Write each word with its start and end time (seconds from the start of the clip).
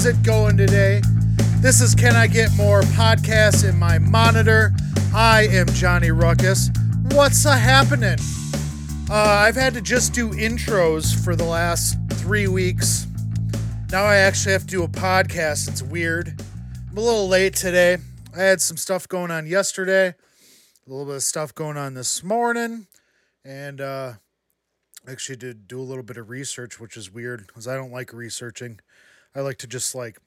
How's 0.00 0.06
it 0.06 0.22
going 0.22 0.56
today? 0.56 1.02
This 1.58 1.82
is 1.82 1.94
Can 1.94 2.16
I 2.16 2.26
Get 2.26 2.50
More 2.56 2.80
podcast 2.80 3.68
in 3.68 3.78
my 3.78 3.98
monitor. 3.98 4.72
I 5.14 5.46
am 5.50 5.66
Johnny 5.66 6.10
Ruckus. 6.10 6.70
What's 7.10 7.44
a 7.44 7.54
happening? 7.54 8.16
Uh, 9.10 9.14
I've 9.14 9.56
had 9.56 9.74
to 9.74 9.82
just 9.82 10.14
do 10.14 10.30
intros 10.30 11.14
for 11.22 11.36
the 11.36 11.44
last 11.44 11.98
three 12.14 12.48
weeks. 12.48 13.08
Now 13.92 14.04
I 14.04 14.16
actually 14.16 14.52
have 14.52 14.62
to 14.62 14.68
do 14.68 14.84
a 14.84 14.88
podcast. 14.88 15.68
It's 15.68 15.82
weird. 15.82 16.40
I'm 16.90 16.96
a 16.96 17.02
little 17.02 17.28
late 17.28 17.54
today. 17.54 17.98
I 18.34 18.38
had 18.40 18.62
some 18.62 18.78
stuff 18.78 19.06
going 19.06 19.30
on 19.30 19.46
yesterday, 19.46 20.06
a 20.06 20.14
little 20.90 21.04
bit 21.04 21.16
of 21.16 21.22
stuff 21.22 21.54
going 21.54 21.76
on 21.76 21.92
this 21.92 22.24
morning, 22.24 22.86
and 23.44 23.82
uh, 23.82 24.14
actually 25.06 25.36
did 25.36 25.68
do 25.68 25.78
a 25.78 25.82
little 25.82 26.04
bit 26.04 26.16
of 26.16 26.30
research, 26.30 26.80
which 26.80 26.96
is 26.96 27.12
weird 27.12 27.46
because 27.46 27.68
I 27.68 27.76
don't 27.76 27.92
like 27.92 28.14
researching. 28.14 28.80
I 29.34 29.40
like 29.40 29.58
to 29.58 29.66
just 29.66 29.94
like 29.94 30.18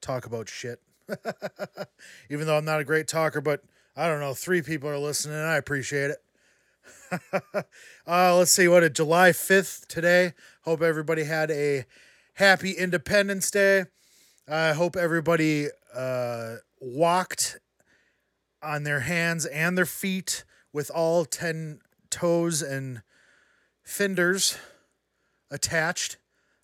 talk 0.00 0.26
about 0.26 0.48
shit. 0.48 0.80
Even 2.30 2.46
though 2.46 2.56
I'm 2.56 2.64
not 2.64 2.80
a 2.80 2.84
great 2.84 3.08
talker, 3.08 3.40
but 3.40 3.62
I 3.96 4.06
don't 4.06 4.20
know, 4.20 4.34
three 4.34 4.62
people 4.62 4.88
are 4.88 4.98
listening 4.98 5.36
I 5.36 5.56
appreciate 5.56 6.10
it. 6.10 6.18
uh, 8.06 8.36
let's 8.36 8.52
see 8.52 8.68
what 8.68 8.84
a 8.84 8.90
July 8.90 9.30
5th 9.30 9.86
today. 9.86 10.34
Hope 10.62 10.82
everybody 10.82 11.24
had 11.24 11.50
a 11.50 11.84
happy 12.34 12.72
Independence 12.72 13.50
Day. 13.50 13.84
I 14.46 14.72
hope 14.72 14.96
everybody 14.96 15.68
uh, 15.94 16.56
walked 16.80 17.58
on 18.62 18.84
their 18.84 19.00
hands 19.00 19.46
and 19.46 19.76
their 19.76 19.86
feet 19.86 20.44
with 20.72 20.90
all 20.90 21.24
10 21.24 21.80
toes 22.10 22.62
and 22.62 23.02
fenders 23.82 24.56
attached. 25.50 26.16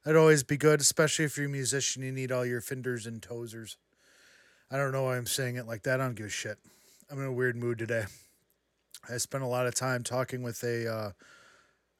That'd 0.04 0.20
always 0.20 0.42
be 0.42 0.58
good, 0.58 0.80
especially 0.80 1.24
if 1.24 1.36
you're 1.36 1.46
a 1.46 1.50
musician. 1.50 2.02
You 2.02 2.12
need 2.12 2.30
all 2.30 2.44
your 2.44 2.60
fenders 2.60 3.06
and 3.06 3.22
toesers. 3.22 3.76
I 4.70 4.76
don't 4.76 4.92
know 4.92 5.04
why 5.04 5.16
I'm 5.16 5.26
saying 5.26 5.56
it 5.56 5.66
like 5.66 5.82
that. 5.84 6.00
I 6.00 6.04
don't 6.04 6.14
give 6.14 6.26
a 6.26 6.30
shit. 6.30 6.58
I'm 7.10 7.18
in 7.18 7.24
a 7.24 7.32
weird 7.32 7.56
mood 7.56 7.78
today. 7.78 8.04
I 9.08 9.16
spent 9.16 9.44
a 9.44 9.46
lot 9.48 9.66
of 9.66 9.74
time 9.74 10.02
talking 10.02 10.42
with 10.42 10.62
a 10.62 10.92
uh, 10.92 11.12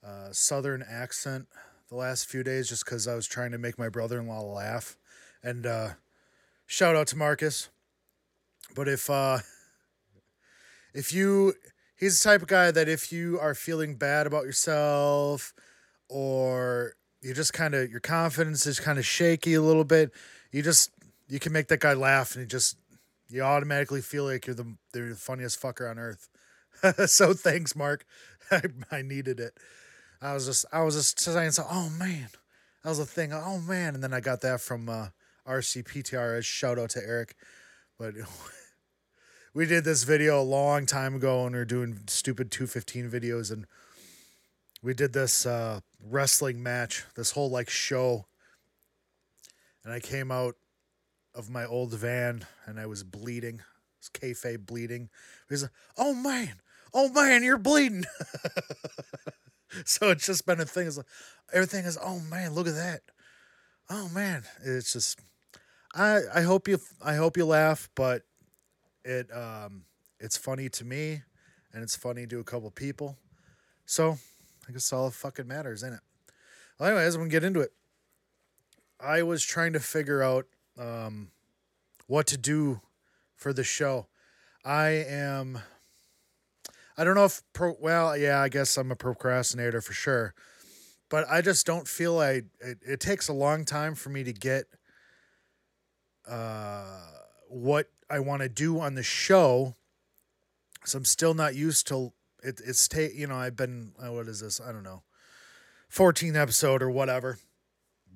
uh, 0.06 0.28
southern 0.32 0.84
accent 0.86 1.46
the 1.88 1.96
last 1.96 2.28
few 2.28 2.42
days 2.42 2.68
just 2.68 2.84
because 2.84 3.08
I 3.08 3.14
was 3.14 3.26
trying 3.26 3.52
to 3.52 3.58
make 3.58 3.78
my 3.78 3.88
brother 3.88 4.18
in 4.18 4.26
law 4.26 4.42
laugh. 4.42 4.96
And 5.42 5.66
uh, 5.66 5.90
shout 6.66 6.96
out 6.96 7.06
to 7.08 7.16
Marcus. 7.16 7.68
But 8.74 8.88
if 8.88 9.08
uh, 9.08 9.38
if 10.92 11.12
you 11.12 11.54
he's 11.96 12.22
the 12.22 12.28
type 12.28 12.42
of 12.42 12.48
guy 12.48 12.70
that 12.70 12.88
if 12.88 13.12
you 13.12 13.38
are 13.38 13.54
feeling 13.54 13.96
bad 13.96 14.26
about 14.26 14.44
yourself 14.44 15.52
or 16.08 16.94
you 17.24 17.32
just 17.32 17.54
kind 17.54 17.74
of 17.74 17.90
your 17.90 18.00
confidence 18.00 18.66
is 18.66 18.78
kind 18.78 18.98
of 18.98 19.06
shaky 19.06 19.54
a 19.54 19.62
little 19.62 19.84
bit, 19.84 20.12
you 20.52 20.62
just 20.62 20.90
you 21.26 21.40
can 21.40 21.52
make 21.52 21.68
that 21.68 21.80
guy 21.80 21.94
laugh 21.94 22.34
and 22.34 22.42
you 22.42 22.46
just 22.46 22.76
you 23.28 23.42
automatically 23.42 24.02
feel 24.02 24.24
like 24.24 24.46
you're 24.46 24.54
the 24.54 24.76
you're 24.94 25.08
the 25.08 25.16
funniest 25.16 25.60
fucker 25.60 25.90
on 25.90 25.98
earth. 25.98 26.28
so 27.10 27.32
thanks, 27.32 27.74
Mark. 27.74 28.04
I, 28.50 28.62
I 28.90 29.02
needed 29.02 29.40
it. 29.40 29.54
I 30.20 30.34
was 30.34 30.46
just 30.46 30.66
I 30.70 30.82
was 30.82 30.96
just 30.96 31.18
saying 31.18 31.52
so. 31.52 31.64
Oh 31.68 31.90
man, 31.98 32.28
that 32.82 32.90
was 32.90 32.98
a 32.98 33.06
thing. 33.06 33.32
Oh 33.32 33.58
man, 33.58 33.94
and 33.94 34.02
then 34.02 34.12
I 34.12 34.20
got 34.20 34.42
that 34.42 34.60
from 34.60 34.88
uh, 34.88 35.08
RCPTRS. 35.48 36.44
Shout 36.44 36.78
out 36.78 36.90
to 36.90 37.02
Eric, 37.02 37.36
but 37.98 38.14
we 39.54 39.64
did 39.64 39.84
this 39.84 40.04
video 40.04 40.40
a 40.40 40.42
long 40.42 40.84
time 40.84 41.14
ago, 41.14 41.46
and 41.46 41.54
we 41.54 41.58
were 41.58 41.64
doing 41.64 42.00
stupid 42.06 42.50
two 42.50 42.66
fifteen 42.66 43.10
videos, 43.10 43.50
and 43.50 43.66
we 44.82 44.92
did 44.92 45.14
this 45.14 45.46
uh, 45.46 45.80
wrestling 46.04 46.62
match, 46.62 47.04
this 47.16 47.32
whole 47.32 47.50
like 47.50 47.70
show, 47.70 48.26
and 49.84 49.92
I 49.92 50.00
came 50.00 50.30
out 50.30 50.56
of 51.34 51.50
my 51.50 51.64
old 51.64 51.92
van 51.92 52.46
and 52.66 52.78
I 52.78 52.86
was 52.86 53.02
bleeding. 53.02 53.60
It's 53.98 54.08
kayfabe 54.08 54.66
bleeding. 54.66 55.08
He's 55.48 55.62
like, 55.62 55.72
"Oh 55.96 56.14
man, 56.14 56.60
oh 56.92 57.08
man, 57.10 57.42
you're 57.42 57.58
bleeding." 57.58 58.04
so 59.84 60.10
it's 60.10 60.26
just 60.26 60.46
been 60.46 60.60
a 60.60 60.64
thing. 60.64 60.86
It's 60.86 60.96
like 60.96 61.06
everything 61.52 61.84
is, 61.84 61.98
"Oh 62.00 62.20
man, 62.20 62.54
look 62.54 62.68
at 62.68 62.74
that." 62.74 63.02
Oh 63.90 64.08
man, 64.10 64.44
it's 64.64 64.92
just. 64.92 65.18
I 65.94 66.20
I 66.34 66.40
hope 66.42 66.68
you 66.68 66.80
I 67.02 67.14
hope 67.14 67.36
you 67.36 67.46
laugh, 67.46 67.88
but 67.94 68.22
it 69.04 69.32
um 69.34 69.84
it's 70.20 70.36
funny 70.36 70.68
to 70.70 70.84
me, 70.84 71.22
and 71.72 71.82
it's 71.82 71.96
funny 71.96 72.26
to 72.26 72.40
a 72.40 72.44
couple 72.44 72.70
people. 72.70 73.16
So 73.86 74.18
I 74.68 74.72
guess 74.72 74.92
all 74.92 75.10
fucking 75.10 75.46
matters, 75.46 75.82
isn't 75.82 75.94
it? 75.94 76.00
Well, 76.78 76.88
anyways, 76.88 77.14
I'm 77.14 77.22
gonna 77.22 77.30
get 77.30 77.44
into 77.44 77.60
it. 77.60 77.72
I 79.00 79.22
was 79.22 79.44
trying 79.44 79.72
to 79.74 79.80
figure 79.80 80.22
out 80.22 80.46
um, 80.78 81.30
what 82.06 82.26
to 82.28 82.38
do 82.38 82.80
for 83.36 83.52
the 83.52 83.64
show. 83.64 84.06
I 84.64 84.88
am. 84.88 85.58
I 86.96 87.04
don't 87.04 87.14
know 87.14 87.26
if 87.26 87.42
pro. 87.52 87.76
Well, 87.80 88.16
yeah, 88.16 88.40
I 88.40 88.48
guess 88.48 88.76
I'm 88.76 88.90
a 88.90 88.96
procrastinator 88.96 89.80
for 89.80 89.92
sure, 89.92 90.34
but 91.08 91.28
I 91.28 91.42
just 91.42 91.66
don't 91.66 91.86
feel 91.86 92.14
like 92.14 92.46
it, 92.60 92.78
it 92.82 93.00
takes 93.00 93.28
a 93.28 93.32
long 93.32 93.64
time 93.64 93.94
for 93.94 94.08
me 94.10 94.24
to 94.24 94.32
get 94.32 94.64
uh, 96.26 97.00
what 97.48 97.90
I 98.08 98.20
want 98.20 98.42
to 98.42 98.48
do 98.48 98.80
on 98.80 98.94
the 98.94 99.02
show. 99.02 99.76
So 100.84 100.98
I'm 100.98 101.04
still 101.04 101.34
not 101.34 101.54
used 101.54 101.86
to 101.88 102.12
it. 102.44 102.60
It's 102.64 102.88
take 102.88 103.14
you 103.14 103.26
know 103.26 103.36
I've 103.36 103.56
been 103.56 103.92
uh, 103.98 104.12
what 104.12 104.28
is 104.28 104.40
this? 104.40 104.60
I 104.60 104.72
don't 104.72 104.82
know, 104.82 105.02
14th 105.92 106.36
episode 106.36 106.82
or 106.82 106.90
whatever, 106.90 107.38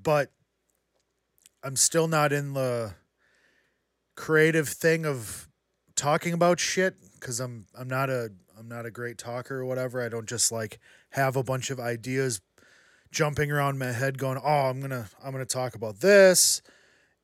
but 0.02 0.30
I'm 1.62 1.76
still 1.76 2.08
not 2.08 2.32
in 2.32 2.54
the 2.54 2.94
creative 4.14 4.68
thing 4.68 5.06
of 5.06 5.48
talking 5.94 6.32
about 6.32 6.60
shit 6.60 6.96
because 7.14 7.40
I'm 7.40 7.66
I'm 7.78 7.88
not 7.88 8.10
a 8.10 8.30
I'm 8.58 8.68
not 8.68 8.86
a 8.86 8.90
great 8.90 9.18
talker 9.18 9.58
or 9.58 9.64
whatever. 9.64 10.04
I 10.04 10.08
don't 10.08 10.28
just 10.28 10.50
like 10.50 10.78
have 11.10 11.36
a 11.36 11.42
bunch 11.42 11.70
of 11.70 11.78
ideas 11.78 12.40
jumping 13.10 13.50
around 13.50 13.78
my 13.78 13.92
head 13.92 14.18
going, 14.18 14.38
"Oh, 14.42 14.68
I'm 14.68 14.80
going 14.80 14.90
to 14.90 15.08
I'm 15.22 15.32
going 15.32 15.44
to 15.44 15.52
talk 15.52 15.74
about 15.74 16.00
this." 16.00 16.62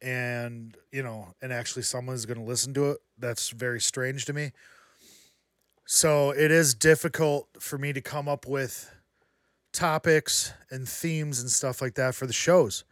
And, 0.02 0.76
you 0.92 1.02
know, 1.02 1.28
and 1.40 1.50
actually 1.50 1.82
someone's 1.82 2.26
going 2.26 2.38
to 2.38 2.44
listen 2.44 2.74
to 2.74 2.90
it. 2.90 2.98
That's 3.16 3.48
very 3.50 3.80
strange 3.80 4.26
to 4.26 4.34
me. 4.34 4.52
So, 5.86 6.30
it 6.30 6.50
is 6.50 6.74
difficult 6.74 7.48
for 7.60 7.78
me 7.78 7.92
to 7.92 8.00
come 8.00 8.28
up 8.28 8.46
with 8.46 8.90
topics 9.74 10.52
and 10.70 10.88
themes 10.88 11.40
and 11.40 11.50
stuff 11.50 11.82
like 11.82 11.94
that 11.94 12.14
for 12.14 12.26
the 12.26 12.32
shows. 12.32 12.84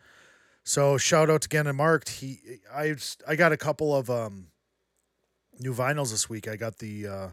So 0.65 0.99
shout 0.99 1.31
out 1.31 1.43
to 1.43 1.73
Mark. 1.73 2.09
He 2.09 2.39
I 2.73 2.95
I 3.27 3.37
got 3.37 3.53
a 3.53 3.57
couple 3.57 3.97
of 3.97 4.11
um 4.11 4.49
new 5.59 5.73
vinyls 5.75 6.11
this 6.11 6.29
week. 6.29 6.47
I 6.47 6.57
got 6.57 6.79
the 6.79 7.07
uh 7.07 7.29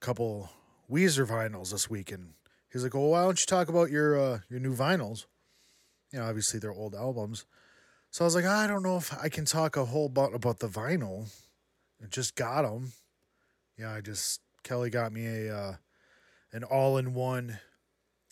couple 0.00 0.50
Weezer 0.90 1.26
vinyls 1.26 1.72
this 1.72 1.90
week 1.90 2.12
and 2.12 2.34
he's 2.70 2.82
like, 2.84 2.94
"Well, 2.94 3.08
why 3.08 3.22
don't 3.24 3.40
you 3.40 3.46
talk 3.46 3.68
about 3.68 3.90
your 3.90 4.18
uh 4.18 4.38
your 4.48 4.60
new 4.60 4.74
vinyls?" 4.74 5.26
You 6.12 6.20
know, 6.20 6.26
obviously 6.26 6.60
they're 6.60 6.72
old 6.72 6.94
albums. 6.94 7.44
So 8.10 8.24
I 8.24 8.26
was 8.26 8.34
like, 8.34 8.44
I 8.44 8.66
don't 8.66 8.82
know 8.82 8.96
if 8.96 9.12
I 9.18 9.28
can 9.28 9.44
talk 9.44 9.76
a 9.76 9.84
whole 9.84 10.08
bunch 10.08 10.34
about 10.34 10.60
the 10.60 10.68
vinyl. 10.68 11.26
I 12.02 12.06
just 12.06 12.34
got 12.34 12.62
them. 12.62 12.92
Yeah, 13.78 13.92
I 13.92 14.00
just 14.00 14.40
Kelly 14.62 14.90
got 14.90 15.12
me 15.12 15.26
a 15.26 15.56
uh 15.56 15.74
an 16.52 16.64
all-in-one 16.64 17.58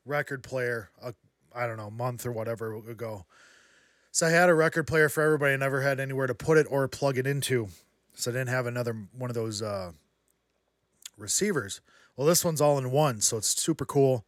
record 0.05 0.43
player 0.43 0.91
a 1.03 1.15
I 1.55 1.67
don't 1.67 1.77
know, 1.77 1.91
month 1.91 2.27
or 2.27 2.33
whatever 2.33 2.75
ago. 2.75 3.27
So 4.11 4.27
I 4.27 4.31
had 4.31 4.49
a 4.49 4.55
record 4.55 4.87
player 4.87 5.09
for 5.09 5.23
everybody. 5.23 5.55
I 5.55 5.57
never 5.57 5.83
had 5.83 6.01
anywhere 6.01 6.27
to 6.27 6.35
put 6.35 6.59
it 6.59 6.67
or 6.69 6.87
plug 6.89 7.19
it 7.19 7.27
into. 7.27 7.69
So 8.15 8.31
I 8.31 8.35
didn't 8.35 8.49
have 8.49 8.67
another 8.67 8.97
one 9.17 9.31
of 9.31 9.35
those 9.35 9.63
uh, 9.63 9.93
receivers. 11.17 11.81
Well, 12.17 12.27
this 12.27 12.45
one's 12.45 12.61
all 12.61 12.79
in 12.79 12.91
one, 12.91 13.21
so 13.21 13.37
it's 13.37 13.49
super 13.61 13.85
cool. 13.85 14.25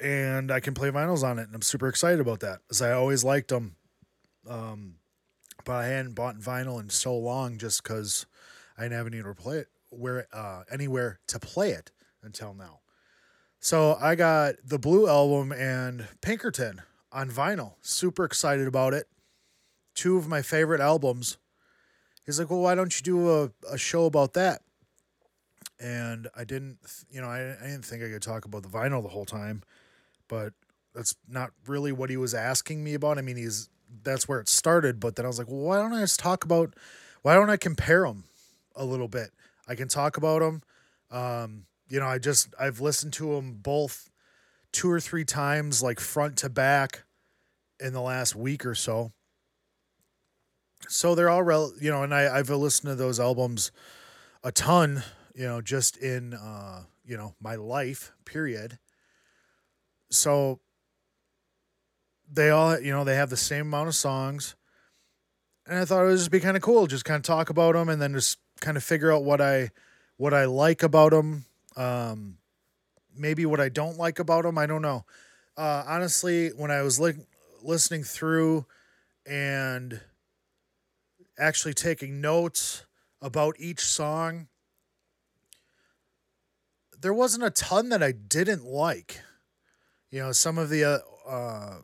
And 0.00 0.50
I 0.50 0.60
can 0.60 0.74
play 0.74 0.90
vinyls 0.90 1.22
on 1.22 1.38
it, 1.38 1.46
and 1.46 1.54
I'm 1.54 1.62
super 1.62 1.88
excited 1.88 2.20
about 2.20 2.40
that 2.40 2.60
because 2.62 2.80
I 2.80 2.92
always 2.92 3.24
liked 3.24 3.48
them. 3.48 3.76
Um, 4.48 4.96
but 5.64 5.76
I 5.76 5.86
hadn't 5.88 6.14
bought 6.14 6.38
vinyl 6.38 6.80
in 6.80 6.88
so 6.90 7.16
long 7.16 7.58
just 7.58 7.82
because 7.82 8.26
I 8.78 8.82
didn't 8.82 8.96
have 8.98 9.06
anywhere 9.06 9.34
to 9.34 9.42
play 9.42 9.58
it, 9.58 9.68
where 9.98 10.26
uh, 10.32 10.62
anywhere 10.70 11.20
to 11.28 11.38
play 11.38 11.70
it 11.70 11.90
until 12.22 12.54
now. 12.54 12.80
So 13.60 13.96
I 14.00 14.14
got 14.14 14.54
the 14.64 14.78
Blue 14.78 15.08
album 15.08 15.52
and 15.52 16.06
Pinkerton 16.20 16.82
on 17.12 17.30
vinyl. 17.30 17.74
Super 17.80 18.24
excited 18.24 18.66
about 18.66 18.94
it. 18.94 19.08
Two 19.94 20.16
of 20.16 20.28
my 20.28 20.42
favorite 20.42 20.80
albums. 20.80 21.38
He's 22.24 22.38
like, 22.38 22.50
well, 22.50 22.60
why 22.60 22.74
don't 22.74 22.96
you 22.98 23.02
do 23.02 23.30
a, 23.30 23.50
a 23.70 23.78
show 23.78 24.04
about 24.06 24.34
that? 24.34 24.62
And 25.80 26.28
I 26.36 26.44
didn't, 26.44 26.78
you 27.10 27.20
know, 27.20 27.28
I, 27.28 27.56
I 27.60 27.66
didn't 27.66 27.84
think 27.84 28.02
I 28.02 28.08
could 28.08 28.22
talk 28.22 28.44
about 28.44 28.62
the 28.62 28.68
vinyl 28.68 29.02
the 29.02 29.08
whole 29.08 29.24
time, 29.24 29.62
but 30.28 30.52
that's 30.94 31.14
not 31.28 31.50
really 31.66 31.92
what 31.92 32.10
he 32.10 32.16
was 32.16 32.34
asking 32.34 32.82
me 32.82 32.94
about. 32.94 33.18
I 33.18 33.22
mean, 33.22 33.36
he's 33.36 33.68
that's 34.02 34.28
where 34.28 34.40
it 34.40 34.48
started, 34.48 34.98
but 34.98 35.16
then 35.16 35.24
I 35.24 35.28
was 35.28 35.38
like, 35.38 35.48
well, 35.48 35.58
why 35.58 35.76
don't 35.76 35.92
I 35.92 36.00
just 36.00 36.18
talk 36.18 36.44
about, 36.44 36.74
why 37.22 37.34
don't 37.34 37.50
I 37.50 37.56
compare 37.56 38.02
them 38.02 38.24
a 38.74 38.84
little 38.84 39.08
bit? 39.08 39.30
I 39.66 39.74
can 39.74 39.88
talk 39.88 40.16
about 40.16 40.40
them. 40.40 40.62
Um, 41.10 41.66
you 41.88 42.00
know, 42.00 42.06
I 42.06 42.18
just 42.18 42.54
I've 42.58 42.80
listened 42.80 43.12
to 43.14 43.34
them 43.34 43.54
both 43.54 44.10
two 44.72 44.90
or 44.90 45.00
three 45.00 45.24
times, 45.24 45.82
like 45.82 46.00
front 46.00 46.36
to 46.38 46.48
back, 46.48 47.04
in 47.80 47.92
the 47.92 48.00
last 48.00 48.34
week 48.34 48.64
or 48.64 48.74
so. 48.74 49.12
So 50.88 51.14
they're 51.14 51.30
all 51.30 51.42
rel, 51.42 51.72
you 51.80 51.90
know, 51.90 52.02
and 52.02 52.14
I 52.14 52.38
I've 52.38 52.50
listened 52.50 52.90
to 52.90 52.96
those 52.96 53.18
albums 53.20 53.72
a 54.42 54.52
ton, 54.52 55.02
you 55.34 55.46
know, 55.46 55.60
just 55.60 55.96
in 55.96 56.34
uh, 56.34 56.84
you 57.04 57.16
know, 57.16 57.34
my 57.40 57.54
life, 57.54 58.12
period. 58.24 58.78
So 60.10 60.60
they 62.30 62.50
all, 62.50 62.78
you 62.80 62.92
know, 62.92 63.04
they 63.04 63.16
have 63.16 63.30
the 63.30 63.36
same 63.36 63.66
amount 63.66 63.88
of 63.88 63.94
songs. 63.94 64.56
And 65.66 65.78
I 65.78 65.84
thought 65.84 66.02
it 66.02 66.06
would 66.06 66.18
just 66.18 66.30
be 66.30 66.40
kind 66.40 66.56
of 66.56 66.62
cool, 66.62 66.86
just 66.86 67.04
kind 67.04 67.16
of 67.16 67.22
talk 67.22 67.50
about 67.50 67.74
them 67.74 67.88
and 67.88 68.00
then 68.00 68.12
just 68.12 68.38
kind 68.60 68.76
of 68.76 68.84
figure 68.84 69.12
out 69.12 69.24
what 69.24 69.40
I 69.40 69.70
what 70.16 70.32
I 70.32 70.46
like 70.46 70.82
about 70.82 71.12
them. 71.12 71.44
Um, 71.76 72.38
maybe 73.14 73.46
what 73.46 73.60
I 73.60 73.68
don't 73.68 73.98
like 73.98 74.18
about 74.18 74.44
them. 74.44 74.58
I 74.58 74.66
don't 74.66 74.82
know. 74.82 75.04
Uh, 75.56 75.84
honestly, 75.86 76.48
when 76.50 76.70
I 76.70 76.82
was 76.82 77.00
li- 77.00 77.26
listening 77.62 78.02
through 78.02 78.66
and 79.26 80.00
actually 81.38 81.74
taking 81.74 82.20
notes 82.20 82.84
about 83.20 83.56
each 83.58 83.80
song, 83.80 84.48
there 86.98 87.14
wasn't 87.14 87.44
a 87.44 87.50
ton 87.50 87.88
that 87.90 88.02
I 88.02 88.12
didn't 88.12 88.64
like. 88.64 89.20
You 90.10 90.20
know, 90.20 90.32
some 90.32 90.58
of 90.58 90.70
the 90.70 90.84
uh, 90.84 90.98
uh, 91.28 91.78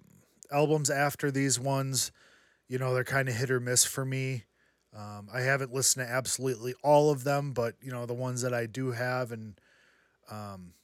albums 0.51 0.91
after 0.91 1.31
these 1.31 1.59
ones, 1.59 2.13
you 2.69 2.79
know, 2.79 2.95
they're 2.95 3.05
kind 3.05 3.29
of 3.29 3.35
hit 3.35 3.51
or 3.51 3.61
miss 3.61 3.85
for 3.85 4.05
me. 4.05 4.45
Um, 4.97 5.29
I 5.33 5.41
haven't 5.41 5.73
listened 5.73 6.07
to 6.07 6.13
absolutely 6.13 6.75
all 6.83 7.11
of 7.11 7.25
them, 7.25 7.53
but 7.53 7.75
you 7.81 7.91
know, 7.91 8.05
the 8.05 8.15
ones 8.15 8.43
that 8.43 8.53
I 8.53 8.67
do 8.67 8.91
have, 8.91 9.33
and 9.33 9.55
um, 10.31 10.75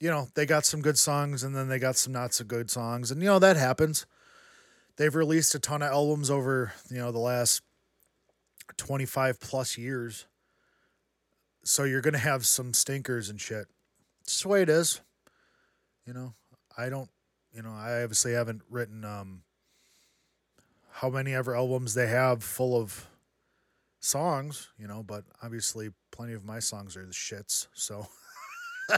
you 0.00 0.08
know, 0.08 0.28
they 0.34 0.46
got 0.46 0.64
some 0.64 0.80
good 0.80 0.98
songs, 0.98 1.42
and 1.42 1.54
then 1.54 1.68
they 1.68 1.78
got 1.78 1.96
some 1.96 2.12
not 2.12 2.32
so 2.32 2.44
good 2.44 2.70
songs, 2.70 3.10
and 3.10 3.20
you 3.20 3.28
know 3.28 3.38
that 3.40 3.56
happens. 3.56 4.06
They've 4.96 5.14
released 5.14 5.54
a 5.54 5.58
ton 5.58 5.82
of 5.82 5.90
albums 5.90 6.30
over 6.30 6.72
you 6.90 6.98
know 6.98 7.10
the 7.10 7.18
last 7.18 7.62
twenty 8.76 9.06
five 9.06 9.40
plus 9.40 9.76
years, 9.76 10.26
so 11.64 11.82
you're 11.82 12.02
gonna 12.02 12.18
have 12.18 12.46
some 12.46 12.72
stinkers 12.72 13.28
and 13.28 13.40
shit. 13.40 13.66
It's 14.22 14.42
the 14.42 14.48
way 14.48 14.62
it 14.62 14.68
is. 14.68 15.00
You 16.06 16.12
know, 16.12 16.34
I 16.78 16.88
don't. 16.88 17.10
You 17.52 17.62
know, 17.62 17.72
I 17.72 18.02
obviously 18.02 18.34
haven't 18.34 18.62
written 18.70 19.04
um, 19.04 19.42
how 20.92 21.08
many 21.08 21.34
ever 21.34 21.56
albums 21.56 21.94
they 21.94 22.06
have 22.06 22.44
full 22.44 22.80
of 22.80 23.08
songs, 24.06 24.68
you 24.78 24.86
know, 24.86 25.02
but 25.02 25.24
obviously 25.42 25.90
plenty 26.10 26.32
of 26.32 26.44
my 26.44 26.58
songs 26.58 26.96
are 26.96 27.04
the 27.04 27.12
shits. 27.12 27.66
So 27.74 28.06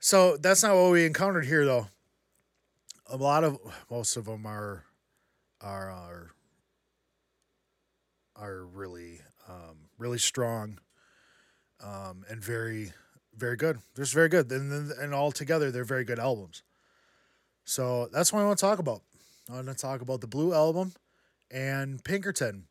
So 0.00 0.36
that's 0.36 0.62
not 0.62 0.74
what 0.74 0.92
we 0.92 1.04
encountered 1.04 1.44
here 1.44 1.64
though. 1.64 1.88
A 3.10 3.16
lot 3.16 3.44
of 3.44 3.58
most 3.90 4.16
of 4.16 4.26
them 4.26 4.46
are 4.46 4.84
are 5.60 5.90
are 5.90 6.30
are 8.36 8.64
really 8.64 9.20
um, 9.48 9.90
really 9.98 10.18
strong 10.18 10.78
um, 11.82 12.24
and 12.30 12.42
very 12.42 12.92
very 13.36 13.56
good. 13.56 13.80
They're 13.94 14.04
just 14.04 14.14
very 14.14 14.28
good, 14.28 14.50
and 14.52 14.92
and 14.92 15.12
all 15.12 15.32
together 15.32 15.70
they're 15.70 15.84
very 15.84 16.04
good 16.04 16.18
albums. 16.18 16.62
So 17.64 18.08
that's 18.12 18.32
what 18.32 18.40
I 18.40 18.46
want 18.46 18.58
to 18.58 18.64
talk 18.64 18.78
about. 18.78 19.02
I 19.50 19.54
want 19.54 19.66
to 19.66 19.74
talk 19.74 20.00
about 20.00 20.20
the 20.20 20.26
Blue 20.26 20.54
album 20.54 20.92
and 21.50 22.02
Pinkerton. 22.02 22.64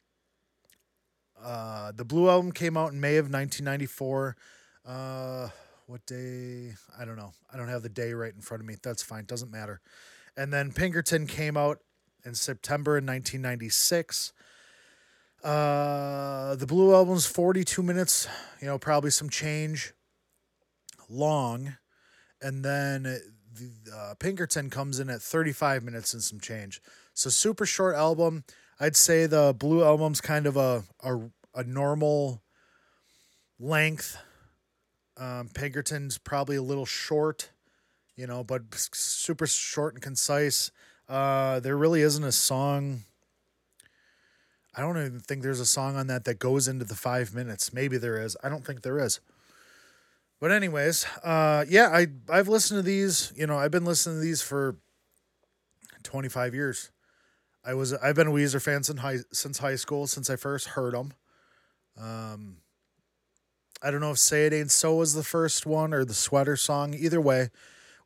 Uh, 1.41 1.91
the 1.95 2.05
Blue 2.05 2.29
album 2.29 2.51
came 2.51 2.77
out 2.77 2.91
in 2.91 2.99
May 2.99 3.17
of 3.17 3.25
1994. 3.25 4.35
Uh, 4.85 5.49
what 5.85 6.05
day? 6.05 6.73
I 6.99 7.05
don't 7.05 7.15
know. 7.15 7.33
I 7.53 7.57
don't 7.57 7.69
have 7.69 7.83
the 7.83 7.89
day 7.89 8.13
right 8.13 8.33
in 8.33 8.41
front 8.41 8.61
of 8.61 8.67
me. 8.67 8.75
That's 8.81 9.03
fine. 9.03 9.25
Doesn't 9.25 9.51
matter. 9.51 9.81
And 10.35 10.51
then 10.51 10.71
Pinkerton 10.71 11.27
came 11.27 11.57
out 11.57 11.79
in 12.25 12.35
September 12.35 12.97
in 12.97 13.05
1996. 13.05 14.33
Uh, 15.43 16.55
the 16.55 16.65
Blue 16.65 16.93
album's 16.93 17.25
42 17.25 17.81
minutes, 17.83 18.27
you 18.59 18.67
know, 18.67 18.77
probably 18.77 19.11
some 19.11 19.29
change 19.29 19.93
long. 21.09 21.77
And 22.41 22.65
then 22.65 23.03
the, 23.03 23.71
uh, 23.95 24.13
Pinkerton 24.19 24.69
comes 24.69 24.99
in 24.99 25.09
at 25.09 25.21
35 25.21 25.83
minutes 25.83 26.13
and 26.13 26.21
some 26.21 26.39
change. 26.39 26.81
So 27.13 27.29
super 27.29 27.65
short 27.65 27.95
album. 27.95 28.43
I'd 28.79 28.95
say 28.95 29.25
the 29.25 29.55
Blue 29.57 29.83
album's 29.83 30.21
kind 30.21 30.45
of 30.45 30.57
a 30.57 30.83
a, 31.03 31.17
a 31.55 31.63
normal 31.63 32.41
length. 33.59 34.17
Um, 35.17 35.49
Pinkerton's 35.53 36.17
probably 36.19 36.57
a 36.57 36.61
little 36.61 36.85
short, 36.85 37.49
you 38.15 38.27
know, 38.27 38.43
but 38.43 38.61
super 38.73 39.47
short 39.47 39.95
and 39.95 40.03
concise. 40.03 40.71
Uh, 41.09 41.59
there 41.59 41.75
really 41.75 42.01
isn't 42.01 42.23
a 42.23 42.31
song. 42.31 43.03
I 44.75 44.81
don't 44.81 44.97
even 44.97 45.19
think 45.21 45.41
there's 45.41 45.59
a 45.59 45.65
song 45.65 45.95
on 45.95 46.05
that 46.07 46.25
that 46.25 46.37
goes 46.37 46.67
into 46.67 46.85
the 46.85 46.93
five 46.93 47.33
minutes. 47.33 47.73
Maybe 47.73 47.97
there 47.97 48.21
is. 48.21 48.37
I 48.43 48.49
don't 48.49 48.63
think 48.63 48.83
there 48.83 48.99
is. 48.99 49.19
But 50.39 50.51
anyways, 50.51 51.05
uh, 51.23 51.65
yeah, 51.67 51.89
I 51.91 52.07
I've 52.29 52.47
listened 52.47 52.77
to 52.77 52.83
these. 52.83 53.33
You 53.35 53.47
know, 53.47 53.57
I've 53.57 53.71
been 53.71 53.85
listening 53.85 54.17
to 54.17 54.21
these 54.21 54.43
for 54.43 54.75
twenty 56.03 56.29
five 56.29 56.53
years. 56.53 56.91
I 57.67 57.73
was 57.73 57.93
I've 57.93 58.15
been 58.15 58.27
a 58.27 58.31
Weezer 58.31 58.61
fan 58.61 58.83
since 58.83 59.01
high 59.01 59.17
since 59.33 59.57
high 59.57 59.75
school 59.75 60.07
since 60.07 60.29
I 60.29 60.37
first 60.37 60.69
heard 60.69 60.93
them. 60.93 61.13
Um, 61.99 62.57
I 63.81 63.91
don't 63.91 63.99
know 63.99 64.11
if 64.11 64.19
"Say 64.19 64.45
It 64.45 64.53
Ain't 64.53 64.71
So" 64.71 64.95
was 64.95 65.13
the 65.13 65.23
first 65.23 65.65
one 65.65 65.93
or 65.93 66.05
the 66.05 66.13
Sweater 66.13 66.55
song. 66.55 66.93
Either 66.93 67.19
way, 67.19 67.49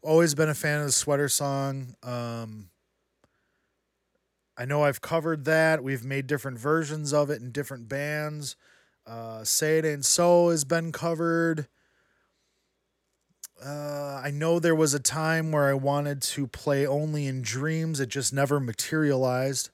always 0.01 0.33
been 0.33 0.49
a 0.49 0.55
fan 0.55 0.79
of 0.79 0.87
the 0.87 0.91
Sweater 0.91 1.29
song. 1.29 1.95
Um, 2.01 2.71
I 4.57 4.65
know 4.65 4.83
I've 4.83 5.01
covered 5.01 5.45
that. 5.45 5.83
We've 5.83 6.03
made 6.03 6.25
different 6.25 6.57
versions 6.57 7.13
of 7.13 7.29
it 7.29 7.39
in 7.39 7.51
different 7.51 7.87
bands. 7.87 8.55
Uh, 9.05 9.43
"Say 9.43 9.77
It 9.77 9.85
Ain't 9.85 10.05
So" 10.05 10.49
has 10.49 10.63
been 10.65 10.91
covered. 10.91 11.67
Uh, 13.63 14.19
I 14.23 14.31
know 14.31 14.59
there 14.59 14.73
was 14.73 14.95
a 14.95 14.99
time 14.99 15.51
where 15.51 15.69
I 15.69 15.73
wanted 15.73 16.21
to 16.23 16.47
play 16.47 16.87
only 16.87 17.27
in 17.27 17.43
dreams. 17.43 17.99
It 17.99 18.09
just 18.09 18.33
never 18.33 18.59
materialized. 18.59 19.69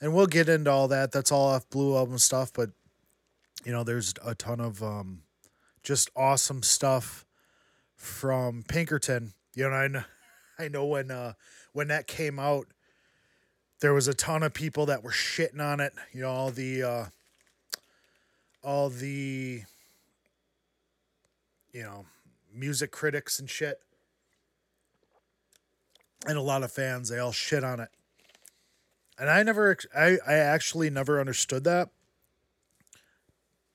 And 0.00 0.14
we'll 0.14 0.26
get 0.26 0.48
into 0.48 0.70
all 0.70 0.88
that. 0.88 1.12
That's 1.12 1.30
all 1.30 1.48
off 1.48 1.68
Blue 1.68 1.94
Album 1.94 2.16
stuff. 2.18 2.52
But, 2.52 2.70
you 3.64 3.72
know, 3.72 3.84
there's 3.84 4.14
a 4.24 4.34
ton 4.34 4.60
of 4.60 4.82
um, 4.82 5.22
just 5.82 6.08
awesome 6.16 6.62
stuff 6.62 7.26
from 7.96 8.64
Pinkerton. 8.66 9.34
You 9.54 9.68
know, 9.68 9.74
I 9.74 9.88
know, 9.88 10.04
I 10.58 10.68
know 10.68 10.86
when 10.86 11.10
uh, 11.10 11.34
when 11.72 11.88
that 11.88 12.06
came 12.06 12.38
out, 12.38 12.66
there 13.80 13.92
was 13.92 14.08
a 14.08 14.14
ton 14.14 14.42
of 14.42 14.54
people 14.54 14.86
that 14.86 15.02
were 15.02 15.10
shitting 15.10 15.60
on 15.60 15.80
it. 15.80 15.92
You 16.12 16.22
know, 16.22 16.30
all 16.30 16.50
the 16.50 16.82
uh, 16.82 17.04
all 18.62 18.88
the 18.88 19.62
you 21.72 21.82
know 21.82 22.06
music 22.58 22.90
critics 22.90 23.38
and 23.38 23.48
shit. 23.48 23.80
And 26.26 26.36
a 26.36 26.42
lot 26.42 26.62
of 26.62 26.72
fans, 26.72 27.08
they 27.08 27.18
all 27.18 27.32
shit 27.32 27.62
on 27.62 27.80
it. 27.80 27.90
And 29.18 29.30
I 29.30 29.42
never, 29.42 29.76
I, 29.96 30.18
I 30.26 30.34
actually 30.34 30.90
never 30.90 31.20
understood 31.20 31.64
that. 31.64 31.90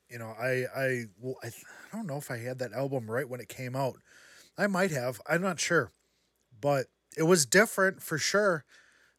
You 0.09 0.19
know, 0.19 0.33
I, 0.39 0.65
I, 0.75 1.03
well, 1.19 1.35
I, 1.43 1.47
I 1.47 1.95
don't 1.95 2.07
know 2.07 2.17
if 2.17 2.29
I 2.29 2.37
had 2.37 2.59
that 2.59 2.73
album 2.73 3.09
right 3.09 3.27
when 3.27 3.39
it 3.39 3.49
came 3.49 3.75
out. 3.75 3.95
I 4.57 4.67
might 4.67 4.91
have. 4.91 5.19
I'm 5.27 5.41
not 5.41 5.59
sure. 5.59 5.91
But 6.61 6.87
it 7.17 7.23
was 7.23 7.45
different 7.45 8.01
for 8.01 8.17
sure. 8.17 8.63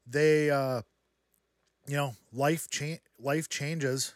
They, 0.06 0.50
uh, 0.50 0.82
you 1.86 1.96
know, 1.96 2.14
life 2.32 2.70
change, 2.70 3.00
life 3.18 3.48
changes 3.48 4.14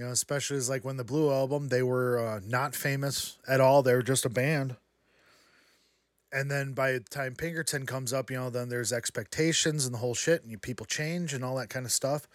you 0.00 0.06
know, 0.06 0.12
especially 0.12 0.56
as 0.56 0.70
like 0.70 0.82
when 0.82 0.96
the 0.96 1.04
Blue 1.04 1.30
album, 1.30 1.68
they 1.68 1.82
were 1.82 2.26
uh, 2.26 2.40
not 2.42 2.74
famous 2.74 3.36
at 3.46 3.60
all. 3.60 3.82
They 3.82 3.92
were 3.92 4.02
just 4.02 4.24
a 4.24 4.30
band. 4.30 4.76
And 6.32 6.50
then 6.50 6.72
by 6.72 6.92
the 6.92 7.00
time 7.00 7.34
Pinkerton 7.34 7.84
comes 7.84 8.10
up, 8.10 8.30
you 8.30 8.38
know, 8.38 8.48
then 8.48 8.70
there's 8.70 8.94
expectations 8.94 9.84
and 9.84 9.92
the 9.92 9.98
whole 9.98 10.14
shit, 10.14 10.40
and 10.40 10.50
you, 10.50 10.56
people 10.56 10.86
change 10.86 11.34
and 11.34 11.44
all 11.44 11.54
that 11.56 11.68
kind 11.68 11.84
of 11.84 11.92
stuff. 11.92 12.26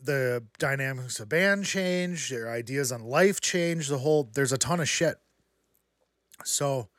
The 0.00 0.44
dynamics 0.60 1.18
of 1.18 1.28
band 1.28 1.64
change, 1.64 2.30
their 2.30 2.48
ideas 2.48 2.92
on 2.92 3.02
life 3.02 3.40
change. 3.40 3.88
The 3.88 3.98
whole 3.98 4.30
there's 4.32 4.52
a 4.52 4.58
ton 4.58 4.78
of 4.78 4.88
shit. 4.88 5.16
So 6.44 6.90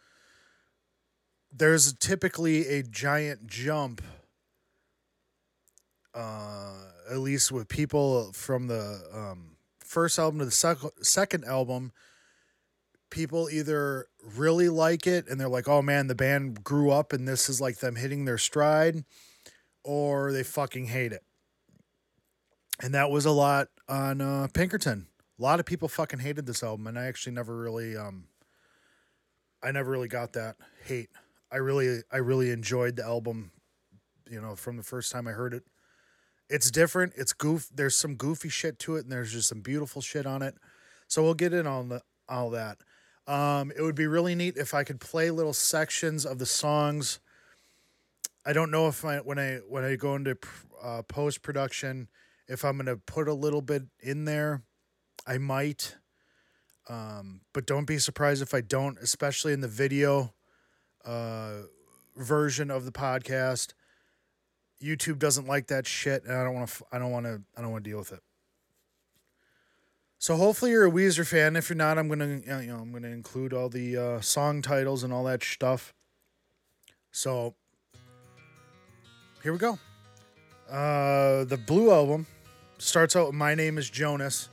there's 1.53 1.93
typically 1.93 2.67
a 2.67 2.83
giant 2.83 3.47
jump 3.47 4.01
uh, 6.13 6.73
at 7.09 7.19
least 7.19 7.51
with 7.51 7.67
people 7.67 8.31
from 8.33 8.67
the 8.67 9.01
um, 9.13 9.52
first 9.93 10.17
album 10.17 10.39
to 10.39 10.45
the 10.45 10.51
sec- 10.51 10.77
second 11.01 11.45
album, 11.45 11.91
people 13.11 13.47
either 13.51 14.07
really 14.35 14.67
like 14.67 15.05
it 15.05 15.27
and 15.27 15.39
they're 15.39 15.47
like, 15.47 15.67
oh 15.67 15.83
man, 15.83 16.07
the 16.07 16.15
band 16.15 16.63
grew 16.63 16.89
up 16.89 17.13
and 17.13 17.27
this 17.27 17.47
is 17.47 17.61
like 17.61 17.77
them 17.77 17.95
hitting 17.95 18.25
their 18.25 18.39
stride, 18.39 19.05
or 19.83 20.31
they 20.31 20.43
fucking 20.43 20.87
hate 20.87 21.13
it. 21.13 21.23
And 22.81 22.93
that 22.95 23.11
was 23.11 23.25
a 23.25 23.31
lot 23.31 23.67
on 23.87 24.19
uh, 24.19 24.47
Pinkerton. 24.51 25.05
A 25.39 25.41
lot 25.41 25.59
of 25.59 25.65
people 25.67 25.87
fucking 25.87 26.19
hated 26.19 26.47
this 26.47 26.63
album, 26.63 26.87
and 26.87 26.97
I 26.97 27.05
actually 27.05 27.33
never 27.33 27.55
really, 27.55 27.95
um, 27.95 28.25
I 29.61 29.71
never 29.71 29.91
really 29.91 30.07
got 30.07 30.33
that 30.33 30.55
hate. 30.85 31.09
I 31.51 31.57
really 31.57 32.01
I 32.11 32.17
really 32.17 32.49
enjoyed 32.49 32.95
the 32.95 33.03
album. 33.03 33.51
You 34.29 34.41
know, 34.41 34.55
from 34.55 34.77
the 34.77 34.83
first 34.83 35.11
time 35.11 35.27
I 35.27 35.31
heard 35.31 35.53
it, 35.53 35.63
it's 36.53 36.69
different. 36.69 37.13
It's 37.15 37.33
goof. 37.33 37.67
There's 37.73 37.95
some 37.95 38.13
goofy 38.13 38.49
shit 38.49 38.77
to 38.79 38.95
it, 38.95 39.03
and 39.03 39.11
there's 39.11 39.31
just 39.31 39.49
some 39.49 39.61
beautiful 39.61 40.03
shit 40.03 40.27
on 40.27 40.43
it. 40.43 40.53
So 41.07 41.23
we'll 41.23 41.33
get 41.33 41.51
in 41.51 41.65
on 41.65 41.89
the, 41.89 42.03
all 42.29 42.51
that. 42.51 42.77
Um, 43.25 43.71
it 43.75 43.81
would 43.81 43.95
be 43.95 44.05
really 44.05 44.35
neat 44.35 44.55
if 44.55 44.75
I 44.75 44.83
could 44.83 44.99
play 44.99 45.31
little 45.31 45.53
sections 45.53 46.27
of 46.27 46.37
the 46.37 46.45
songs. 46.45 47.19
I 48.45 48.53
don't 48.53 48.69
know 48.69 48.87
if 48.87 49.03
I 49.03 49.17
when 49.17 49.39
I 49.39 49.61
when 49.67 49.83
I 49.83 49.95
go 49.95 50.13
into 50.13 50.37
uh, 50.81 51.01
post 51.01 51.41
production 51.41 52.07
if 52.47 52.63
I'm 52.63 52.77
gonna 52.77 52.97
put 52.97 53.27
a 53.27 53.33
little 53.33 53.61
bit 53.61 53.83
in 53.99 54.25
there. 54.25 54.61
I 55.25 55.39
might, 55.39 55.95
um, 56.87 57.41
but 57.53 57.65
don't 57.65 57.85
be 57.85 57.97
surprised 57.97 58.43
if 58.43 58.53
I 58.53 58.61
don't, 58.61 58.99
especially 58.99 59.53
in 59.53 59.61
the 59.61 59.67
video 59.67 60.33
uh, 61.03 61.61
version 62.15 62.69
of 62.69 62.85
the 62.85 62.91
podcast. 62.91 63.73
YouTube 64.83 65.19
doesn't 65.19 65.47
like 65.47 65.67
that 65.67 65.87
shit, 65.87 66.23
and 66.25 66.35
I 66.35 66.43
don't 66.43 66.53
want 66.53 66.69
to. 66.69 66.85
I 66.91 66.99
don't 66.99 67.11
want 67.11 67.25
to. 67.25 67.41
I 67.57 67.61
don't 67.61 67.71
want 67.71 67.83
to 67.83 67.89
deal 67.89 67.99
with 67.99 68.11
it. 68.11 68.19
So 70.19 70.37
hopefully 70.37 70.71
you're 70.71 70.85
a 70.85 70.91
Weezer 70.91 71.27
fan. 71.27 71.55
If 71.55 71.69
you're 71.69 71.75
not, 71.75 71.97
I'm 71.97 72.07
gonna 72.07 72.41
you 72.45 72.67
know 72.67 72.77
I'm 72.77 72.91
gonna 72.91 73.09
include 73.09 73.53
all 73.53 73.69
the 73.69 73.97
uh, 73.97 74.21
song 74.21 74.61
titles 74.61 75.03
and 75.03 75.11
all 75.11 75.23
that 75.25 75.43
stuff. 75.43 75.93
So 77.11 77.55
here 79.41 79.51
we 79.51 79.59
go. 79.59 79.77
Uh, 80.69 81.43
the 81.43 81.57
Blue 81.67 81.91
album 81.91 82.25
starts 82.77 83.15
out 83.15 83.27
with 83.27 83.35
"My 83.35 83.53
Name 83.55 83.77
Is 83.77 83.89
Jonas." 83.89 84.49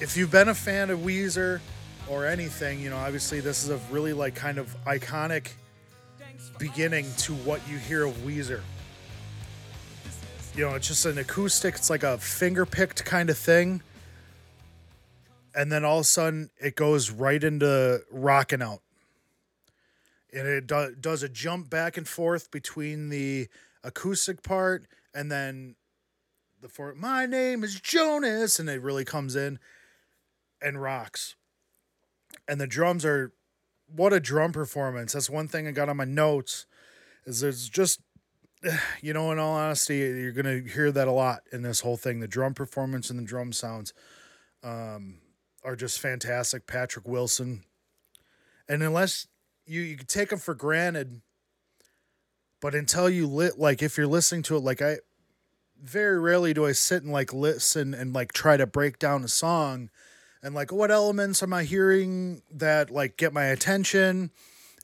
If 0.00 0.16
you've 0.16 0.32
been 0.32 0.48
a 0.48 0.54
fan 0.54 0.90
of 0.90 0.98
Weezer 0.98 1.60
or 2.08 2.26
anything, 2.26 2.80
you 2.80 2.90
know 2.90 2.96
obviously 2.96 3.38
this 3.38 3.62
is 3.62 3.70
a 3.70 3.76
really 3.90 4.12
like 4.12 4.34
kind 4.34 4.58
of 4.58 4.76
iconic 4.84 5.52
beginning 6.58 7.06
to 7.18 7.34
what 7.34 7.66
you 7.68 7.78
hear 7.78 8.04
of 8.04 8.14
Weezer. 8.18 8.60
You 10.54 10.68
know, 10.68 10.74
it's 10.74 10.88
just 10.88 11.06
an 11.06 11.18
acoustic. 11.18 11.74
It's 11.76 11.90
like 11.90 12.02
a 12.02 12.18
finger 12.18 12.66
picked 12.66 13.04
kind 13.04 13.30
of 13.30 13.38
thing 13.38 13.82
and 15.54 15.70
then 15.70 15.84
all 15.84 15.98
of 15.98 16.02
a 16.02 16.04
sudden 16.04 16.50
it 16.60 16.76
goes 16.76 17.10
right 17.10 17.42
into 17.42 18.02
rocking 18.10 18.62
out 18.62 18.80
and 20.32 20.46
it 20.46 20.66
do- 20.66 20.94
does 20.98 21.22
a 21.22 21.28
jump 21.28 21.68
back 21.68 21.96
and 21.96 22.08
forth 22.08 22.50
between 22.50 23.08
the 23.08 23.48
acoustic 23.84 24.42
part 24.42 24.86
and 25.14 25.30
then 25.30 25.76
the 26.60 26.68
for 26.68 26.94
my 26.94 27.26
name 27.26 27.64
is 27.64 27.80
jonas 27.80 28.58
and 28.58 28.68
it 28.68 28.80
really 28.80 29.04
comes 29.04 29.36
in 29.36 29.58
and 30.60 30.80
rocks 30.80 31.34
and 32.48 32.60
the 32.60 32.66
drums 32.66 33.04
are 33.04 33.32
what 33.94 34.12
a 34.12 34.20
drum 34.20 34.52
performance. 34.52 35.12
That's 35.12 35.30
one 35.30 35.48
thing 35.48 35.66
i 35.66 35.70
got 35.70 35.88
on 35.88 35.96
my 35.96 36.04
notes 36.04 36.66
is 37.26 37.40
there's 37.40 37.68
just 37.68 38.00
you 39.02 39.12
know 39.12 39.30
in 39.32 39.38
all 39.38 39.54
honesty 39.54 39.98
you're 39.98 40.32
gonna 40.32 40.60
hear 40.60 40.90
that 40.92 41.08
a 41.08 41.12
lot 41.12 41.42
in 41.52 41.62
this 41.62 41.80
whole 41.80 41.96
thing. 41.96 42.20
The 42.20 42.28
drum 42.28 42.54
performance 42.54 43.10
and 43.10 43.18
the 43.18 43.24
drum 43.24 43.52
sounds 43.52 43.92
um, 44.62 45.18
are 45.64 45.76
just 45.76 46.00
fantastic. 46.00 46.66
Patrick 46.66 47.06
Wilson, 47.06 47.64
and 48.68 48.82
unless 48.82 49.26
you 49.66 49.82
you 49.82 49.96
take 49.96 50.30
them 50.30 50.38
for 50.38 50.54
granted, 50.54 51.20
but 52.60 52.74
until 52.74 53.08
you 53.08 53.26
lit 53.26 53.58
like 53.58 53.82
if 53.82 53.96
you're 53.96 54.06
listening 54.06 54.42
to 54.44 54.56
it, 54.56 54.60
like 54.60 54.82
I 54.82 54.98
very 55.82 56.20
rarely 56.20 56.54
do 56.54 56.64
I 56.64 56.72
sit 56.72 57.02
and 57.02 57.12
like 57.12 57.32
listen 57.32 57.92
and 57.92 58.12
like 58.12 58.32
try 58.32 58.56
to 58.56 58.66
break 58.66 58.98
down 58.98 59.24
a 59.24 59.28
song 59.28 59.90
and 60.42 60.54
like 60.54 60.72
what 60.72 60.90
elements 60.90 61.42
am 61.42 61.52
I 61.52 61.64
hearing 61.64 62.42
that 62.50 62.90
like 62.90 63.16
get 63.16 63.32
my 63.32 63.44
attention 63.44 64.30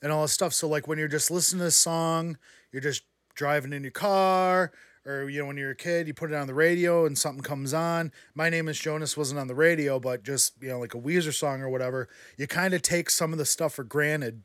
and 0.01 0.11
all 0.11 0.21
this 0.21 0.31
stuff. 0.31 0.53
So 0.53 0.67
like 0.67 0.87
when 0.87 0.97
you're 0.97 1.07
just 1.07 1.29
listening 1.29 1.59
to 1.59 1.67
a 1.67 1.71
song, 1.71 2.37
you're 2.71 2.81
just 2.81 3.03
driving 3.35 3.73
in 3.73 3.83
your 3.83 3.91
car 3.91 4.71
or 5.05 5.29
you 5.29 5.39
know 5.39 5.45
when 5.45 5.55
you're 5.55 5.71
a 5.71 5.75
kid 5.75 6.07
you 6.07 6.13
put 6.13 6.29
it 6.29 6.35
on 6.35 6.45
the 6.45 6.53
radio 6.53 7.05
and 7.05 7.17
something 7.17 7.43
comes 7.43 7.73
on. 7.73 8.11
My 8.35 8.49
name 8.49 8.67
is 8.67 8.77
jonas 8.77 9.15
wasn't 9.15 9.39
on 9.39 9.47
the 9.47 9.55
radio 9.55 9.99
but 9.99 10.23
just 10.23 10.53
you 10.61 10.69
know 10.69 10.79
like 10.79 10.93
a 10.93 10.99
weezer 10.99 11.33
song 11.33 11.61
or 11.61 11.69
whatever 11.69 12.09
you 12.37 12.47
kind 12.47 12.73
of 12.73 12.81
take 12.81 13.09
some 13.09 13.31
of 13.31 13.37
the 13.39 13.45
stuff 13.45 13.73
for 13.73 13.83
granted. 13.83 14.43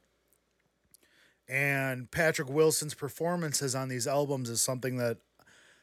And 1.48 2.10
patrick 2.10 2.48
wilson's 2.48 2.94
performances 2.94 3.74
on 3.74 3.88
these 3.88 4.06
albums 4.06 4.48
is 4.48 4.62
something 4.62 4.96
that 4.98 5.18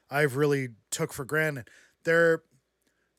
i've 0.10 0.36
really 0.36 0.70
took 0.90 1.12
for 1.14 1.26
granted. 1.26 1.70
They're 2.04 2.44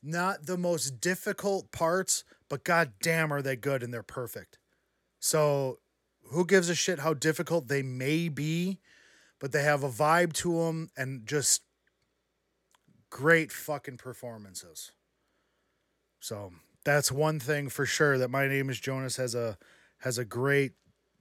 not 0.03 0.45
the 0.45 0.57
most 0.57 0.99
difficult 0.99 1.71
parts 1.71 2.23
but 2.49 2.63
god 2.63 2.93
damn 3.01 3.31
are 3.31 3.41
they 3.41 3.55
good 3.55 3.81
and 3.81 3.93
they're 3.93 4.03
perfect 4.03 4.59
so 5.19 5.79
who 6.31 6.45
gives 6.45 6.69
a 6.69 6.75
shit 6.75 6.99
how 6.99 7.13
difficult 7.13 7.67
they 7.67 7.81
may 7.81 8.27
be 8.29 8.79
but 9.39 9.51
they 9.51 9.63
have 9.63 9.83
a 9.83 9.89
vibe 9.89 10.31
to 10.31 10.63
them 10.63 10.89
and 10.95 11.25
just 11.27 11.63
great 13.13 13.51
fucking 13.51 13.97
performances. 13.97 14.91
So 16.19 16.51
that's 16.83 17.11
one 17.11 17.39
thing 17.39 17.69
for 17.69 17.85
sure 17.85 18.17
that 18.17 18.31
my 18.31 18.47
name 18.47 18.71
is 18.71 18.79
Jonas 18.79 19.17
has 19.17 19.35
a 19.35 19.57
has 19.99 20.17
a 20.17 20.25
great 20.25 20.71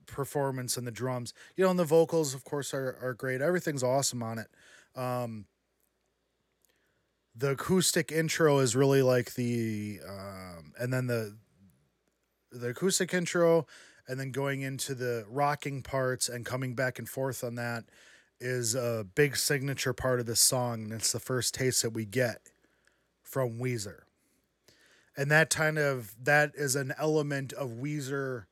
performance 0.06 0.78
in 0.78 0.84
the 0.86 0.90
drums. 0.90 1.34
You 1.54 1.64
know, 1.64 1.70
and 1.70 1.78
the 1.78 1.84
vocals 1.84 2.32
of 2.32 2.44
course 2.44 2.72
are 2.72 2.96
are 3.02 3.12
great. 3.12 3.42
Everything's 3.42 3.82
awesome 3.82 4.22
on 4.22 4.38
it. 4.38 4.48
Um 4.96 5.46
the 7.34 7.50
acoustic 7.50 8.12
intro 8.12 8.58
is 8.58 8.76
really 8.76 9.02
like 9.02 9.34
the 9.34 9.98
um 10.08 10.72
and 10.78 10.92
then 10.92 11.06
the 11.06 11.36
the 12.50 12.68
acoustic 12.68 13.14
intro 13.14 13.66
and 14.08 14.18
then 14.18 14.30
going 14.30 14.62
into 14.62 14.94
the 14.94 15.24
rocking 15.28 15.82
parts 15.82 16.28
and 16.28 16.44
coming 16.44 16.74
back 16.74 16.98
and 16.98 17.08
forth 17.08 17.42
on 17.44 17.54
that 17.54 17.84
is 18.42 18.74
a 18.74 19.06
big 19.14 19.36
signature 19.36 19.92
part 19.92 20.18
of 20.18 20.26
this 20.26 20.40
song, 20.40 20.82
and 20.82 20.92
it's 20.92 21.12
the 21.12 21.20
first 21.20 21.54
taste 21.54 21.82
that 21.82 21.90
we 21.90 22.04
get 22.04 22.38
from 23.22 23.58
Weezer. 23.58 24.00
And 25.16 25.30
that 25.30 25.50
kind 25.50 25.78
of 25.78 26.14
that 26.22 26.52
is 26.54 26.74
an 26.74 26.92
element 26.98 27.52
of 27.52 27.70
Weezer, 27.70 28.46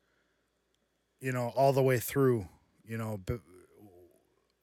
you 1.20 1.32
know, 1.32 1.52
all 1.56 1.72
the 1.72 1.82
way 1.82 1.99
through, 1.99 2.46
you 2.87 2.96
know, 2.96 3.20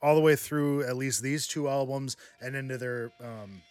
all 0.02 0.16
the 0.16 0.22
way 0.22 0.36
through 0.36 0.84
at 0.84 0.96
least 0.96 1.22
these 1.22 1.46
two 1.46 1.68
albums 1.68 2.16
and 2.40 2.56
into 2.56 2.78
their 2.78 3.12
um, 3.20 3.62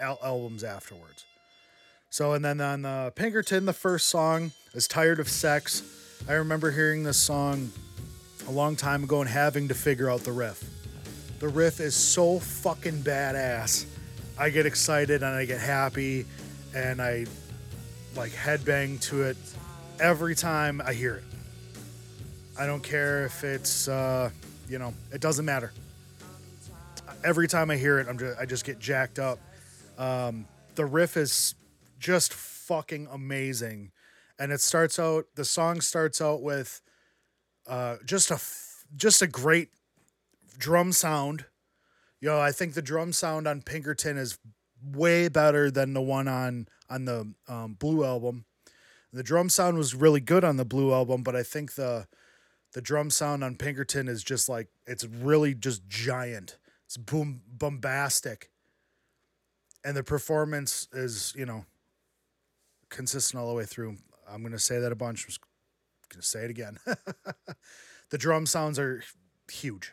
al- 0.00 0.18
albums 0.22 0.64
afterwards. 0.64 1.24
So, 2.08 2.32
and 2.32 2.44
then 2.44 2.60
on 2.60 2.84
uh, 2.84 3.10
Pinkerton, 3.10 3.66
the 3.66 3.72
first 3.72 4.08
song 4.08 4.50
is 4.74 4.88
Tired 4.88 5.20
of 5.20 5.28
Sex. 5.28 5.82
I 6.28 6.32
remember 6.34 6.70
hearing 6.70 7.04
this 7.04 7.18
song 7.18 7.70
a 8.48 8.50
long 8.50 8.74
time 8.76 9.04
ago 9.04 9.20
and 9.20 9.30
having 9.30 9.68
to 9.68 9.74
figure 9.74 10.10
out 10.10 10.20
the 10.20 10.32
riff. 10.32 10.64
The 11.38 11.48
riff 11.48 11.80
is 11.80 11.94
so 11.94 12.40
fucking 12.40 13.02
badass. 13.02 13.86
I 14.38 14.50
get 14.50 14.66
excited 14.66 15.22
and 15.22 15.34
I 15.34 15.44
get 15.44 15.60
happy 15.60 16.26
and 16.74 17.00
I 17.00 17.26
like 18.16 18.32
headbang 18.32 19.00
to 19.02 19.22
it 19.22 19.36
every 20.00 20.34
time 20.34 20.82
I 20.84 20.92
hear 20.92 21.16
it. 21.16 21.24
I 22.58 22.66
don't 22.66 22.82
care 22.82 23.24
if 23.24 23.44
it's, 23.44 23.88
uh, 23.88 24.30
you 24.68 24.78
know, 24.78 24.92
it 25.12 25.20
doesn't 25.20 25.44
matter. 25.44 25.72
Every 27.22 27.48
time 27.48 27.70
I 27.70 27.76
hear 27.76 27.98
it, 27.98 28.08
I'm 28.08 28.18
just, 28.18 28.38
I 28.38 28.46
just 28.46 28.64
get 28.64 28.78
jacked 28.78 29.18
up. 29.18 29.38
Um, 30.00 30.46
the 30.76 30.86
riff 30.86 31.16
is 31.18 31.54
just 31.98 32.32
fucking 32.32 33.06
amazing, 33.12 33.92
and 34.38 34.50
it 34.50 34.62
starts 34.62 34.98
out. 34.98 35.26
The 35.34 35.44
song 35.44 35.82
starts 35.82 36.22
out 36.22 36.42
with 36.42 36.80
uh, 37.68 37.96
just 38.06 38.30
a 38.30 38.40
just 38.96 39.20
a 39.20 39.26
great 39.26 39.68
drum 40.56 40.92
sound. 40.92 41.44
You 42.18 42.30
know, 42.30 42.40
I 42.40 42.50
think 42.50 42.72
the 42.72 42.82
drum 42.82 43.12
sound 43.12 43.46
on 43.46 43.60
Pinkerton 43.60 44.16
is 44.16 44.38
way 44.82 45.28
better 45.28 45.70
than 45.70 45.92
the 45.92 46.00
one 46.00 46.28
on 46.28 46.66
on 46.88 47.04
the 47.04 47.34
um, 47.46 47.74
Blue 47.74 48.02
album. 48.02 48.46
The 49.12 49.22
drum 49.22 49.50
sound 49.50 49.76
was 49.76 49.94
really 49.94 50.20
good 50.20 50.44
on 50.44 50.56
the 50.56 50.64
Blue 50.64 50.94
album, 50.94 51.22
but 51.22 51.36
I 51.36 51.42
think 51.42 51.74
the 51.74 52.06
the 52.72 52.80
drum 52.80 53.10
sound 53.10 53.44
on 53.44 53.56
Pinkerton 53.56 54.08
is 54.08 54.24
just 54.24 54.48
like 54.48 54.68
it's 54.86 55.04
really 55.04 55.54
just 55.54 55.86
giant. 55.88 56.56
It's 56.86 56.96
boom 56.96 57.42
bombastic. 57.46 58.49
And 59.84 59.96
the 59.96 60.02
performance 60.02 60.88
is, 60.92 61.32
you 61.36 61.46
know, 61.46 61.64
consistent 62.90 63.40
all 63.40 63.48
the 63.48 63.54
way 63.54 63.64
through. 63.64 63.96
I'm 64.28 64.42
going 64.42 64.52
to 64.52 64.58
say 64.58 64.78
that 64.78 64.92
a 64.92 64.96
bunch. 64.96 65.26
I'm 65.26 65.34
going 66.12 66.20
to 66.20 66.26
say 66.26 66.44
it 66.44 66.50
again. 66.50 66.78
the 68.10 68.18
drum 68.18 68.46
sounds 68.46 68.78
are 68.78 69.02
huge. 69.50 69.92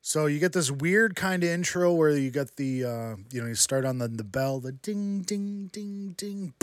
So 0.00 0.24
you 0.24 0.38
get 0.38 0.54
this 0.54 0.70
weird 0.70 1.16
kind 1.16 1.44
of 1.44 1.50
intro 1.50 1.92
where 1.92 2.10
you 2.10 2.30
get 2.30 2.56
the 2.56 2.84
uh, 2.84 3.16
you 3.30 3.42
know 3.42 3.46
you 3.46 3.54
start 3.54 3.84
on 3.84 3.98
the 3.98 4.08
the 4.08 4.24
bell 4.24 4.58
the 4.58 4.72
ding 4.72 5.20
ding 5.20 5.68
ding 5.70 6.14
ding 6.16 6.54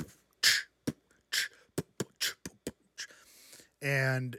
and 3.83 4.38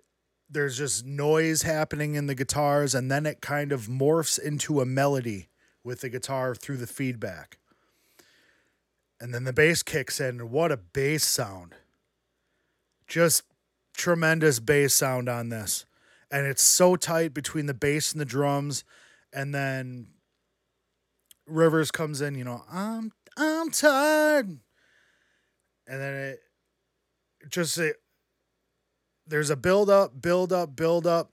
there's 0.50 0.76
just 0.76 1.06
noise 1.06 1.62
happening 1.62 2.16
in 2.16 2.26
the 2.26 2.35
guitars 2.35 2.96
and 2.96 3.08
then 3.08 3.26
it 3.26 3.40
kind 3.40 3.70
of 3.70 3.82
morphs 3.82 4.40
into 4.40 4.80
a 4.80 4.85
melody 4.85 5.49
with 5.87 6.00
the 6.00 6.09
guitar 6.09 6.55
through 6.55 6.76
the 6.76 6.87
feedback. 6.87 7.59
And 9.21 9.33
then 9.33 9.45
the 9.45 9.52
bass 9.52 9.83
kicks 9.83 10.21
in. 10.21 10.50
What 10.50 10.73
a 10.73 10.76
bass 10.76 11.25
sound. 11.25 11.75
Just 13.07 13.45
tremendous 13.95 14.59
bass 14.59 14.93
sound 14.93 15.28
on 15.28 15.49
this. 15.49 15.87
And 16.31 16.45
it's 16.47 16.62
so 16.62 16.97
tight 16.97 17.33
between 17.33 17.66
the 17.66 17.73
bass 17.73 18.12
and 18.12 18.21
the 18.21 18.26
drums. 18.26 18.85
And 19.33 19.55
then 19.55 20.09
Rivers 21.47 21.93
comes 21.93 22.21
in, 22.21 22.35
you 22.35 22.45
know, 22.45 22.62
I'm 22.71 23.12
I'm 23.37 23.71
tired. 23.71 24.49
And 25.87 26.00
then 26.00 26.14
it 26.14 26.40
just 27.49 27.78
it, 27.78 27.97
there's 29.26 29.50
a 29.50 29.57
build 29.57 29.88
up, 29.88 30.21
build 30.21 30.52
up, 30.52 30.75
build 30.75 31.07
up 31.07 31.31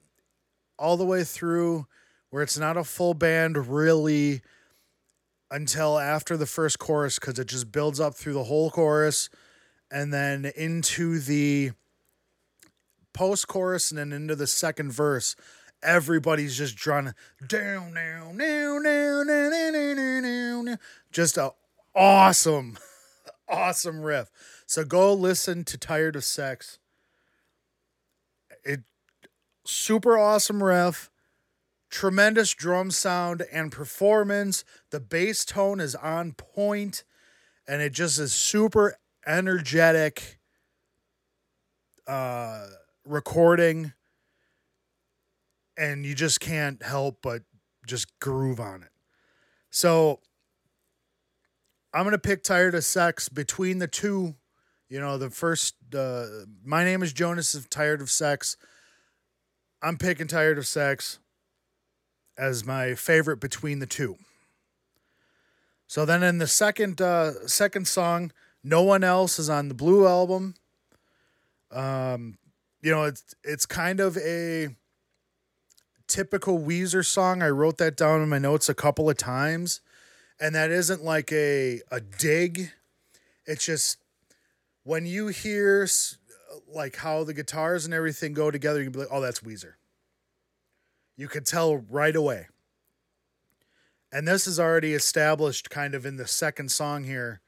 all 0.77 0.95
the 0.95 1.05
way 1.05 1.23
through 1.23 1.87
where 2.33 2.41
it's 2.41 2.57
not 2.57 2.75
a 2.75 2.83
full 2.83 3.13
band 3.13 3.67
really 3.67 4.41
until 5.51 5.99
after 5.99 6.35
the 6.35 6.47
first 6.47 6.79
chorus 6.79 7.19
because 7.19 7.37
it 7.37 7.45
just 7.45 7.71
builds 7.71 7.99
up 7.99 8.15
through 8.15 8.33
the 8.33 8.45
whole 8.45 8.71
chorus 8.71 9.29
and 9.91 10.11
then 10.11 10.51
into 10.57 11.19
the 11.19 11.73
post 13.13 13.47
chorus 13.47 13.91
and 13.91 13.99
then 13.99 14.11
into 14.11 14.35
the 14.35 14.47
second 14.47 14.91
verse. 14.91 15.35
Everybody's 15.83 16.57
just 16.57 16.75
drawn 16.75 17.13
down, 17.47 17.93
down, 17.93 18.35
down, 18.35 18.83
down, 18.83 19.27
down. 19.27 20.79
Just 21.11 21.37
a 21.37 21.51
awesome, 21.93 22.79
awesome 23.47 24.01
riff. 24.01 24.31
So 24.65 24.83
go 24.83 25.13
listen 25.13 25.63
to 25.65 25.77
Tired 25.77 26.15
of 26.15 26.23
Sex. 26.23 26.79
It 28.65 28.79
super 29.67 30.17
awesome 30.17 30.63
riff 30.63 31.11
tremendous 31.93 32.55
drum 32.55 32.89
sound 32.89 33.45
and 33.51 33.71
performance. 33.71 34.65
The 34.89 34.99
bass 34.99 35.45
tone 35.45 35.79
is 35.79 35.93
on 35.93 36.31
point, 36.31 37.03
and 37.67 37.83
it 37.83 37.93
just 37.93 38.17
is 38.19 38.33
super 38.33 38.97
energetic 39.27 40.39
uh, 42.07 42.65
recording. 43.05 43.93
And 45.77 46.03
you 46.03 46.15
just 46.15 46.39
can't 46.39 46.81
help 46.81 47.19
but 47.21 47.43
just 47.85 48.19
groove 48.19 48.59
on 48.59 48.81
it. 48.81 48.89
So 49.69 50.19
I'm 51.93 52.05
gonna 52.05 52.17
pick 52.17 52.43
"Tired 52.43 52.73
of 52.73 52.83
Sex" 52.83 53.29
between 53.29 53.77
the 53.77 53.87
two. 53.87 54.35
You 54.89 54.99
know, 54.99 55.19
the 55.19 55.29
first. 55.29 55.75
Uh, 55.95 56.25
my 56.63 56.83
name 56.83 57.03
is 57.03 57.13
Jonas. 57.13 57.53
Of 57.53 57.69
Tired 57.69 58.01
of 58.01 58.09
Sex. 58.09 58.57
I'm 59.81 59.97
picking 59.97 60.27
"Tired 60.27 60.57
of 60.57 60.65
Sex." 60.65 61.19
As 62.37 62.65
my 62.65 62.95
favorite 62.95 63.39
between 63.39 63.79
the 63.79 63.85
two. 63.85 64.17
So 65.87 66.05
then 66.05 66.23
in 66.23 66.39
the 66.39 66.47
second 66.47 67.01
uh, 67.01 67.47
second 67.47 67.87
song, 67.87 68.31
no 68.63 68.81
one 68.81 69.03
else 69.03 69.37
is 69.37 69.49
on 69.49 69.67
the 69.67 69.75
Blue 69.75 70.07
album. 70.07 70.55
Um, 71.71 72.37
you 72.81 72.91
know, 72.91 73.03
it's 73.03 73.35
it's 73.43 73.65
kind 73.65 73.99
of 73.99 74.17
a 74.17 74.69
typical 76.07 76.59
Weezer 76.59 77.05
song. 77.05 77.41
I 77.41 77.49
wrote 77.49 77.77
that 77.77 77.95
down 77.95 78.21
in 78.21 78.29
my 78.29 78.39
notes 78.39 78.69
a 78.69 78.73
couple 78.73 79.09
of 79.09 79.17
times, 79.17 79.81
and 80.39 80.55
that 80.55 80.71
isn't 80.71 81.03
like 81.03 81.31
a 81.31 81.81
a 81.91 82.01
dig. 82.01 82.71
It's 83.45 83.65
just 83.65 83.97
when 84.83 85.05
you 85.05 85.27
hear 85.27 85.87
like 86.67 86.97
how 86.97 87.23
the 87.23 87.33
guitars 87.33 87.85
and 87.85 87.93
everything 87.93 88.33
go 88.33 88.51
together, 88.51 88.79
you 88.79 88.85
can 88.85 88.93
be 88.93 88.99
like, 88.99 89.09
"Oh, 89.11 89.21
that's 89.21 89.41
Weezer." 89.41 89.73
You 91.15 91.27
could 91.27 91.45
tell 91.45 91.77
right 91.77 92.15
away. 92.15 92.47
And 94.11 94.27
this 94.27 94.45
is 94.47 94.59
already 94.59 94.93
established 94.93 95.69
kind 95.69 95.95
of 95.95 96.05
in 96.05 96.17
the 96.17 96.27
second 96.27 96.71
song 96.71 97.03
here 97.03 97.41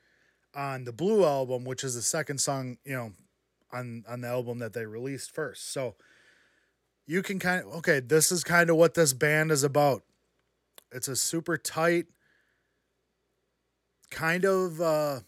on 0.55 0.83
the 0.85 0.93
Blue 0.93 1.23
album, 1.23 1.63
which 1.63 1.83
is 1.83 1.95
the 1.95 2.01
second 2.01 2.39
song, 2.39 2.77
you 2.83 2.93
know, 2.93 3.11
on 3.71 4.03
on 4.07 4.21
the 4.21 4.27
album 4.27 4.59
that 4.59 4.73
they 4.73 4.85
released 4.85 5.31
first. 5.31 5.71
So 5.71 5.95
you 7.05 7.21
can 7.21 7.39
kind 7.39 7.65
of 7.65 7.73
okay, 7.75 7.99
this 7.99 8.31
is 8.31 8.43
kind 8.43 8.69
of 8.69 8.77
what 8.77 8.93
this 8.93 9.13
band 9.13 9.51
is 9.51 9.63
about. 9.63 10.03
It's 10.91 11.07
a 11.07 11.15
super 11.15 11.57
tight 11.57 12.07
kind 14.09 14.45
of 14.45 14.79
uh 14.79 15.19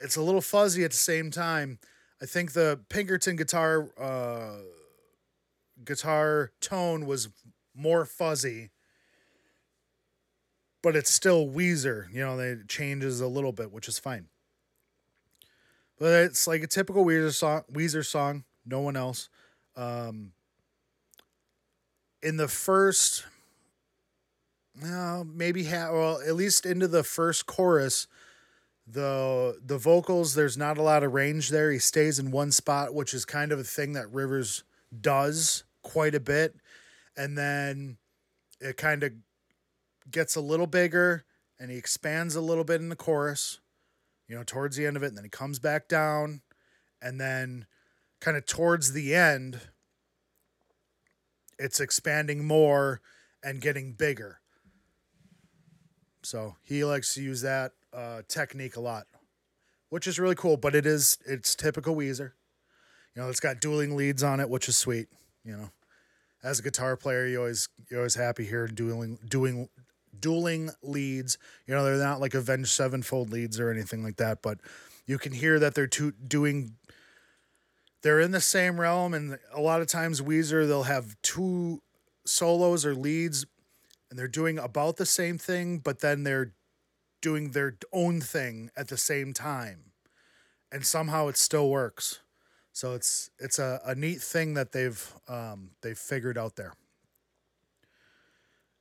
it's 0.00 0.16
a 0.16 0.22
little 0.22 0.40
fuzzy 0.40 0.84
at 0.84 0.90
the 0.90 0.96
same 0.96 1.30
time. 1.30 1.78
I 2.22 2.26
think 2.26 2.52
the 2.52 2.80
Pinkerton 2.88 3.36
guitar 3.36 3.90
uh 3.98 4.56
guitar 5.84 6.52
tone 6.60 7.06
was 7.06 7.28
more 7.74 8.04
fuzzy, 8.04 8.70
but 10.82 10.96
it's 10.96 11.10
still 11.10 11.46
Weezer. 11.46 12.12
You 12.12 12.20
know, 12.20 12.38
it 12.38 12.68
changes 12.68 13.20
a 13.20 13.26
little 13.26 13.52
bit, 13.52 13.72
which 13.72 13.88
is 13.88 13.98
fine. 13.98 14.26
But 15.98 16.24
it's 16.24 16.46
like 16.46 16.62
a 16.62 16.66
typical 16.66 17.04
Weezer 17.04 17.32
song. 17.32 17.62
Weezer 17.72 18.04
song. 18.04 18.44
No 18.66 18.80
one 18.80 18.96
else. 18.96 19.28
Um, 19.76 20.32
in 22.22 22.36
the 22.36 22.48
first, 22.48 23.24
no, 24.80 25.24
maybe 25.24 25.64
ha- 25.64 25.92
well, 25.92 26.20
at 26.26 26.34
least 26.34 26.66
into 26.66 26.88
the 26.88 27.02
first 27.02 27.46
chorus, 27.46 28.06
the 28.86 29.58
the 29.64 29.78
vocals 29.78 30.34
there's 30.34 30.58
not 30.58 30.78
a 30.78 30.82
lot 30.82 31.02
of 31.02 31.12
range 31.12 31.50
there. 31.50 31.70
He 31.70 31.78
stays 31.78 32.18
in 32.18 32.30
one 32.30 32.50
spot, 32.50 32.94
which 32.94 33.14
is 33.14 33.24
kind 33.24 33.52
of 33.52 33.58
a 33.58 33.64
thing 33.64 33.92
that 33.92 34.12
Rivers 34.12 34.64
does 35.00 35.64
quite 35.84 36.16
a 36.16 36.20
bit. 36.20 36.56
And 37.16 37.38
then 37.38 37.98
it 38.60 38.76
kind 38.76 39.04
of 39.04 39.12
gets 40.10 40.34
a 40.34 40.40
little 40.40 40.66
bigger 40.66 41.24
and 41.60 41.70
he 41.70 41.76
expands 41.76 42.34
a 42.34 42.40
little 42.40 42.64
bit 42.64 42.80
in 42.80 42.88
the 42.88 42.96
chorus, 42.96 43.60
you 44.26 44.34
know, 44.34 44.42
towards 44.42 44.76
the 44.76 44.86
end 44.86 44.96
of 44.96 45.04
it. 45.04 45.08
And 45.08 45.16
then 45.16 45.24
he 45.24 45.30
comes 45.30 45.60
back 45.60 45.86
down. 45.86 46.42
And 47.00 47.20
then 47.20 47.66
kind 48.20 48.36
of 48.36 48.46
towards 48.46 48.92
the 48.92 49.14
end, 49.14 49.60
it's 51.58 51.80
expanding 51.80 52.44
more 52.44 53.00
and 53.42 53.60
getting 53.60 53.92
bigger. 53.92 54.40
So 56.22 56.56
he 56.62 56.84
likes 56.84 57.14
to 57.14 57.22
use 57.22 57.42
that 57.42 57.72
uh, 57.92 58.22
technique 58.26 58.76
a 58.76 58.80
lot, 58.80 59.06
which 59.90 60.06
is 60.06 60.18
really 60.18 60.34
cool. 60.34 60.56
But 60.56 60.74
it 60.74 60.86
is 60.86 61.18
it's 61.26 61.54
typical 61.54 61.94
Weezer. 61.94 62.32
You 63.14 63.22
know, 63.22 63.28
it's 63.28 63.40
got 63.40 63.60
dueling 63.60 63.94
leads 63.94 64.22
on 64.22 64.40
it, 64.40 64.48
which 64.48 64.68
is 64.68 64.76
sweet. 64.76 65.08
You 65.44 65.56
know, 65.56 65.70
as 66.42 66.58
a 66.58 66.62
guitar 66.62 66.96
player, 66.96 67.26
you 67.26 67.38
always 67.38 67.68
you're 67.90 68.00
always 68.00 68.14
happy 68.14 68.44
hearing 68.44 68.74
dueling 68.74 69.18
doing 69.28 69.68
dueling 70.18 70.70
leads. 70.82 71.38
You 71.66 71.74
know, 71.74 71.84
they're 71.84 71.96
not 71.96 72.20
like 72.20 72.34
Avenged 72.34 72.70
Sevenfold 72.70 73.30
leads 73.30 73.60
or 73.60 73.70
anything 73.70 74.02
like 74.02 74.16
that, 74.16 74.42
but 74.42 74.58
you 75.06 75.18
can 75.18 75.32
hear 75.32 75.58
that 75.58 75.74
they're 75.74 75.86
two, 75.86 76.12
doing. 76.12 76.76
They're 78.02 78.20
in 78.20 78.32
the 78.32 78.40
same 78.40 78.80
realm, 78.80 79.14
and 79.14 79.38
a 79.52 79.60
lot 79.60 79.80
of 79.80 79.86
times 79.86 80.20
Weezer 80.20 80.66
they'll 80.66 80.82
have 80.82 81.16
two 81.22 81.80
solos 82.26 82.84
or 82.84 82.94
leads, 82.94 83.46
and 84.10 84.18
they're 84.18 84.28
doing 84.28 84.58
about 84.58 84.96
the 84.96 85.06
same 85.06 85.38
thing, 85.38 85.78
but 85.78 86.00
then 86.00 86.22
they're 86.22 86.52
doing 87.22 87.50
their 87.52 87.76
own 87.92 88.20
thing 88.20 88.70
at 88.76 88.88
the 88.88 88.98
same 88.98 89.32
time, 89.32 89.92
and 90.70 90.84
somehow 90.84 91.28
it 91.28 91.38
still 91.38 91.70
works. 91.70 92.20
So 92.74 92.94
it's 92.94 93.30
it's 93.38 93.60
a, 93.60 93.80
a 93.86 93.94
neat 93.94 94.20
thing 94.20 94.54
that 94.54 94.72
they've 94.72 95.14
um, 95.28 95.70
they've 95.80 95.96
figured 95.96 96.36
out 96.36 96.56
there. 96.56 96.74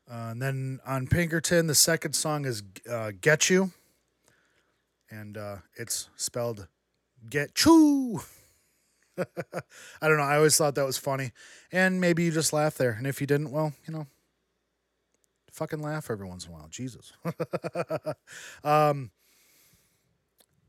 Uh, 0.09 0.29
and 0.31 0.41
then 0.41 0.79
on 0.83 1.05
Pinkerton, 1.05 1.67
the 1.67 1.75
second 1.75 2.13
song 2.13 2.45
is 2.45 2.63
uh, 2.89 3.11
"Getchoo," 3.21 3.71
and 5.11 5.37
uh, 5.37 5.57
it's 5.75 6.09
spelled 6.15 6.67
"Getchoo." 7.29 8.25
I 9.19 10.07
don't 10.07 10.17
know. 10.17 10.23
I 10.23 10.37
always 10.37 10.57
thought 10.57 10.73
that 10.73 10.87
was 10.87 10.97
funny, 10.97 11.31
and 11.71 12.01
maybe 12.01 12.23
you 12.23 12.31
just 12.31 12.51
laugh 12.51 12.75
there. 12.75 12.93
And 12.93 13.05
if 13.05 13.21
you 13.21 13.27
didn't, 13.27 13.51
well, 13.51 13.73
you 13.87 13.93
know, 13.93 14.07
fucking 15.51 15.83
laugh 15.83 16.09
every 16.09 16.25
once 16.25 16.45
in 16.47 16.51
a 16.51 16.53
while. 16.55 16.67
Jesus. 16.67 17.13
um, 18.63 19.11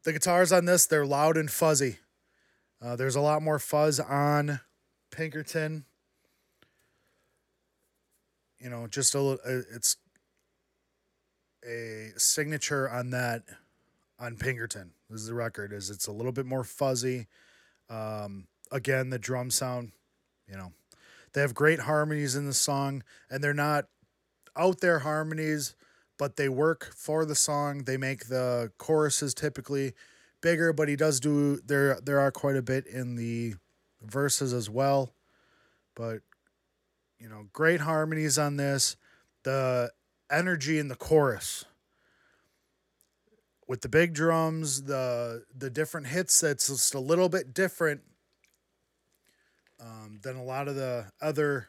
the 0.03 0.13
guitars 0.13 0.53
on 0.53 0.67
this 0.67 0.85
they're 0.85 1.07
loud 1.07 1.39
and 1.39 1.51
fuzzy. 1.51 2.01
Uh, 2.85 2.97
there's 2.97 3.17
a 3.17 3.21
lot 3.21 3.43
more 3.43 3.59
fuzz 3.59 3.99
on 3.99 4.61
Pinkerton. 5.11 5.87
You 8.59 8.69
know, 8.69 8.87
just 8.87 9.15
a 9.15 9.21
little. 9.21 9.39
Uh, 9.45 9.63
it's 9.75 9.97
a 11.67 12.11
signature 12.19 12.91
on 12.91 13.11
that 13.11 13.45
on 14.19 14.37
Pinkerton. 14.37 14.91
This 15.09 15.23
is 15.23 15.29
the 15.29 15.35
record. 15.35 15.73
Is 15.73 15.89
it's 15.89 16.07
a 16.07 16.13
little 16.13 16.33
bit 16.33 16.45
more 16.45 16.63
fuzzy. 16.63 17.27
Um, 17.89 18.49
again, 18.71 19.09
the 19.09 19.19
drum 19.19 19.51
sound. 19.51 19.93
You 20.47 20.57
know, 20.59 20.73
they 21.33 21.41
have 21.41 21.55
great 21.55 21.81
harmonies 21.81 22.37
in 22.37 22.45
the 22.45 22.53
song, 22.53 23.03
and 23.31 23.43
they're 23.43 23.55
not 23.55 23.87
out 24.57 24.81
there 24.81 24.99
harmonies, 24.99 25.75
but 26.19 26.37
they 26.37 26.51
work 26.51 26.93
for 26.95 27.25
the 27.25 27.35
song. 27.35 27.85
They 27.85 27.97
make 27.97 28.29
the 28.29 28.73
choruses 28.77 29.33
typically 29.33 29.95
bigger, 30.45 30.73
but 30.75 30.89
he 30.89 30.97
does 30.97 31.21
do 31.21 31.59
there. 31.67 31.99
There 32.05 32.21
are 32.21 32.31
quite 32.31 32.57
a 32.57 32.63
bit 32.63 32.87
in 32.87 33.17
the 33.17 33.57
verses 34.03 34.53
as 34.55 34.71
well, 34.71 35.15
but 35.97 36.21
you 37.19 37.29
know, 37.31 37.47
great 37.55 37.81
harmonies 37.83 38.39
on 38.39 38.59
this. 38.59 38.97
The 39.45 39.93
energy 40.31 40.79
in 40.79 40.89
the 40.89 40.97
chorus. 40.97 41.65
with 43.67 43.81
the 43.83 43.89
big 43.89 44.15
drums, 44.15 44.85
the 44.85 45.45
the 45.57 45.71
different 45.71 46.09
hits. 46.09 46.41
That's 46.41 46.69
just 46.69 46.95
a 46.95 47.01
little 47.01 47.29
bit 47.29 47.55
different 47.55 48.03
um, 49.81 50.21
than 50.23 50.37
a 50.37 50.45
lot 50.45 50.69
of 50.69 50.77
the 50.77 51.07
other 51.21 51.69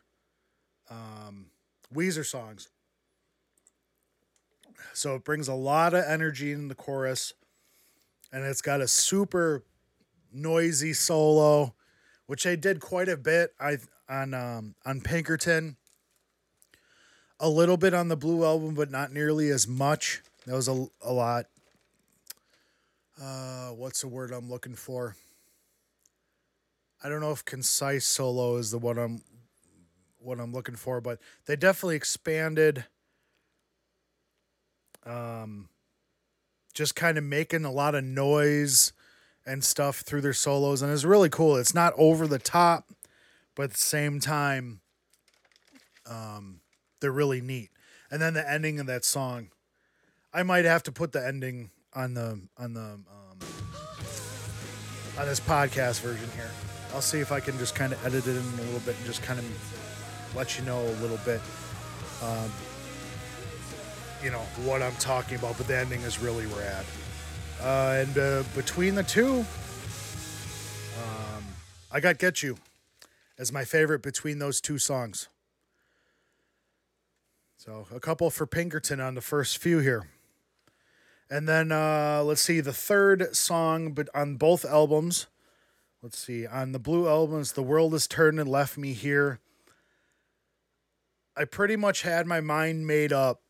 um, 0.89 1.47
Weezer 1.93 2.25
songs. 2.25 2.69
So 4.93 5.15
it 5.15 5.23
brings 5.23 5.47
a 5.47 5.53
lot 5.53 5.93
of 5.93 6.03
energy 6.05 6.51
in 6.51 6.67
the 6.69 6.75
chorus, 6.75 7.33
and 8.35 8.43
it's 8.43 8.61
got 8.61 8.81
a 8.81 8.87
super 8.87 9.63
noisy 10.33 10.91
solo, 10.91 11.73
which 12.25 12.43
they 12.43 12.57
did 12.57 12.81
quite 12.81 13.07
a 13.07 13.15
bit. 13.15 13.53
I 13.61 13.77
on 14.09 14.33
um, 14.33 14.75
on 14.85 14.99
Pinkerton, 14.99 15.77
a 17.39 17.47
little 17.47 17.77
bit 17.77 17.93
on 17.93 18.09
the 18.09 18.17
Blue 18.17 18.43
album, 18.43 18.75
but 18.75 18.91
not 18.91 19.13
nearly 19.13 19.49
as 19.49 19.69
much. 19.69 20.21
That 20.45 20.53
was 20.53 20.67
a 20.67 20.85
a 21.01 21.13
lot. 21.13 21.45
Uh, 23.19 23.69
what's 23.69 24.01
the 24.01 24.09
word 24.09 24.33
I'm 24.33 24.49
looking 24.49 24.75
for? 24.75 25.15
I 27.01 27.07
don't 27.07 27.21
know 27.21 27.31
if 27.31 27.45
concise 27.45 28.05
solo 28.05 28.57
is 28.57 28.69
the 28.69 28.79
one 28.79 28.97
I'm 28.97 29.21
what 30.19 30.41
I'm 30.41 30.51
looking 30.51 30.75
for, 30.75 30.99
but 30.99 31.19
they 31.45 31.55
definitely 31.55 31.95
expanded 31.95 32.83
um 35.05 35.69
just 36.75 36.95
kind 36.95 37.17
of 37.17 37.23
making 37.23 37.65
a 37.65 37.71
lot 37.71 37.95
of 37.95 38.03
noise 38.03 38.93
and 39.47 39.63
stuff 39.63 40.01
through 40.01 40.21
their 40.21 40.33
solos 40.33 40.83
and 40.83 40.91
it's 40.93 41.03
really 41.03 41.29
cool. 41.29 41.55
It's 41.55 41.73
not 41.73 41.93
over 41.97 42.27
the 42.27 42.37
top, 42.37 42.89
but 43.55 43.63
at 43.63 43.71
the 43.71 43.77
same 43.77 44.19
time 44.19 44.81
um 46.07 46.59
they're 46.99 47.11
really 47.11 47.41
neat. 47.41 47.71
And 48.11 48.21
then 48.21 48.35
the 48.35 48.47
ending 48.47 48.79
of 48.79 48.85
that 48.85 49.03
song 49.03 49.49
I 50.31 50.43
might 50.43 50.65
have 50.65 50.83
to 50.83 50.91
put 50.91 51.11
the 51.11 51.25
ending 51.25 51.71
on 51.93 52.13
the 52.13 52.39
on 52.57 52.73
the 52.73 52.81
um 52.81 53.39
on 55.17 55.25
this 55.25 55.39
podcast 55.39 56.01
version 56.01 56.29
here. 56.35 56.51
I'll 56.93 57.01
see 57.01 57.19
if 57.19 57.31
I 57.31 57.39
can 57.39 57.57
just 57.57 57.75
kind 57.75 57.93
of 57.93 58.05
edit 58.05 58.27
it 58.27 58.37
in 58.37 58.37
a 58.37 58.61
little 58.63 58.79
bit 58.81 58.95
and 58.97 59.05
just 59.05 59.23
kind 59.23 59.39
of 59.39 59.45
let 60.35 60.57
you 60.57 60.65
know 60.65 60.79
a 60.81 60.97
little 61.01 61.19
bit, 61.25 61.41
um, 62.21 62.51
you 64.25 64.31
know, 64.31 64.45
what 64.65 64.81
I'm 64.81 64.95
talking 64.95 65.37
about. 65.37 65.57
But 65.57 65.67
the 65.67 65.77
ending 65.77 66.01
is 66.01 66.19
really 66.19 66.47
rad. 66.47 66.85
Uh, 67.61 68.03
and 68.03 68.17
uh, 68.17 68.43
between 68.55 68.95
the 68.95 69.03
two, 69.03 69.45
um, 70.99 71.45
I 71.91 71.99
got 72.01 72.17
Getchoo 72.17 72.57
as 73.37 73.53
my 73.53 73.63
favorite 73.63 74.01
between 74.01 74.39
those 74.39 74.59
two 74.59 74.77
songs. 74.77 75.29
So 77.55 77.87
a 77.93 77.99
couple 77.99 78.29
for 78.29 78.45
Pinkerton 78.45 78.99
on 78.99 79.15
the 79.15 79.21
first 79.21 79.59
few 79.59 79.79
here. 79.79 80.09
And 81.29 81.47
then 81.47 81.71
uh, 81.71 82.21
let's 82.23 82.41
see 82.41 82.59
the 82.59 82.73
third 82.73 83.35
song, 83.35 83.93
but 83.93 84.09
on 84.13 84.35
both 84.35 84.65
albums 84.65 85.27
Let's 86.05 86.19
see. 86.19 86.45
On 86.45 86.71
the 86.71 86.77
Blue 86.77 87.07
Albums, 87.07 87.53
The 87.53 87.63
World 87.63 87.93
Has 87.93 88.05
Turned 88.05 88.39
and 88.39 88.47
Left 88.47 88.77
Me 88.77 88.93
Here. 88.93 89.39
I 91.35 91.45
pretty 91.45 91.75
much 91.75 92.03
had 92.03 92.27
my 92.27 92.41
mind 92.41 92.85
made 92.85 93.11
up 93.11 93.41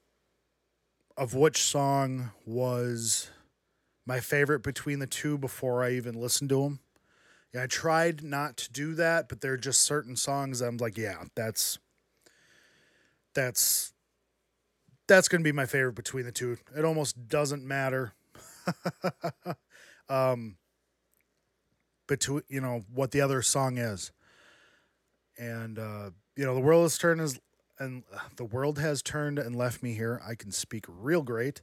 of 1.17 1.33
which 1.33 1.61
song 1.61 2.31
was 2.45 3.29
my 4.05 4.19
favorite 4.19 4.59
between 4.63 4.99
the 4.99 5.07
two 5.07 5.37
before 5.37 5.83
I 5.83 5.91
even 5.91 6.19
listened 6.19 6.49
to 6.49 6.63
them. 6.63 6.79
Yeah, 7.53 7.63
I 7.63 7.67
tried 7.67 8.23
not 8.23 8.57
to 8.57 8.71
do 8.71 8.93
that, 8.95 9.29
but 9.29 9.41
there 9.41 9.53
are 9.53 9.57
just 9.57 9.81
certain 9.81 10.15
songs 10.15 10.61
I'm 10.61 10.77
like, 10.77 10.97
yeah, 10.97 11.23
that's 11.35 11.79
that's 13.33 13.93
that's 15.07 15.27
to 15.27 15.39
be 15.39 15.51
my 15.51 15.65
favorite 15.65 15.95
between 15.95 16.25
the 16.25 16.31
two. 16.31 16.57
It 16.75 16.83
almost 16.83 17.27
doesn't 17.27 17.65
matter. 17.65 18.13
um 20.09 20.57
between 22.07 22.41
you 22.47 22.61
know 22.61 22.83
what 22.93 23.11
the 23.11 23.21
other 23.21 23.41
song 23.41 23.77
is 23.77 24.11
and 25.37 25.79
uh 25.79 26.09
you 26.35 26.45
know 26.45 26.53
the 26.53 26.61
world 26.61 26.83
has 26.83 26.97
turned 26.97 27.21
as 27.21 27.39
and 27.79 28.03
the 28.35 28.45
world 28.45 28.79
has 28.79 29.01
turned 29.01 29.39
and 29.39 29.55
left 29.55 29.83
me 29.83 29.93
here. 29.93 30.21
I 30.25 30.35
can 30.35 30.51
speak 30.51 30.85
real 30.87 31.21
great. 31.21 31.61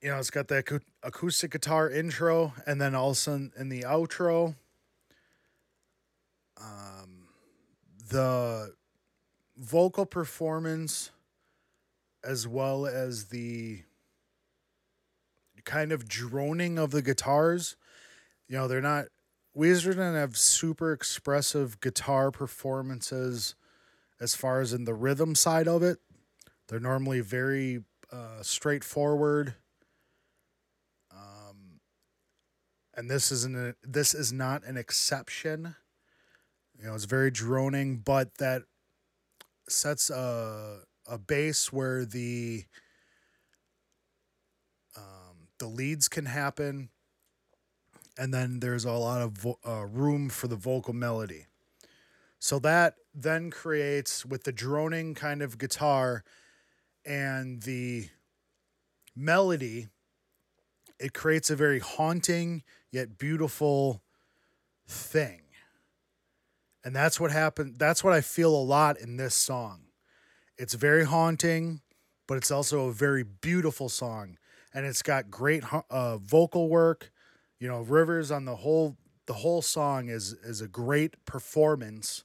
You 0.00 0.10
know 0.10 0.18
it's 0.18 0.30
got 0.30 0.48
the 0.48 0.80
acoustic 1.02 1.52
guitar 1.52 1.88
intro 1.88 2.54
and 2.66 2.80
then 2.80 2.94
also 2.94 3.50
in 3.56 3.68
the 3.68 3.82
outro 3.82 4.56
um 6.60 7.28
the 8.08 8.74
vocal 9.56 10.04
performance 10.04 11.10
as 12.24 12.46
well 12.46 12.86
as 12.86 13.26
the 13.26 13.82
kind 15.64 15.92
of 15.92 16.08
droning 16.08 16.78
of 16.78 16.90
the 16.90 17.02
guitars. 17.02 17.76
You 18.48 18.56
know, 18.56 18.68
they're 18.68 18.80
not 18.80 19.06
Weezer 19.56 19.94
don't 19.94 20.14
have 20.14 20.36
super 20.36 20.92
expressive 20.92 21.80
guitar 21.80 22.30
performances 22.30 23.54
as 24.22 24.34
far 24.34 24.60
as 24.60 24.72
in 24.72 24.84
the 24.84 24.94
rhythm 24.94 25.34
side 25.34 25.66
of 25.66 25.82
it. 25.82 25.98
They're 26.68 26.80
normally 26.80 27.20
very 27.20 27.82
uh, 28.12 28.42
straightforward. 28.42 29.54
Um, 31.10 31.80
and 32.94 33.10
this 33.10 33.32
isn't 33.32 33.56
a, 33.56 33.74
this 33.82 34.14
is 34.14 34.32
not 34.32 34.64
an 34.64 34.76
exception. 34.76 35.74
You 36.78 36.86
know, 36.86 36.94
it's 36.94 37.04
very 37.04 37.30
droning, 37.30 37.98
but 37.98 38.38
that 38.38 38.62
sets 39.68 40.10
a 40.10 40.80
a 41.08 41.18
base 41.18 41.72
where 41.72 42.04
the 42.04 42.64
um, 44.96 45.48
the 45.58 45.66
leads 45.66 46.08
can 46.08 46.26
happen 46.26 46.90
and 48.18 48.32
then 48.32 48.60
there's 48.60 48.84
a 48.84 48.92
lot 48.92 49.22
of 49.22 49.32
vo- 49.32 49.58
uh, 49.66 49.86
room 49.86 50.28
for 50.28 50.48
the 50.48 50.56
vocal 50.56 50.92
melody. 50.92 51.46
So 52.42 52.58
that 52.58 52.96
then 53.14 53.52
creates 53.52 54.26
with 54.26 54.42
the 54.42 54.50
droning 54.50 55.14
kind 55.14 55.42
of 55.42 55.58
guitar 55.58 56.24
and 57.06 57.62
the 57.62 58.08
melody, 59.14 59.86
it 60.98 61.14
creates 61.14 61.50
a 61.50 61.56
very 61.56 61.78
haunting 61.78 62.64
yet 62.90 63.16
beautiful 63.16 64.02
thing. 64.88 65.42
And 66.84 66.96
that's 66.96 67.20
what 67.20 67.30
happened. 67.30 67.76
That's 67.78 68.02
what 68.02 68.12
I 68.12 68.20
feel 68.20 68.52
a 68.56 68.58
lot 68.58 68.98
in 68.98 69.18
this 69.18 69.36
song. 69.36 69.82
It's 70.58 70.74
very 70.74 71.04
haunting, 71.04 71.80
but 72.26 72.38
it's 72.38 72.50
also 72.50 72.88
a 72.88 72.92
very 72.92 73.22
beautiful 73.22 73.88
song. 73.88 74.36
And 74.74 74.84
it's 74.84 75.02
got 75.02 75.30
great 75.30 75.62
uh, 75.88 76.18
vocal 76.18 76.68
work 76.68 77.12
you 77.60 77.68
know, 77.68 77.82
Rivers 77.82 78.32
on 78.32 78.44
the 78.44 78.56
whole 78.56 78.96
the 79.26 79.34
whole 79.34 79.62
song 79.62 80.08
is 80.08 80.32
is 80.32 80.60
a 80.60 80.66
great 80.66 81.24
performance, 81.24 82.24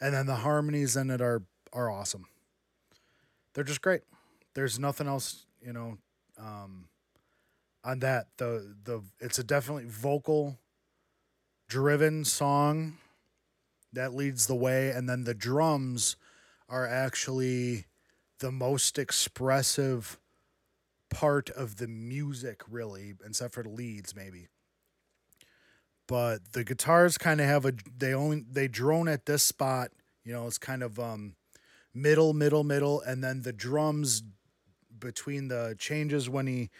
and 0.00 0.14
then 0.14 0.26
the 0.26 0.36
harmonies 0.36 0.96
in 0.96 1.10
it 1.10 1.20
are 1.20 1.42
are 1.72 1.90
awesome. 1.90 2.26
They're 3.54 3.64
just 3.64 3.82
great. 3.82 4.02
There's 4.54 4.78
nothing 4.78 5.06
else, 5.06 5.46
you 5.60 5.72
know, 5.72 5.98
um, 6.38 6.88
on 7.84 8.00
that. 8.00 8.28
The 8.36 8.74
the 8.84 9.02
it's 9.20 9.38
a 9.38 9.44
definitely 9.44 9.86
vocal 9.86 10.58
driven 11.68 12.24
song 12.24 12.98
that 13.92 14.14
leads 14.14 14.46
the 14.46 14.54
way, 14.54 14.90
and 14.90 15.08
then 15.08 15.24
the 15.24 15.34
drums 15.34 16.16
are 16.68 16.86
actually 16.86 17.86
the 18.40 18.52
most 18.52 18.98
expressive 18.98 20.18
part 21.10 21.50
of 21.50 21.76
the 21.76 21.88
music, 21.88 22.62
really, 22.70 23.14
except 23.24 23.54
for 23.54 23.62
the 23.62 23.68
leads, 23.70 24.14
maybe 24.14 24.48
but 26.08 26.52
the 26.52 26.64
guitars 26.64 27.16
kind 27.16 27.40
of 27.40 27.46
have 27.46 27.64
a 27.64 27.72
they 27.96 28.12
only 28.12 28.44
they 28.50 28.66
drone 28.66 29.06
at 29.06 29.26
this 29.26 29.44
spot 29.44 29.92
you 30.24 30.32
know 30.32 30.46
it's 30.48 30.58
kind 30.58 30.82
of 30.82 30.98
um 30.98 31.36
middle 31.94 32.32
middle 32.32 32.64
middle 32.64 33.00
and 33.02 33.22
then 33.22 33.42
the 33.42 33.52
drums 33.52 34.22
between 34.98 35.46
the 35.46 35.76
changes 35.78 36.28
when 36.28 36.48
he 36.48 36.70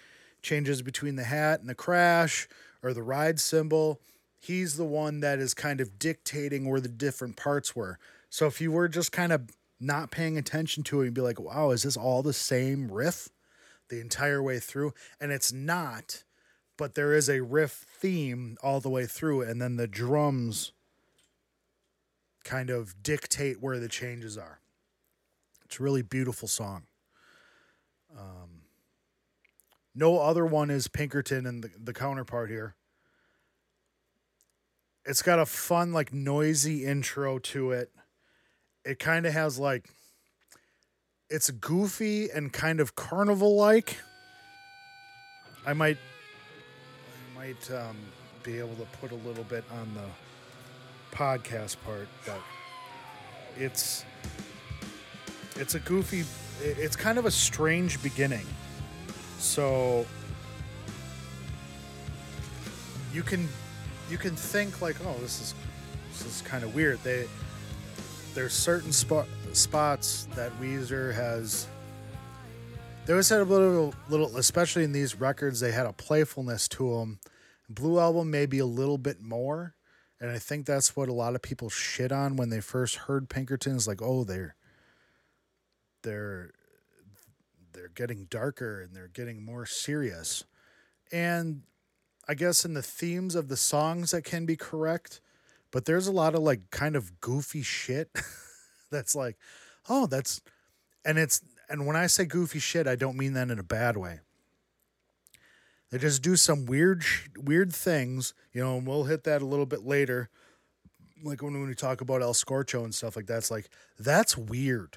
changes 0.43 0.83
between 0.83 1.15
the 1.15 1.25
hat 1.25 1.61
and 1.61 1.69
the 1.69 1.75
crash 1.75 2.49
or 2.83 2.93
the 2.93 3.03
ride 3.03 3.39
cymbal 3.39 4.01
he's 4.39 4.77
the 4.77 4.85
one 4.85 5.21
that 5.21 5.39
is 5.39 5.55
kind 5.55 5.81
of 5.81 5.99
dictating 5.99 6.69
where 6.69 6.81
the 6.81 6.89
different 6.89 7.37
parts 7.37 7.75
were. 7.75 7.99
So 8.31 8.47
if 8.47 8.61
you 8.61 8.71
were 8.71 8.89
just 8.89 9.11
kind 9.13 9.33
of 9.33 9.51
not 9.81 10.11
paying 10.11 10.37
attention 10.39 10.83
to 10.85 11.01
it 11.01 11.07
you'd 11.07 11.15
be 11.15 11.21
like 11.21 11.41
wow 11.41 11.71
is 11.71 11.85
this 11.85 11.97
all 11.97 12.23
the 12.23 12.33
same 12.33 12.91
riff 12.91 13.29
the 13.89 14.01
entire 14.01 14.43
way 14.43 14.59
through? 14.59 14.93
And 15.21 15.33
it's 15.33 15.53
not 15.53 16.25
but 16.79 16.95
there 16.95 17.13
is 17.13 17.29
a 17.29 17.43
riff 17.43 17.85
theme 17.91 18.57
all 18.63 18.81
the 18.81 18.89
way 18.89 19.05
through, 19.05 19.43
and 19.43 19.61
then 19.61 19.77
the 19.77 19.89
drums 19.89 20.73
kind 22.45 22.71
of 22.71 23.03
dictate 23.03 23.61
where 23.61 23.79
the 23.79 23.89
changes 23.89 24.39
are. 24.39 24.61
It's 25.67 25.79
a 25.79 25.83
really 25.83 26.01
beautiful 26.01 26.49
song. 26.49 26.85
Um, 28.17 28.63
no 29.95 30.21
other 30.21 30.47
one 30.47 30.71
is 30.71 30.89
Pinkerton 30.89 31.45
and 31.45 31.63
the, 31.63 31.71
the 31.79 31.93
counterpart 31.93 32.49
here. 32.49 32.75
It's 35.05 35.21
got 35.21 35.39
a 35.39 35.47
fun, 35.47 35.93
like 35.93 36.13
noisy 36.13 36.87
intro 36.87 37.39
to 37.39 37.73
it. 37.73 37.91
It 38.85 38.99
kind 38.99 39.27
of 39.27 39.33
has 39.33 39.59
like, 39.59 39.91
it's 41.29 41.51
goofy 41.51 42.31
and 42.31 42.53
kind 42.53 42.81
of 42.81 42.95
carnival 42.95 43.57
like 43.57 43.99
I 45.67 45.75
might 45.75 45.99
might 47.39 47.71
um, 47.71 47.97
be 48.43 48.59
able 48.59 48.75
to 48.75 48.87
put 49.01 49.13
a 49.13 49.29
little 49.29 49.45
bit 49.45 49.63
on 49.71 49.89
the 49.95 51.17
podcast 51.17 51.77
part, 51.85 52.09
but 52.27 52.41
it's 53.57 54.05
it's 55.55 55.77
a 55.77 55.81
goofy 55.81 56.25
it's 56.61 56.97
kind 56.97 57.17
of 57.17 57.27
a 57.27 57.31
strange 57.31 58.03
beginning. 58.03 58.45
So 59.39 60.05
you 63.15 63.23
can 63.23 63.49
you 64.11 64.19
can 64.19 64.35
think 64.35 64.83
like, 64.83 64.97
oh, 65.07 65.15
this 65.21 65.41
is 65.41 65.55
this 66.11 66.27
is 66.27 66.43
kind 66.43 66.65
of 66.65 66.75
weird. 66.75 66.99
They 67.05 67.29
there's 68.35 68.53
certain 68.53 68.91
spot, 68.91 69.27
spots 69.53 70.27
that 70.35 70.51
Weezer 70.61 71.15
has. 71.15 71.69
They 73.09 73.15
always 73.15 73.31
had 73.31 73.41
a 73.41 73.45
little, 73.45 73.95
little, 74.11 74.37
especially 74.37 74.85
in 74.85 74.93
these 74.93 75.19
records, 75.19 75.61
they 75.61 75.73
had 75.73 75.87
a 75.87 75.95
playfulness 75.95 76.69
to 76.69 76.99
them. 76.99 77.21
Blue 77.67 77.99
Album 77.99 78.31
maybe 78.31 78.59
a 78.59 78.67
little 78.67 78.99
bit 78.99 79.23
more, 79.23 79.75
and 80.21 80.31
I 80.31 80.39
think 80.39 80.67
that's 80.67 80.95
what 80.95 81.09
a 81.09 81.15
lot 81.15 81.35
of 81.35 81.41
people 81.41 81.71
shit 81.71 82.13
on 82.13 82.37
when 82.37 82.51
they 82.51 82.61
first 82.61 82.97
heard 82.97 83.31
Pinkerton. 83.31 83.77
Is 83.77 83.89
like, 83.89 84.03
oh, 84.03 84.25
they're 84.25 84.57
they're 86.03 86.51
they're 87.73 87.89
getting 87.89 88.27
darker 88.29 88.83
and 88.83 88.95
they're 88.95 89.09
getting 89.09 89.43
more 89.43 89.65
serious, 89.65 90.45
and 91.11 91.63
I 92.29 92.35
guess 92.35 92.67
in 92.67 92.75
the 92.75 92.83
themes 92.83 93.35
of 93.35 93.49
the 93.49 93.57
songs 93.57 94.11
that 94.11 94.25
can 94.25 94.45
be 94.45 94.57
correct, 94.57 95.23
but 95.71 95.87
there's 95.87 96.09
a 96.09 96.13
lot 96.13 96.35
of 96.35 96.43
like 96.43 96.71
kind 96.71 96.95
of 96.95 97.23
goofy 97.23 97.63
shit 97.63 98.11
that's 98.91 99.15
like, 99.15 99.39
oh, 99.89 100.07
that's 100.07 100.43
and 101.07 101.17
it's 101.19 101.41
and 101.69 101.87
when 101.87 101.97
I 101.97 102.07
say 102.07 102.25
goofy 102.25 102.59
shit, 102.59 102.87
I 102.87 102.97
don't 102.97 103.17
mean 103.17 103.35
that 103.35 103.51
in 103.51 103.59
a 103.59 103.65
bad 103.65 103.97
way. 103.97 104.21
They 105.91 105.99
just 105.99 106.23
do 106.23 106.37
some 106.37 106.67
weird 106.67 107.05
weird 107.37 107.73
things, 107.73 108.35
you 108.53 108.63
know, 108.63 108.77
and 108.77 108.87
we'll 108.87 109.05
hit 109.05 109.25
that 109.25 109.43
a 109.43 109.47
little 109.47 109.67
bit 109.67 109.85
later. 109.85 110.29
Like 111.23 111.43
when, 111.43 111.55
when 111.55 111.67
we 111.67 111.75
talk 111.75 112.01
about 112.01 112.23
El 112.23 112.35
Scorcho 112.35 112.85
and 112.85 112.95
stuff 112.95 113.17
like 113.17 113.27
that, 113.27 113.39
it's 113.39 113.51
like 113.51 113.71
that's 113.99 114.37
weird, 114.37 114.97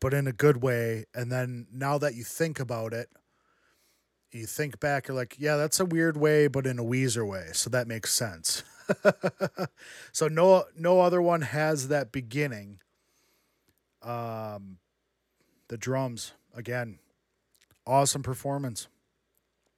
but 0.00 0.14
in 0.14 0.26
a 0.26 0.32
good 0.32 0.62
way. 0.62 1.04
And 1.14 1.30
then 1.30 1.66
now 1.72 1.98
that 1.98 2.14
you 2.14 2.24
think 2.24 2.58
about 2.58 2.92
it, 2.92 3.10
you 4.32 4.46
think 4.46 4.80
back, 4.80 5.08
you're 5.08 5.16
like, 5.16 5.36
yeah, 5.38 5.56
that's 5.56 5.80
a 5.80 5.84
weird 5.84 6.16
way, 6.16 6.46
but 6.46 6.66
in 6.66 6.78
a 6.78 6.84
Weezer 6.84 7.26
way. 7.26 7.48
So 7.52 7.68
that 7.70 7.86
makes 7.86 8.12
sense. 8.12 8.62
so 10.12 10.28
no 10.28 10.64
no 10.76 11.00
other 11.00 11.20
one 11.20 11.42
has 11.42 11.88
that 11.88 12.10
beginning. 12.10 12.80
Um 14.02 14.78
the 15.70 15.78
drums, 15.78 16.32
again, 16.54 16.98
awesome 17.86 18.22
performance. 18.22 18.88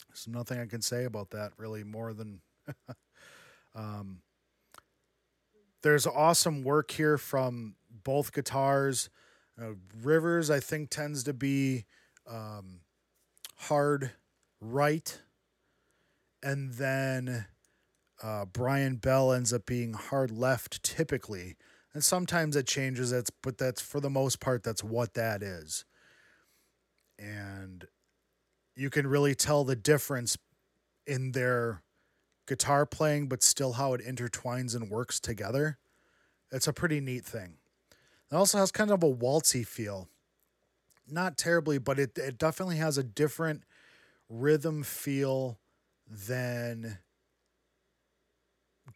There's 0.08 0.26
nothing 0.26 0.58
I 0.58 0.66
can 0.66 0.82
say 0.82 1.04
about 1.04 1.30
that 1.30 1.52
really 1.56 1.84
more 1.84 2.12
than 2.12 2.40
um 3.74 4.22
there's 5.82 6.06
awesome 6.06 6.62
work 6.62 6.92
here 6.92 7.18
from 7.18 7.74
both 8.04 8.32
guitars. 8.32 9.10
Uh, 9.60 9.72
Rivers, 10.02 10.48
I 10.48 10.60
think, 10.60 10.90
tends 10.90 11.24
to 11.24 11.32
be 11.32 11.84
um, 12.30 12.80
hard 13.56 14.12
right. 14.60 15.20
And 16.42 16.74
then 16.74 17.46
uh, 18.22 18.44
Brian 18.46 18.96
Bell 18.96 19.32
ends 19.32 19.52
up 19.52 19.66
being 19.66 19.92
hard 19.92 20.30
left 20.30 20.82
typically. 20.82 21.56
And 21.94 22.02
sometimes 22.02 22.56
it 22.56 22.66
changes, 22.66 23.10
that's, 23.10 23.30
but 23.42 23.58
that's 23.58 23.80
for 23.80 24.00
the 24.00 24.10
most 24.10 24.40
part, 24.40 24.62
that's 24.62 24.82
what 24.82 25.14
that 25.14 25.42
is. 25.42 25.84
And 27.18 27.86
you 28.74 28.88
can 28.88 29.06
really 29.06 29.34
tell 29.34 29.64
the 29.64 29.76
difference 29.76 30.38
in 31.06 31.32
their 31.32 31.82
guitar 32.46 32.86
playing, 32.86 33.28
but 33.28 33.42
still 33.42 33.74
how 33.74 33.92
it 33.94 34.04
intertwines 34.04 34.74
and 34.74 34.90
works 34.90 35.20
together. 35.20 35.78
It's 36.50 36.66
a 36.66 36.72
pretty 36.72 37.00
neat 37.00 37.24
thing. 37.24 37.54
It 38.30 38.34
also 38.34 38.58
has 38.58 38.72
kind 38.72 38.90
of 38.90 39.02
a 39.02 39.12
waltzy 39.12 39.66
feel. 39.66 40.08
Not 41.06 41.36
terribly, 41.36 41.78
but 41.78 41.98
it, 41.98 42.16
it 42.16 42.38
definitely 42.38 42.76
has 42.76 42.96
a 42.96 43.02
different 43.02 43.64
rhythm 44.28 44.82
feel 44.82 45.58
than 46.06 46.98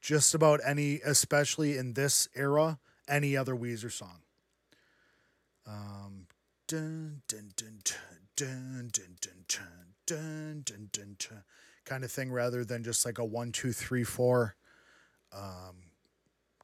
just 0.00 0.34
about 0.34 0.60
any, 0.64 1.00
especially 1.04 1.76
in 1.76 1.94
this 1.94 2.28
era, 2.34 2.78
any 3.08 3.36
other 3.36 3.54
Weezer 3.54 3.92
song. 3.92 4.20
Um, 5.66 6.26
dun, 6.68 7.22
dun, 7.28 7.52
dun, 7.56 7.80
dun, 8.36 8.90
dun, 8.90 8.90
dun, 8.92 9.12
dun, 9.20 10.62
dun, 10.64 10.64
dun, 10.64 11.16
dun, 11.18 11.42
kind 11.84 12.04
of 12.04 12.12
thing, 12.12 12.30
rather 12.30 12.64
than 12.64 12.84
just 12.84 13.04
like 13.04 13.18
a 13.18 13.24
one, 13.24 13.52
two, 13.52 13.72
three, 13.72 14.04
four 14.04 14.56
um, 15.32 15.90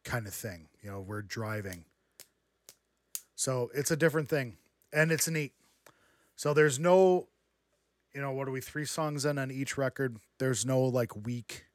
kind 0.04 0.26
of 0.26 0.34
thing. 0.34 0.68
You 0.82 0.90
know, 0.90 1.00
we're 1.00 1.22
driving. 1.22 1.84
So 3.34 3.70
it's 3.74 3.90
a 3.90 3.96
different 3.96 4.28
thing, 4.28 4.56
and 4.92 5.10
it's 5.10 5.28
neat. 5.28 5.52
So 6.36 6.54
there's 6.54 6.78
no 6.78 7.28
you 8.14 8.20
know, 8.20 8.32
what 8.32 8.46
are 8.48 8.50
we, 8.50 8.60
three 8.60 8.84
songs 8.84 9.24
in 9.24 9.38
on 9.38 9.50
each 9.50 9.78
record? 9.78 10.18
There's 10.38 10.66
no 10.66 10.82
like 10.82 11.26
weak 11.26 11.66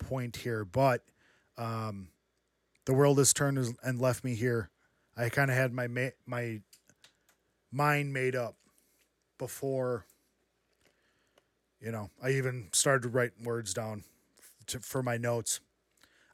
point 0.00 0.36
here, 0.36 0.64
but 0.64 1.04
um, 1.56 2.08
the 2.86 2.94
world 2.94 3.18
has 3.18 3.32
turned 3.32 3.58
and 3.82 4.00
left 4.00 4.24
me 4.24 4.34
here. 4.34 4.70
I 5.16 5.28
kind 5.28 5.50
of 5.50 5.56
had 5.56 5.72
my 5.72 5.86
ma- 5.86 6.16
my 6.26 6.60
mind 7.70 8.12
made 8.12 8.34
up 8.34 8.56
before, 9.38 10.06
you 11.80 11.92
know, 11.92 12.10
I 12.22 12.30
even 12.30 12.68
started 12.72 13.10
writing 13.10 13.44
words 13.44 13.72
down 13.72 14.02
to, 14.66 14.80
for 14.80 15.02
my 15.02 15.16
notes. 15.16 15.60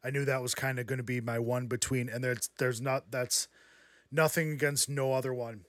I 0.02 0.10
knew 0.10 0.24
that 0.24 0.40
was 0.40 0.54
kind 0.54 0.78
of 0.78 0.86
going 0.86 0.98
to 0.98 1.04
be 1.04 1.20
my 1.20 1.38
one 1.38 1.66
between, 1.66 2.08
and 2.08 2.22
there's 2.22 2.48
there's 2.58 2.80
not 2.80 3.10
that's 3.10 3.48
nothing 4.10 4.52
against 4.52 4.88
no 4.88 5.12
other 5.12 5.34
one 5.34 5.64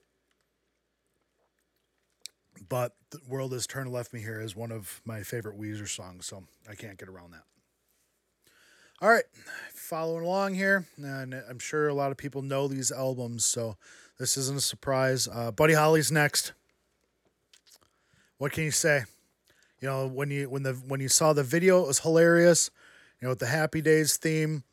but 2.68 2.94
the 3.10 3.20
world 3.28 3.52
has 3.52 3.66
turned 3.66 3.92
left 3.92 4.12
me 4.12 4.20
here 4.20 4.40
is 4.40 4.56
one 4.56 4.72
of 4.72 5.00
my 5.04 5.22
favorite 5.22 5.58
Weezer 5.58 5.88
songs, 5.88 6.26
so 6.26 6.44
I 6.68 6.74
can't 6.74 6.98
get 6.98 7.08
around 7.08 7.32
that. 7.32 7.44
All 9.00 9.08
right, 9.08 9.22
following 9.72 10.24
along 10.24 10.54
here, 10.54 10.84
and 10.96 11.32
I'm 11.32 11.60
sure 11.60 11.86
a 11.86 11.94
lot 11.94 12.10
of 12.10 12.16
people 12.16 12.42
know 12.42 12.66
these 12.66 12.90
albums, 12.90 13.44
so 13.44 13.76
this 14.18 14.36
isn't 14.36 14.58
a 14.58 14.60
surprise. 14.60 15.28
Uh, 15.32 15.52
Buddy 15.52 15.74
Holly's 15.74 16.10
next. 16.10 16.52
What 18.38 18.50
can 18.50 18.64
you 18.64 18.72
say? 18.72 19.04
You 19.80 19.86
know, 19.86 20.08
when 20.08 20.32
you 20.32 20.50
when 20.50 20.64
the 20.64 20.72
when 20.72 20.98
you 20.98 21.08
saw 21.08 21.32
the 21.32 21.44
video, 21.44 21.84
it 21.84 21.86
was 21.86 22.00
hilarious. 22.00 22.72
You 23.20 23.26
know, 23.26 23.30
with 23.30 23.38
the 23.38 23.46
Happy 23.46 23.80
Days 23.80 24.16
theme. 24.16 24.64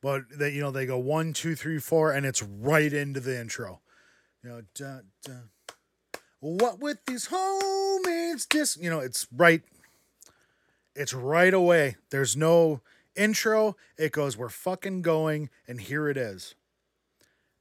But 0.00 0.22
that 0.38 0.52
you 0.52 0.60
know 0.60 0.70
they 0.70 0.86
go 0.86 0.98
one, 0.98 1.32
two, 1.32 1.56
three, 1.56 1.80
four, 1.80 2.12
and 2.12 2.24
it's 2.24 2.40
right 2.40 2.92
into 2.92 3.18
the 3.18 3.36
intro. 3.36 3.80
You 4.44 4.62
know, 5.26 5.40
what 6.38 6.78
with 6.78 6.98
these 7.06 7.28
homies 7.28 8.48
just 8.48 8.80
you 8.80 8.90
know 8.90 9.00
it's 9.00 9.26
right 9.34 9.62
it's 10.94 11.14
right 11.14 11.54
away. 11.54 11.96
There's 12.10 12.36
no 12.36 12.80
intro. 13.16 13.76
It 13.96 14.12
goes 14.12 14.36
we're 14.36 14.48
fucking 14.48 15.02
going 15.02 15.50
and 15.66 15.80
here 15.80 16.08
it 16.08 16.16
is. 16.16 16.54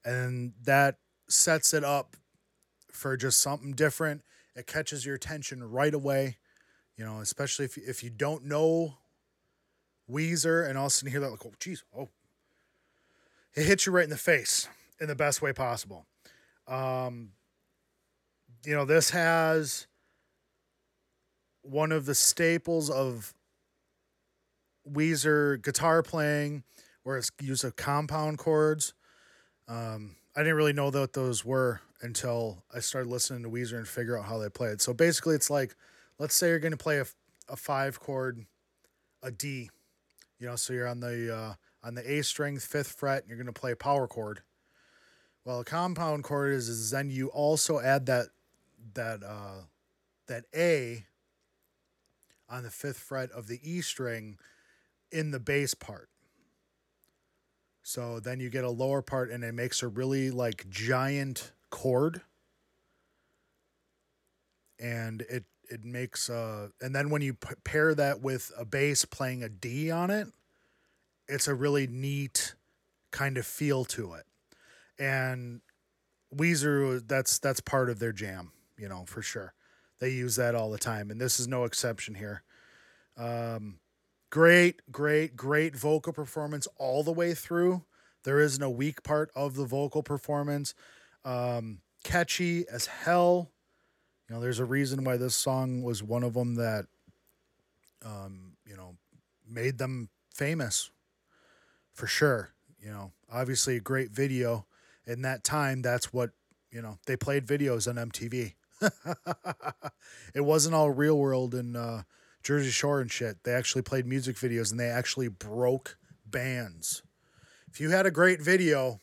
And 0.06 0.54
that 0.64 0.98
sets 1.28 1.74
it 1.74 1.84
up 1.84 2.18
for 2.92 3.16
just 3.18 3.40
something 3.40 3.74
different. 3.74 4.22
It 4.56 4.68
catches 4.68 5.06
your 5.06 5.16
attention 5.16 5.64
right 5.64 5.94
away 5.94 6.38
you 6.98 7.06
know 7.06 7.20
especially 7.20 7.66
if, 7.66 7.78
if 7.78 8.04
you 8.04 8.10
don't 8.10 8.46
know 8.46 8.96
Weezer 10.10 10.68
and 10.68 10.78
all 10.78 10.86
of 10.86 10.92
a 10.92 10.94
sudden 10.94 11.12
hear 11.12 11.22
that 11.22 11.32
like 11.32 11.46
oh 11.46 11.54
geez 11.60 11.84
oh. 11.98 12.10
It 13.56 13.66
hits 13.68 13.86
you 13.86 13.92
right 13.92 14.04
in 14.04 14.10
the 14.10 14.18
face 14.18 14.68
in 15.00 15.08
the 15.08 15.16
best 15.16 15.42
way 15.42 15.54
possible. 15.54 16.06
Um 16.68 17.32
you 18.66 18.74
know, 18.74 18.86
this 18.86 19.10
has 19.10 19.88
one 21.64 21.92
of 21.92 22.06
the 22.06 22.16
staples 22.16 22.90
of 22.90 23.34
Weezer 24.90 25.62
guitar 25.62 26.04
playing, 26.04 26.64
where 27.04 27.18
it's 27.18 27.32
use 27.42 27.64
of 27.64 27.76
compound 27.76 28.38
chords. 28.38 28.94
Um, 29.68 30.18
I 30.36 30.42
didn't 30.42 30.56
really 30.56 30.74
know 30.74 30.90
what 30.90 31.14
those 31.14 31.44
were 31.44 31.82
until 32.02 32.64
I 32.74 32.80
started 32.80 33.10
listening 33.10 33.44
to 33.44 33.50
Weezer 33.50 33.78
and 33.78 33.88
figure 33.88 34.18
out 34.18 34.26
how 34.26 34.38
they 34.38 34.50
play 34.50 34.70
it. 34.70 34.82
So 34.82 34.94
basically, 34.94 35.36
it's 35.36 35.50
like, 35.50 35.76
let's 36.20 36.36
say 36.36 36.50
you're 36.50 36.60
going 36.60 36.72
to 36.72 36.78
play 36.78 37.00
a, 37.00 37.06
a 37.50 37.56
five 37.56 38.00
chord, 38.00 38.46
a 39.22 39.32
D, 39.32 39.70
you 40.40 40.48
know, 40.48 40.58
so 40.58 40.74
you're 40.74 40.88
on 40.88 41.00
the 41.00 41.34
uh, 41.34 41.54
on 41.86 41.96
the 41.96 42.12
A 42.12 42.22
string, 42.24 42.60
fifth 42.60 42.92
fret, 42.92 43.22
and 43.22 43.30
you're 43.30 43.38
going 43.38 43.48
to 43.48 43.54
play 43.54 43.72
a 43.72 43.78
power 43.78 44.08
chord. 44.08 44.42
Well, 45.46 45.62
a 45.62 45.66
compound 45.66 46.24
chord 46.24 46.54
is, 46.54 46.68
is 46.68 46.92
then 46.92 47.10
you 47.10 47.28
also 47.28 47.80
add 47.80 48.06
that 48.08 48.28
that 48.94 49.24
uh, 49.24 49.64
that 50.28 50.46
A 50.56 51.06
on 52.54 52.64
the 52.64 52.70
fifth 52.70 53.00
fret 53.00 53.32
of 53.32 53.48
the 53.48 53.60
E 53.64 53.82
string 53.82 54.38
in 55.12 55.32
the 55.32 55.40
bass 55.40 55.74
part. 55.74 56.10
So 57.82 58.20
then 58.20 58.40
you 58.40 58.50
get 58.50 58.64
a 58.64 58.70
lower 58.70 59.02
part 59.02 59.32
and 59.32 59.44
it 59.44 59.54
makes 59.54 59.84
a 59.84 59.88
really 59.88 60.32
like 60.32 60.70
giant 60.70 61.52
chord. 61.70 62.22
And 64.80 65.22
it 65.24 65.46
it 65.70 65.84
makes 65.84 66.30
a 66.30 66.70
and 66.82 66.96
then 66.96 67.10
when 67.10 67.22
you 67.22 67.34
p- 67.34 67.56
pair 67.64 67.96
that 67.96 68.22
with 68.22 68.52
a 68.58 68.66
bass 68.66 69.06
playing 69.06 69.44
a 69.44 69.50
D 69.50 69.90
on 69.92 70.12
it, 70.12 70.28
it's 71.28 71.48
a 71.48 71.56
really 71.56 71.88
neat 71.88 72.56
kind 73.12 73.38
of 73.38 73.46
feel 73.46 73.86
to 73.86 74.14
it. 74.14 74.26
And 75.00 75.62
Weezer 76.36 77.08
that's 77.08 77.40
that's 77.40 77.62
part 77.62 77.90
of 77.90 78.00
their 78.00 78.14
jam, 78.14 78.52
you 78.78 78.90
know, 78.90 79.06
for 79.08 79.22
sure. 79.22 79.54
They 80.00 80.10
use 80.10 80.36
that 80.36 80.56
all 80.56 80.72
the 80.72 80.78
time 80.78 81.12
and 81.12 81.20
this 81.20 81.40
is 81.40 81.48
no 81.48 81.64
exception 81.64 82.16
here. 82.16 82.44
Um 83.18 83.80
great, 84.34 84.82
great, 84.92 85.36
great 85.36 85.76
vocal 85.76 86.12
performance 86.12 86.68
all 86.78 87.04
the 87.04 87.12
way 87.12 87.36
through. 87.36 87.84
There 88.24 88.40
isn't 88.40 88.64
a 88.64 88.70
weak 88.70 89.04
part 89.04 89.30
of 89.36 89.54
the 89.54 89.66
vocal 89.66 90.02
performance. 90.02 90.74
Um, 91.24 91.82
catchy 92.04 92.66
as 92.68 92.88
hell. 92.88 93.52
You 94.28 94.34
know, 94.36 94.42
there's 94.42 94.58
a 94.58 94.66
reason 94.66 95.04
why 95.04 95.18
this 95.18 95.36
song 95.36 95.84
was 95.84 96.02
one 96.02 96.24
of 96.24 96.34
them 96.34 96.56
that, 96.56 96.86
um, 98.04 98.54
you 98.66 98.76
know, 98.76 98.96
made 99.48 99.78
them 99.78 100.10
famous 100.34 100.90
for 101.94 102.08
sure. 102.08 102.54
You 102.80 102.90
know, 102.90 103.12
obviously 103.32 103.76
a 103.76 103.82
great 103.82 104.10
video. 104.10 104.66
In 105.06 105.22
that 105.22 105.44
time, 105.44 105.84
that's 105.84 106.12
what, 106.12 106.32
you 106.72 106.82
know, 106.82 106.98
they 107.06 107.18
played 107.18 107.46
videos 107.46 107.88
on 107.88 108.10
MTV. 108.10 108.56
it 110.34 110.42
wasn't 110.42 110.76
all 110.76 110.90
real 110.90 111.18
world 111.18 111.54
and, 111.54 111.78
uh, 111.78 112.04
Jersey 112.44 112.72
Shore 112.72 113.00
and 113.00 113.10
shit. 113.10 113.44
They 113.44 113.54
actually 113.54 113.82
played 113.82 114.06
music 114.06 114.36
videos 114.36 114.70
and 114.72 114.80
they 114.80 114.90
actually 114.90 115.30
broke 115.30 115.98
bands. 116.26 117.02
If 117.72 117.80
you 117.80 117.90
had 117.90 118.06
a 118.06 118.12
great 118.12 118.42
video, 118.42 119.00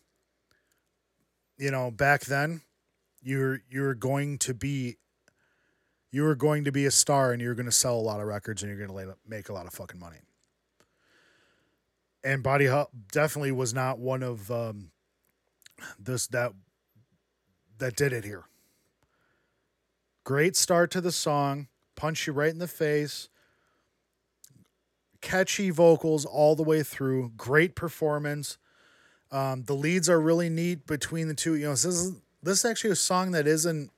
you 1.56 1.70
know, 1.70 1.90
back 1.90 2.22
then, 2.22 2.60
you're 3.22 3.60
you're 3.70 3.94
going 3.94 4.38
to 4.38 4.54
be 4.54 4.96
you 6.10 6.22
were 6.22 6.34
going 6.34 6.64
to 6.64 6.72
be 6.72 6.86
a 6.86 6.90
star 6.90 7.32
and 7.32 7.40
you're 7.40 7.54
going 7.54 7.66
to 7.66 7.72
sell 7.72 7.96
a 7.96 8.00
lot 8.00 8.20
of 8.20 8.26
records 8.26 8.62
and 8.62 8.70
you're 8.70 8.86
going 8.86 9.06
to 9.06 9.16
make 9.26 9.48
a 9.48 9.52
lot 9.52 9.66
of 9.66 9.72
fucking 9.72 10.00
money. 10.00 10.18
And 12.22 12.42
Buddy 12.42 12.66
Holly 12.66 12.88
definitely 13.12 13.52
was 13.52 13.72
not 13.72 13.98
one 13.98 14.22
of 14.22 14.50
um, 14.50 14.90
this 15.98 16.26
that 16.28 16.52
that 17.78 17.96
did 17.96 18.12
it 18.12 18.24
here. 18.24 18.44
Great 20.24 20.56
start 20.56 20.90
to 20.92 21.00
the 21.00 21.12
song 21.12 21.68
punch 22.00 22.26
you 22.26 22.32
right 22.32 22.50
in 22.50 22.58
the 22.58 22.66
face. 22.66 23.28
Catchy 25.20 25.68
vocals 25.68 26.24
all 26.24 26.56
the 26.56 26.62
way 26.62 26.82
through. 26.82 27.32
Great 27.36 27.74
performance. 27.74 28.56
Um, 29.30 29.64
the 29.64 29.74
leads 29.74 30.08
are 30.08 30.18
really 30.18 30.48
neat 30.48 30.86
between 30.86 31.28
the 31.28 31.34
two. 31.34 31.54
You 31.56 31.66
know, 31.66 31.70
this 31.72 31.84
is 31.84 32.14
this 32.42 32.60
is 32.60 32.64
actually 32.64 32.90
a 32.90 32.96
song 32.96 33.32
that 33.32 33.46
isn't. 33.46 33.90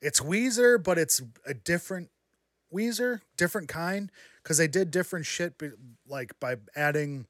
It's 0.00 0.20
Weezer, 0.20 0.82
but 0.82 0.98
it's 0.98 1.20
a 1.44 1.52
different 1.52 2.10
Weezer, 2.72 3.20
different 3.36 3.68
kind, 3.68 4.10
because 4.42 4.56
they 4.56 4.68
did 4.68 4.92
different 4.92 5.26
shit, 5.26 5.60
like 6.08 6.38
by 6.38 6.56
adding 6.76 7.26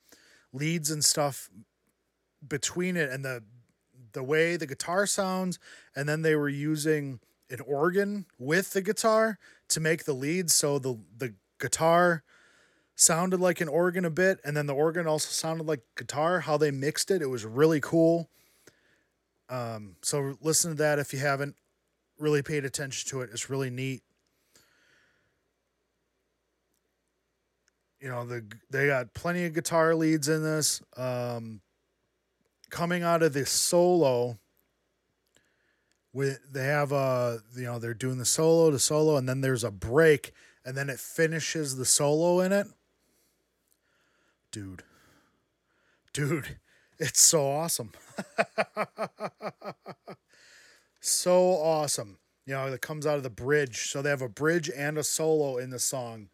leads 0.53 0.91
and 0.91 1.03
stuff 1.03 1.49
between 2.47 2.97
it, 2.97 3.11
and 3.11 3.25
the 3.25 3.43
the 4.13 4.23
way 4.23 4.57
the 4.57 4.67
guitar 4.67 5.07
sounds, 5.07 5.59
and 5.97 6.07
then 6.07 6.21
they 6.21 6.37
were 6.37 6.51
using 6.51 7.19
an 7.51 7.61
organ 7.67 8.27
with 8.39 8.73
the 8.73 8.81
guitar 8.81 9.39
to 9.69 9.81
make 9.81 10.05
the 10.05 10.13
leads 10.13 10.55
so 10.55 10.79
the 10.79 10.99
the 11.17 11.35
guitar 11.59 12.23
sounded 12.97 13.41
like 13.41 13.61
an 13.61 13.69
organ 13.69 14.05
a 14.05 14.11
bit 14.11 14.39
and 14.45 14.57
then 14.57 14.67
the 14.67 14.75
organ 14.75 15.07
also 15.07 15.31
sounded 15.31 15.67
like 15.67 15.81
guitar 15.97 16.41
how 16.41 16.57
they 16.57 16.71
mixed 16.71 17.11
it. 17.11 17.23
It 17.23 17.31
was 17.31 17.45
really 17.45 17.81
cool. 17.81 18.29
Um, 19.49 19.97
so 20.03 20.37
listen 20.41 20.73
to 20.73 20.77
that 20.77 20.99
if 20.99 21.13
you 21.13 21.19
haven't 21.19 21.57
really 22.19 22.43
paid 22.43 22.65
attention 22.65 23.09
to 23.11 23.23
it. 23.23 23.31
It's 23.33 23.51
really 23.51 23.71
neat. 23.71 24.03
You 28.01 28.09
know 28.09 28.25
the 28.25 28.45
they 28.71 28.87
got 28.87 29.13
plenty 29.13 29.45
of 29.45 29.53
guitar 29.53 29.95
leads 29.95 30.29
in 30.29 30.43
this. 30.43 30.81
Um, 30.97 31.61
coming 32.71 33.03
out 33.03 33.23
of 33.23 33.33
the 33.33 33.45
solo 33.45 34.39
with 36.13 36.41
they 36.53 36.65
have 36.65 36.93
a 36.93 37.41
you 37.57 37.65
know 37.65 37.79
they're 37.79 37.95
doing 37.95 38.19
the 38.19 38.25
solo 38.25 38.71
to 38.71 38.79
solo 38.79 39.17
and 39.17 39.29
then 39.29 39.41
there's 39.41 39.65
a 39.65 39.71
break 39.71 40.33
and 40.65 40.77
then 40.77 40.91
it 40.91 40.99
finishes 40.99 41.77
the 41.77 41.85
solo 41.85 42.41
in 42.41 42.53
it. 42.53 42.67
Dude. 44.51 44.83
Dude 46.13 46.59
it's 46.99 47.21
so 47.21 47.49
awesome. 47.49 47.93
So 51.03 51.57
awesome. 51.57 52.19
You 52.45 52.55
know 52.55 52.67
it 52.67 52.83
comes 52.83 53.07
out 53.07 53.17
of 53.17 53.23
the 53.23 53.31
bridge. 53.31 53.91
So 53.91 54.03
they 54.03 54.11
have 54.11 54.23
a 54.23 54.29
bridge 54.29 54.71
and 54.75 54.99
a 54.99 55.03
solo 55.03 55.57
in 55.57 55.71
the 55.71 55.79
song. 55.79 56.29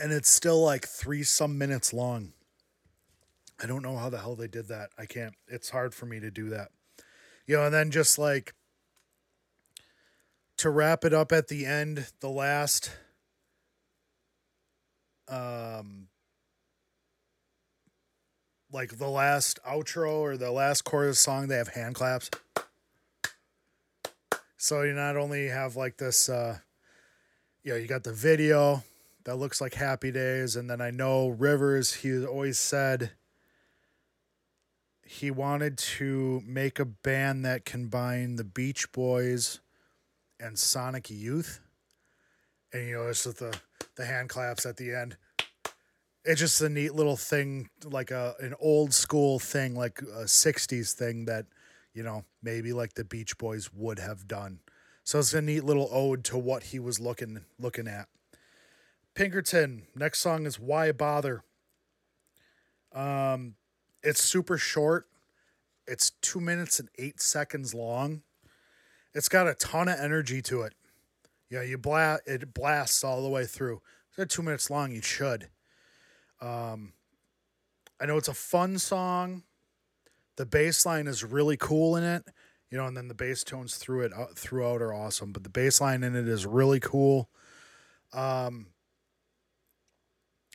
And 0.00 0.10
it's 0.12 0.30
still 0.30 0.62
like 0.62 0.88
three 0.88 1.22
some 1.22 1.58
minutes 1.58 1.92
long. 1.92 2.32
I 3.62 3.66
don't 3.66 3.82
know 3.82 3.98
how 3.98 4.08
the 4.08 4.18
hell 4.18 4.34
they 4.34 4.48
did 4.48 4.68
that. 4.68 4.90
I 4.98 5.04
can't 5.04 5.34
it's 5.46 5.68
hard 5.68 5.94
for 5.94 6.06
me 6.06 6.20
to 6.20 6.30
do 6.30 6.48
that 6.48 6.70
you 7.46 7.56
know, 7.56 7.64
and 7.64 7.74
then 7.74 7.90
just 7.90 8.18
like 8.18 8.54
to 10.58 10.70
wrap 10.70 11.04
it 11.04 11.12
up 11.12 11.32
at 11.32 11.48
the 11.48 11.66
end, 11.66 12.06
the 12.20 12.28
last 12.28 12.90
um 15.28 16.08
like 18.70 18.98
the 18.98 19.08
last 19.08 19.58
outro 19.66 20.12
or 20.16 20.36
the 20.36 20.50
last 20.50 20.82
chorus 20.82 21.18
song 21.18 21.48
they 21.48 21.56
have 21.56 21.68
hand 21.68 21.94
claps. 21.94 22.28
So 24.56 24.82
you 24.82 24.92
not 24.92 25.16
only 25.16 25.48
have 25.48 25.76
like 25.76 25.96
this 25.96 26.28
uh 26.28 26.58
you 27.62 27.72
know 27.72 27.78
you 27.78 27.86
got 27.86 28.04
the 28.04 28.12
video 28.12 28.82
that 29.24 29.36
looks 29.36 29.60
like 29.60 29.74
happy 29.74 30.12
days 30.12 30.54
and 30.54 30.68
then 30.68 30.80
i 30.80 30.90
know 30.90 31.28
rivers 31.28 31.94
he 31.94 32.24
always 32.24 32.58
said 32.58 33.10
he 35.06 35.30
wanted 35.30 35.78
to 35.78 36.42
make 36.46 36.78
a 36.78 36.84
band 36.84 37.44
that 37.44 37.64
combined 37.64 38.38
the 38.38 38.44
Beach 38.44 38.90
Boys 38.92 39.60
and 40.40 40.58
Sonic 40.58 41.10
Youth. 41.10 41.60
And 42.72 42.88
you 42.88 42.94
know, 42.96 43.08
it's 43.08 43.26
with 43.26 43.38
the 43.38 43.56
the 43.96 44.04
hand 44.04 44.28
claps 44.28 44.66
at 44.66 44.76
the 44.76 44.94
end. 44.94 45.16
It's 46.24 46.40
just 46.40 46.60
a 46.60 46.68
neat 46.68 46.94
little 46.94 47.16
thing, 47.16 47.68
like 47.84 48.10
a 48.10 48.34
an 48.40 48.54
old 48.58 48.94
school 48.94 49.38
thing, 49.38 49.74
like 49.74 50.00
a 50.00 50.24
'60s 50.24 50.92
thing 50.92 51.26
that 51.26 51.46
you 51.92 52.02
know 52.02 52.24
maybe 52.42 52.72
like 52.72 52.94
the 52.94 53.04
Beach 53.04 53.36
Boys 53.38 53.72
would 53.72 53.98
have 53.98 54.26
done. 54.26 54.60
So 55.04 55.18
it's 55.18 55.34
a 55.34 55.42
neat 55.42 55.64
little 55.64 55.88
ode 55.92 56.24
to 56.24 56.38
what 56.38 56.64
he 56.64 56.78
was 56.78 56.98
looking 56.98 57.44
looking 57.58 57.86
at. 57.86 58.08
Pinkerton. 59.14 59.82
Next 59.94 60.20
song 60.20 60.46
is 60.46 60.58
"Why 60.58 60.90
Bother." 60.92 61.44
Um, 62.92 63.56
it's 64.04 64.22
super 64.22 64.58
short. 64.58 65.06
It's 65.86 66.10
two 66.22 66.40
minutes 66.40 66.78
and 66.78 66.88
eight 66.98 67.20
seconds 67.20 67.74
long. 67.74 68.22
It's 69.14 69.28
got 69.28 69.48
a 69.48 69.54
ton 69.54 69.88
of 69.88 69.98
energy 69.98 70.42
to 70.42 70.62
it. 70.62 70.74
Yeah, 71.50 71.62
you 71.62 71.78
blast 71.78 72.22
it 72.26 72.54
blasts 72.54 73.02
all 73.02 73.22
the 73.22 73.28
way 73.28 73.46
through. 73.46 73.80
It's 74.16 74.34
two 74.34 74.42
minutes 74.42 74.70
long. 74.70 74.92
You 74.92 75.02
should. 75.02 75.48
Um, 76.40 76.92
I 78.00 78.06
know 78.06 78.16
it's 78.16 78.28
a 78.28 78.34
fun 78.34 78.78
song. 78.78 79.42
The 80.36 80.46
bass 80.46 80.84
line 80.84 81.06
is 81.06 81.24
really 81.24 81.56
cool 81.56 81.96
in 81.96 82.02
it, 82.02 82.24
you 82.70 82.76
know, 82.76 82.86
and 82.86 82.96
then 82.96 83.08
the 83.08 83.14
bass 83.14 83.44
tones 83.44 83.76
through 83.76 84.02
it 84.02 84.12
uh, 84.12 84.26
throughout 84.34 84.82
are 84.82 84.92
awesome. 84.92 85.32
But 85.32 85.44
the 85.44 85.50
bass 85.50 85.80
line 85.80 86.02
in 86.02 86.16
it 86.16 86.28
is 86.28 86.44
really 86.44 86.80
cool. 86.80 87.30
Um, 88.12 88.66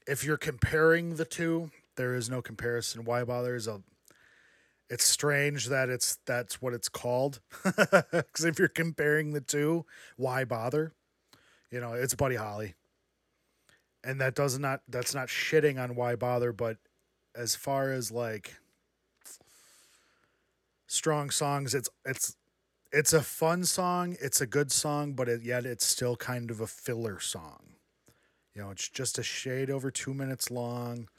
if 0.06 0.24
you're 0.24 0.38
comparing 0.38 1.16
the 1.16 1.26
two, 1.26 1.72
there 2.00 2.16
is 2.16 2.30
no 2.30 2.42
comparison. 2.42 3.04
Why 3.04 3.26
bother 3.26 3.56
is 3.56 3.68
a 3.68 3.82
it's 4.90 5.04
strange 5.04 5.68
that 5.68 5.90
it's 5.90 6.18
that's 6.26 6.62
what 6.62 6.74
it's 6.74 6.88
called. 6.88 7.42
Because 7.64 8.46
if 8.46 8.58
you're 8.58 8.70
comparing 8.70 9.34
the 9.34 9.42
two 9.42 9.86
why 10.16 10.46
bother? 10.46 10.94
You 11.70 11.82
know 11.82 11.92
it's 11.94 12.16
buddy 12.16 12.38
holly. 12.38 12.76
And 14.02 14.22
that 14.22 14.34
does 14.34 14.58
not 14.58 14.80
that's 14.88 15.14
not 15.14 15.28
shitting 15.28 15.78
on 15.78 15.94
why 15.94 16.16
bother 16.16 16.54
but 16.54 16.78
as 17.36 17.54
far 17.54 17.92
as 17.92 18.14
like 18.14 18.56
strong 20.88 21.30
songs 21.30 21.76
it's 21.76 21.90
it's 22.06 22.38
it's 22.94 23.12
a 23.12 23.22
fun 23.22 23.66
song 23.66 24.16
it's 24.22 24.40
a 24.40 24.48
good 24.48 24.72
song 24.72 25.14
but 25.14 25.28
it, 25.28 25.44
yet 25.44 25.66
it's 25.66 25.86
still 25.86 26.16
kind 26.16 26.50
of 26.50 26.62
a 26.62 26.68
filler 26.68 27.20
song. 27.20 27.76
You 28.56 28.62
know 28.62 28.70
it's 28.72 28.88
just 28.88 29.20
a 29.20 29.24
shade 29.24 29.70
over 29.70 29.92
two 29.92 30.14
minutes 30.14 30.50
long 30.50 31.10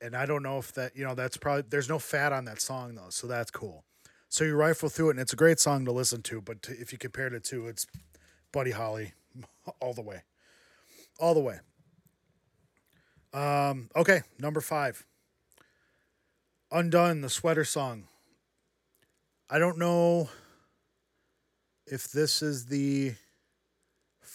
and 0.00 0.16
I 0.16 0.26
don't 0.26 0.42
know 0.42 0.58
if 0.58 0.72
that 0.74 0.96
you 0.96 1.04
know 1.04 1.14
that's 1.14 1.36
probably 1.36 1.64
there's 1.68 1.88
no 1.88 1.98
fat 1.98 2.32
on 2.32 2.44
that 2.46 2.60
song 2.60 2.94
though, 2.94 3.10
so 3.10 3.26
that's 3.26 3.50
cool. 3.50 3.84
So 4.28 4.44
you 4.44 4.54
rifle 4.54 4.88
through 4.88 5.08
it, 5.08 5.12
and 5.12 5.20
it's 5.20 5.32
a 5.32 5.36
great 5.36 5.58
song 5.58 5.84
to 5.86 5.92
listen 5.92 6.22
to. 6.22 6.40
But 6.40 6.62
to, 6.62 6.72
if 6.72 6.92
you 6.92 6.98
compared 6.98 7.32
it 7.32 7.44
to, 7.44 7.66
it's 7.66 7.86
Buddy 8.52 8.72
Holly 8.72 9.12
all 9.80 9.94
the 9.94 10.02
way, 10.02 10.22
all 11.18 11.34
the 11.34 11.40
way. 11.40 11.60
Um, 13.32 13.90
okay, 13.96 14.22
number 14.38 14.60
five. 14.60 15.04
Undone, 16.70 17.22
the 17.22 17.30
sweater 17.30 17.64
song. 17.64 18.08
I 19.48 19.58
don't 19.58 19.78
know 19.78 20.28
if 21.86 22.10
this 22.10 22.42
is 22.42 22.66
the 22.66 23.14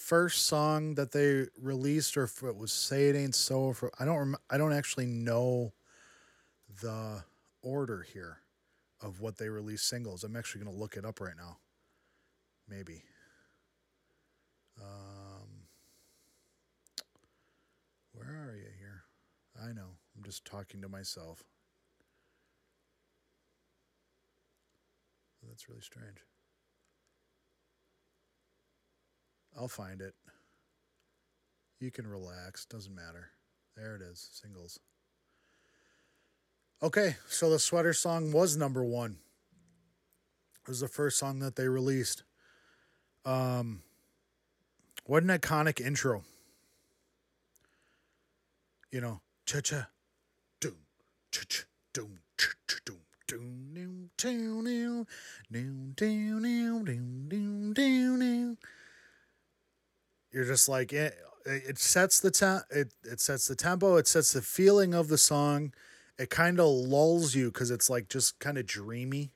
first 0.03 0.47
song 0.47 0.95
that 0.95 1.13
they 1.13 1.45
released 1.61 2.17
or 2.17 2.23
if 2.23 2.43
it 2.43 2.57
was 2.57 2.73
Say 2.73 3.07
It 3.07 3.15
Ain't 3.15 3.35
So. 3.35 3.73
I 3.97 4.03
don't 4.03 4.17
rem- 4.17 4.37
I 4.49 4.57
don't 4.57 4.73
actually 4.73 5.05
know 5.05 5.71
the 6.81 7.23
order 7.61 8.05
here 8.13 8.39
of 9.01 9.21
what 9.21 9.37
they 9.37 9.47
released 9.47 9.87
singles. 9.87 10.25
I'm 10.25 10.35
actually 10.35 10.65
going 10.65 10.75
to 10.75 10.79
look 10.79 10.97
it 10.97 11.05
up 11.05 11.21
right 11.21 11.37
now. 11.37 11.57
Maybe. 12.67 13.03
Um, 14.81 15.67
where 18.11 18.27
are 18.27 18.57
you 18.57 18.71
here? 18.77 19.03
I 19.61 19.71
know. 19.71 19.97
I'm 20.17 20.23
just 20.23 20.43
talking 20.43 20.81
to 20.81 20.89
myself. 20.89 21.43
That's 25.47 25.69
really 25.69 25.81
strange. 25.81 26.17
I'll 29.57 29.67
find 29.67 30.01
it. 30.01 30.15
You 31.79 31.91
can 31.91 32.07
relax. 32.07 32.65
Doesn't 32.65 32.95
matter. 32.95 33.29
There 33.75 33.95
it 33.95 34.01
is. 34.01 34.29
Singles. 34.31 34.79
Okay, 36.81 37.15
so 37.27 37.49
the 37.49 37.59
sweater 37.59 37.93
song 37.93 38.31
was 38.31 38.57
number 38.57 38.83
one. 38.83 39.17
It 40.61 40.67
was 40.67 40.79
the 40.79 40.87
first 40.87 41.17
song 41.17 41.39
that 41.39 41.55
they 41.55 41.67
released. 41.67 42.23
Um, 43.25 43.83
what 45.05 45.23
an 45.23 45.29
iconic 45.29 45.79
intro. 45.79 46.23
You 48.91 49.01
know, 49.01 49.21
cha 49.45 49.59
cha, 49.61 49.87
doom, 50.59 50.75
cha 51.31 51.41
cha, 51.47 51.63
doom, 51.93 52.19
cha 52.37 52.49
cha, 52.67 52.77
doom, 52.85 52.99
doom, 53.27 54.09
doom, 54.17 54.63
doom, 54.63 54.63
doom, 54.65 55.05
doom, 55.49 55.93
doom, 55.93 56.85
doom, 56.85 57.29
doom, 57.29 57.73
doom, 57.73 58.19
doom. 58.19 58.57
You're 60.33 60.45
just 60.45 60.67
like 60.67 60.91
it. 60.91 61.15
It 61.45 61.77
sets 61.77 62.19
the 62.19 62.31
te- 62.31 62.75
it 62.75 62.93
it 63.03 63.21
sets 63.21 63.47
the 63.47 63.55
tempo. 63.55 63.97
It 63.97 64.07
sets 64.07 64.33
the 64.33 64.41
feeling 64.41 64.93
of 64.93 65.07
the 65.07 65.17
song. 65.17 65.73
It 66.17 66.29
kind 66.29 66.59
of 66.59 66.67
lulls 66.67 67.35
you 67.35 67.51
because 67.51 67.71
it's 67.71 67.89
like 67.89 68.09
just 68.09 68.39
kind 68.39 68.57
of 68.57 68.65
dreamy, 68.65 69.31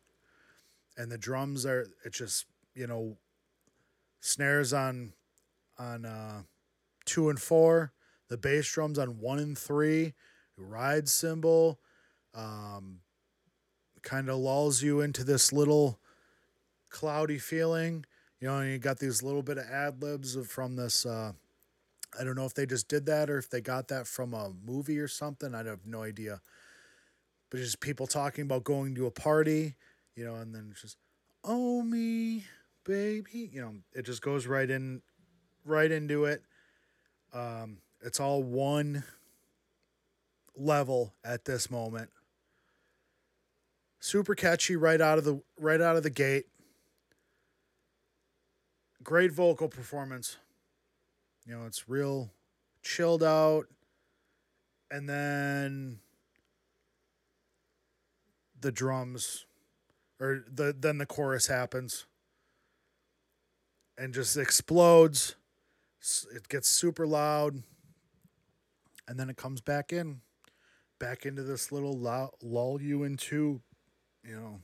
and 0.98 1.12
the 1.12 1.18
drums 1.18 1.66
are. 1.66 1.88
it's 2.04 2.18
just 2.18 2.46
you 2.78 2.86
know, 2.86 3.18
snares 4.22 4.72
on, 4.72 5.12
on 5.80 6.06
uh, 6.06 6.44
two 7.06 7.30
and 7.30 7.40
four. 7.42 7.92
The 8.30 8.38
bass 8.38 8.72
drums 8.72 9.00
on 9.00 9.20
one 9.20 9.40
and 9.40 9.58
three. 9.58 10.14
Ride 10.56 11.10
cymbal, 11.10 11.80
um, 12.34 13.00
kind 14.02 14.30
of 14.30 14.38
lulls 14.38 14.82
you 14.82 15.02
into 15.02 15.24
this 15.24 15.54
little 15.54 16.00
cloudy 16.90 17.38
feeling 17.38 18.06
you 18.40 18.48
know, 18.48 18.62
you 18.62 18.78
got 18.78 19.00
these 19.00 19.24
little 19.24 19.42
bit 19.42 19.58
of 19.58 19.66
ad 19.66 20.02
libs 20.02 20.38
from 20.48 20.76
this. 20.76 21.06
Uh, 21.06 21.32
I 22.20 22.24
don't 22.24 22.36
know 22.36 22.46
if 22.46 22.54
they 22.54 22.66
just 22.66 22.88
did 22.88 23.06
that 23.08 23.30
or 23.30 23.38
if 23.38 23.50
they 23.50 23.62
got 23.62 23.88
that 23.90 24.08
from 24.08 24.34
a 24.34 24.52
movie 24.66 25.00
or 25.00 25.08
something. 25.08 25.56
I 25.56 25.64
have 25.64 25.86
no 25.86 26.04
idea. 26.04 26.42
But 27.50 27.58
just 27.58 27.80
people 27.80 28.08
talking 28.08 28.44
about 28.44 28.64
going 28.64 28.96
to 28.96 29.06
a 29.06 29.12
party, 29.12 29.76
you 30.16 30.26
know, 30.26 30.36
and 30.36 30.54
then 30.54 30.70
it's 30.72 30.82
just, 30.82 30.98
oh 31.44 31.82
me, 31.82 32.46
baby, 32.84 33.50
you 33.52 33.62
know, 33.62 33.76
it 33.94 34.06
just 34.06 34.22
goes 34.22 34.46
right 34.48 34.70
in, 34.70 35.02
right 35.66 35.92
into 35.92 36.26
it. 36.26 36.44
Um, 37.34 37.78
it's 38.02 38.20
all 38.20 38.44
one 38.44 39.04
level 40.56 41.14
at 41.24 41.46
this 41.46 41.72
moment. 41.72 42.10
Super 44.00 44.36
catchy 44.36 44.76
right 44.76 45.02
out 45.02 45.18
of 45.18 45.24
the 45.24 45.42
right 45.60 45.82
out 45.82 45.98
of 45.98 46.04
the 46.04 46.10
gate 46.10 46.46
great 49.08 49.32
vocal 49.32 49.70
performance. 49.70 50.36
You 51.46 51.58
know, 51.58 51.66
it's 51.66 51.88
real 51.88 52.30
chilled 52.84 53.24
out. 53.24 53.68
And 54.92 55.08
then 55.08 56.00
the 58.60 58.72
drums 58.72 59.46
or 60.20 60.44
the 60.54 60.76
then 60.78 60.98
the 60.98 61.06
chorus 61.06 61.48
happens 61.48 62.06
and 63.98 64.14
just 64.14 64.36
explodes. 64.36 65.36
It 66.34 66.50
gets 66.50 66.68
super 66.68 67.08
loud. 67.08 67.64
And 69.08 69.18
then 69.18 69.30
it 69.30 69.38
comes 69.38 69.62
back 69.62 69.94
in, 69.94 70.20
back 71.00 71.26
into 71.26 71.44
this 71.44 71.72
little 71.72 71.98
lull 71.98 72.82
you 72.82 73.04
into, 73.04 73.62
you 74.22 74.36
know, 74.36 74.60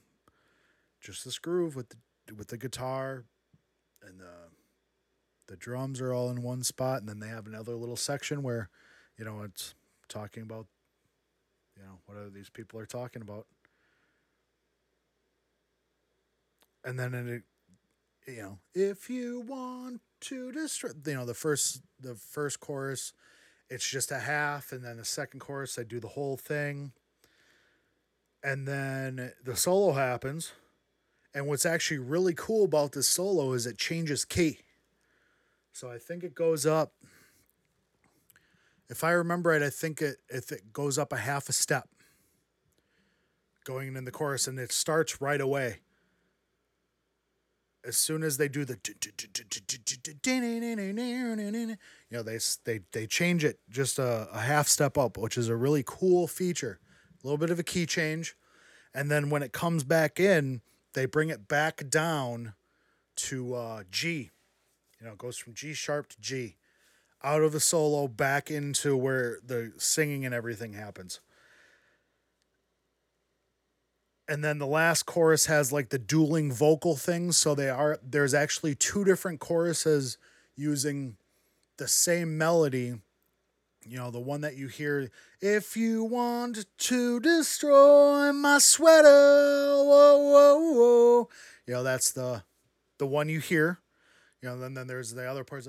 just 0.99 1.23
this 1.23 1.39
groove 1.39 1.77
with 1.77 1.87
the, 1.87 2.35
with 2.35 2.49
the 2.49 2.57
guitar, 2.57 3.23
and 4.07 4.19
the 4.19 4.49
the 5.47 5.55
drums 5.57 5.99
are 6.01 6.13
all 6.13 6.29
in 6.29 6.41
one 6.41 6.63
spot, 6.63 6.99
and 6.99 7.09
then 7.09 7.19
they 7.19 7.27
have 7.27 7.47
another 7.47 7.75
little 7.75 7.97
section 7.97 8.43
where, 8.43 8.69
you 9.17 9.25
know, 9.25 9.41
it's 9.43 9.75
talking 10.07 10.41
about, 10.41 10.67
you 11.77 11.83
know, 11.83 11.99
what 12.05 12.17
are 12.17 12.29
these 12.29 12.49
people 12.49 12.79
are 12.79 12.85
talking 12.85 13.21
about, 13.21 13.45
and 16.83 16.99
then 16.99 17.13
it, 17.13 17.43
you 18.31 18.41
know, 18.41 18.59
if 18.73 19.09
you 19.09 19.41
want 19.41 20.01
to 20.21 20.51
destroy, 20.51 20.91
you 21.05 21.13
know, 21.15 21.25
the 21.25 21.33
first 21.33 21.81
the 21.99 22.15
first 22.15 22.59
chorus, 22.59 23.13
it's 23.69 23.89
just 23.89 24.11
a 24.11 24.19
half, 24.19 24.71
and 24.71 24.83
then 24.83 24.97
the 24.97 25.05
second 25.05 25.39
chorus 25.39 25.77
I 25.77 25.83
do 25.83 25.99
the 25.99 26.09
whole 26.09 26.37
thing, 26.37 26.93
and 28.43 28.67
then 28.67 29.33
the 29.43 29.55
solo 29.55 29.93
happens 29.93 30.53
and 31.33 31.47
what's 31.47 31.65
actually 31.65 31.97
really 31.97 32.33
cool 32.33 32.65
about 32.65 32.91
this 32.91 33.07
solo 33.07 33.53
is 33.53 33.65
it 33.65 33.77
changes 33.77 34.23
key. 34.25 34.59
So 35.71 35.89
I 35.89 35.97
think 35.97 36.23
it 36.23 36.35
goes 36.35 36.65
up. 36.65 36.93
If 38.89 39.03
I 39.03 39.11
remember 39.11 39.49
right, 39.49 39.63
I 39.63 39.71
think 39.71 40.01
it 40.01 40.17
if 40.29 40.51
it 40.51 40.71
goes 40.71 40.97
up 40.99 41.11
a 41.11 41.17
half 41.17 41.49
a 41.49 41.53
step 41.53 41.89
going 43.63 43.95
in 43.95 44.05
the 44.05 44.11
chorus 44.11 44.47
and 44.47 44.59
it 44.59 44.71
starts 44.71 45.21
right 45.21 45.41
away. 45.41 45.79
As 47.85 47.97
soon 47.97 48.23
as 48.23 48.37
they 48.37 48.47
do 48.47 48.63
the 48.63 48.77
you 52.09 52.17
know 52.17 52.23
they 52.23 52.39
they 52.65 52.81
they 52.91 53.07
change 53.07 53.43
it 53.43 53.59
just 53.69 53.99
a, 53.99 54.27
a 54.31 54.39
half 54.39 54.67
step 54.67 54.97
up, 54.97 55.17
which 55.17 55.37
is 55.37 55.49
a 55.49 55.55
really 55.55 55.83
cool 55.85 56.27
feature. 56.27 56.79
A 57.23 57.27
little 57.27 57.37
bit 57.37 57.49
of 57.49 57.59
a 57.59 57.63
key 57.63 57.85
change. 57.85 58.35
And 58.93 59.09
then 59.09 59.29
when 59.29 59.41
it 59.41 59.53
comes 59.53 59.83
back 59.83 60.19
in, 60.19 60.61
they 60.93 61.05
bring 61.05 61.29
it 61.29 61.47
back 61.47 61.89
down 61.89 62.53
to 63.15 63.55
uh, 63.55 63.83
G. 63.91 64.31
You 64.99 65.07
know, 65.07 65.13
it 65.13 65.17
goes 65.17 65.37
from 65.37 65.53
G 65.53 65.73
sharp 65.73 66.09
to 66.09 66.21
G, 66.21 66.55
out 67.23 67.41
of 67.41 67.51
the 67.51 67.59
solo 67.59 68.07
back 68.07 68.49
into 68.49 68.95
where 68.95 69.39
the 69.45 69.73
singing 69.77 70.25
and 70.25 70.33
everything 70.33 70.73
happens. 70.73 71.19
And 74.27 74.43
then 74.43 74.57
the 74.57 74.67
last 74.67 75.05
chorus 75.05 75.47
has 75.47 75.73
like 75.73 75.89
the 75.89 75.99
dueling 75.99 76.51
vocal 76.51 76.95
things, 76.95 77.37
so 77.37 77.53
they 77.53 77.69
are 77.69 77.99
there's 78.01 78.33
actually 78.33 78.73
two 78.73 79.03
different 79.03 79.41
choruses 79.41 80.17
using 80.55 81.17
the 81.77 81.87
same 81.87 82.37
melody 82.37 82.95
you 83.85 83.97
know, 83.97 84.11
the 84.11 84.19
one 84.19 84.41
that 84.41 84.55
you 84.55 84.67
hear, 84.67 85.09
if 85.41 85.75
you 85.75 86.03
want 86.03 86.65
to 86.77 87.19
destroy 87.19 88.31
my 88.31 88.59
sweater, 88.59 89.07
whoa, 89.07 90.17
whoa, 90.17 90.57
whoa. 90.73 91.29
You 91.67 91.73
know, 91.75 91.83
that's 91.83 92.11
the 92.11 92.43
the 92.97 93.07
one 93.07 93.29
you 93.29 93.39
hear. 93.39 93.79
You 94.41 94.49
know, 94.49 94.59
then, 94.59 94.73
then 94.73 94.87
there's 94.87 95.13
the 95.13 95.29
other 95.29 95.43
parts. 95.43 95.67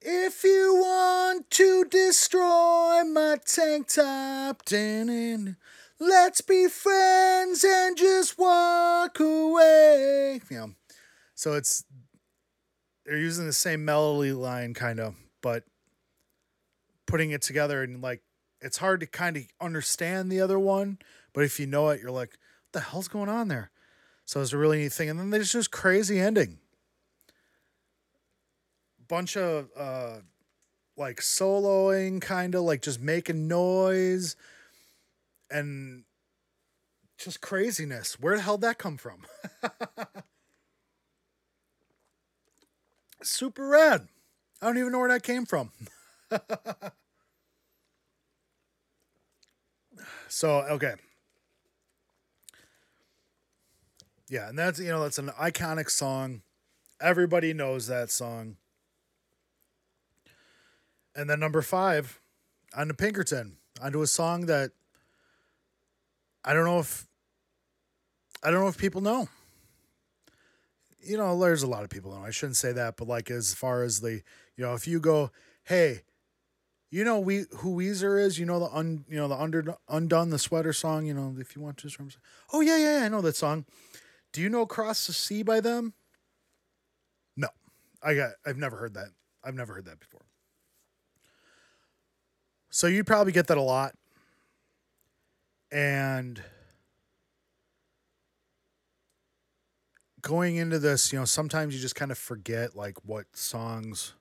If 0.00 0.44
you 0.44 0.74
want 0.76 1.50
to 1.52 1.84
destroy 1.84 3.02
my 3.04 3.36
tank 3.44 3.88
top, 3.88 4.64
then 4.66 5.56
let's 5.98 6.40
be 6.40 6.68
friends 6.68 7.64
and 7.64 7.96
just 7.96 8.38
walk 8.38 9.18
away. 9.20 10.40
You 10.50 10.56
know, 10.56 10.70
so 11.34 11.54
it's 11.54 11.84
they're 13.04 13.18
using 13.18 13.46
the 13.46 13.52
same 13.52 13.84
melody 13.84 14.32
line, 14.32 14.74
kind 14.74 15.00
of, 15.00 15.14
but 15.40 15.64
putting 17.08 17.32
it 17.32 17.42
together 17.42 17.82
and 17.82 18.00
like 18.00 18.22
it's 18.60 18.76
hard 18.78 19.00
to 19.00 19.06
kind 19.06 19.36
of 19.36 19.44
understand 19.60 20.30
the 20.30 20.40
other 20.40 20.58
one, 20.58 20.98
but 21.32 21.42
if 21.42 21.58
you 21.58 21.66
know 21.66 21.88
it, 21.88 22.00
you're 22.00 22.10
like, 22.10 22.30
what 22.30 22.72
the 22.72 22.80
hell's 22.80 23.08
going 23.08 23.28
on 23.28 23.48
there? 23.48 23.70
So 24.24 24.40
it's 24.40 24.52
a 24.52 24.58
really 24.58 24.78
neat 24.78 24.92
thing. 24.92 25.08
And 25.08 25.18
then 25.18 25.30
there's 25.30 25.52
just 25.52 25.70
crazy 25.70 26.20
ending. 26.20 26.58
Bunch 29.08 29.36
of 29.36 29.70
uh 29.76 30.18
like 30.96 31.20
soloing 31.20 32.20
kind 32.20 32.54
of 32.54 32.62
like 32.62 32.82
just 32.82 33.00
making 33.00 33.48
noise 33.48 34.36
and 35.50 36.04
just 37.16 37.40
craziness. 37.40 38.20
Where 38.20 38.36
the 38.36 38.42
hell 38.42 38.58
did 38.58 38.64
that 38.64 38.78
come 38.78 38.98
from? 38.98 39.22
Super 43.22 43.66
rad. 43.66 44.08
I 44.60 44.66
don't 44.66 44.76
even 44.78 44.92
know 44.92 44.98
where 44.98 45.08
that 45.08 45.22
came 45.22 45.46
from. 45.46 45.72
so 50.28 50.50
okay. 50.70 50.94
Yeah, 54.28 54.48
and 54.48 54.58
that's 54.58 54.78
you 54.78 54.88
know 54.88 55.02
that's 55.02 55.18
an 55.18 55.28
iconic 55.40 55.90
song. 55.90 56.42
Everybody 57.00 57.54
knows 57.54 57.86
that 57.86 58.10
song. 58.10 58.56
And 61.14 61.28
then 61.28 61.40
number 61.40 61.62
five, 61.62 62.20
on 62.76 62.88
to 62.88 62.94
Pinkerton, 62.94 63.56
onto 63.82 64.02
a 64.02 64.06
song 64.06 64.46
that 64.46 64.70
I 66.44 66.52
don't 66.52 66.64
know 66.64 66.78
if 66.78 67.06
I 68.42 68.50
don't 68.50 68.60
know 68.60 68.68
if 68.68 68.78
people 68.78 69.00
know. 69.00 69.28
You 71.00 71.16
know, 71.16 71.38
there's 71.38 71.62
a 71.62 71.66
lot 71.66 71.84
of 71.84 71.90
people 71.90 72.12
know. 72.12 72.22
I 72.24 72.30
shouldn't 72.30 72.56
say 72.56 72.72
that, 72.72 72.96
but 72.96 73.08
like 73.08 73.30
as 73.30 73.54
far 73.54 73.82
as 73.82 74.00
the, 74.00 74.22
you 74.56 74.64
know, 74.64 74.74
if 74.74 74.86
you 74.86 75.00
go, 75.00 75.30
hey, 75.64 76.02
you 76.90 77.04
know 77.04 77.18
we 77.18 77.44
who 77.56 77.76
Weezer 77.76 78.20
is, 78.20 78.38
you 78.38 78.46
know 78.46 78.58
the 78.60 78.70
un, 78.74 79.04
you 79.08 79.16
know 79.16 79.28
the 79.28 79.36
under 79.36 79.74
undone 79.88 80.30
the 80.30 80.38
sweater 80.38 80.72
song, 80.72 81.06
you 81.06 81.14
know 81.14 81.34
if 81.38 81.54
you 81.54 81.62
want 81.62 81.76
to. 81.78 81.90
Oh 82.52 82.60
yeah, 82.60 82.76
yeah, 82.76 83.00
yeah, 83.00 83.06
I 83.06 83.08
know 83.08 83.20
that 83.22 83.36
song. 83.36 83.64
Do 84.32 84.40
you 84.40 84.48
know 84.48 84.62
Across 84.62 85.06
the 85.06 85.12
Sea 85.12 85.42
by 85.42 85.60
them? 85.60 85.94
No, 87.36 87.48
I 88.02 88.14
got. 88.14 88.32
I've 88.46 88.58
never 88.58 88.76
heard 88.76 88.94
that. 88.94 89.08
I've 89.44 89.54
never 89.54 89.74
heard 89.74 89.86
that 89.86 90.00
before. 90.00 90.22
So 92.70 92.86
you 92.86 93.04
probably 93.04 93.32
get 93.32 93.46
that 93.46 93.58
a 93.58 93.62
lot, 93.62 93.94
and 95.72 96.42
going 100.20 100.56
into 100.56 100.78
this, 100.78 101.12
you 101.12 101.18
know, 101.18 101.24
sometimes 101.24 101.74
you 101.74 101.80
just 101.80 101.94
kind 101.94 102.10
of 102.10 102.18
forget 102.18 102.76
like 102.76 102.96
what 103.04 103.26
songs. 103.34 104.14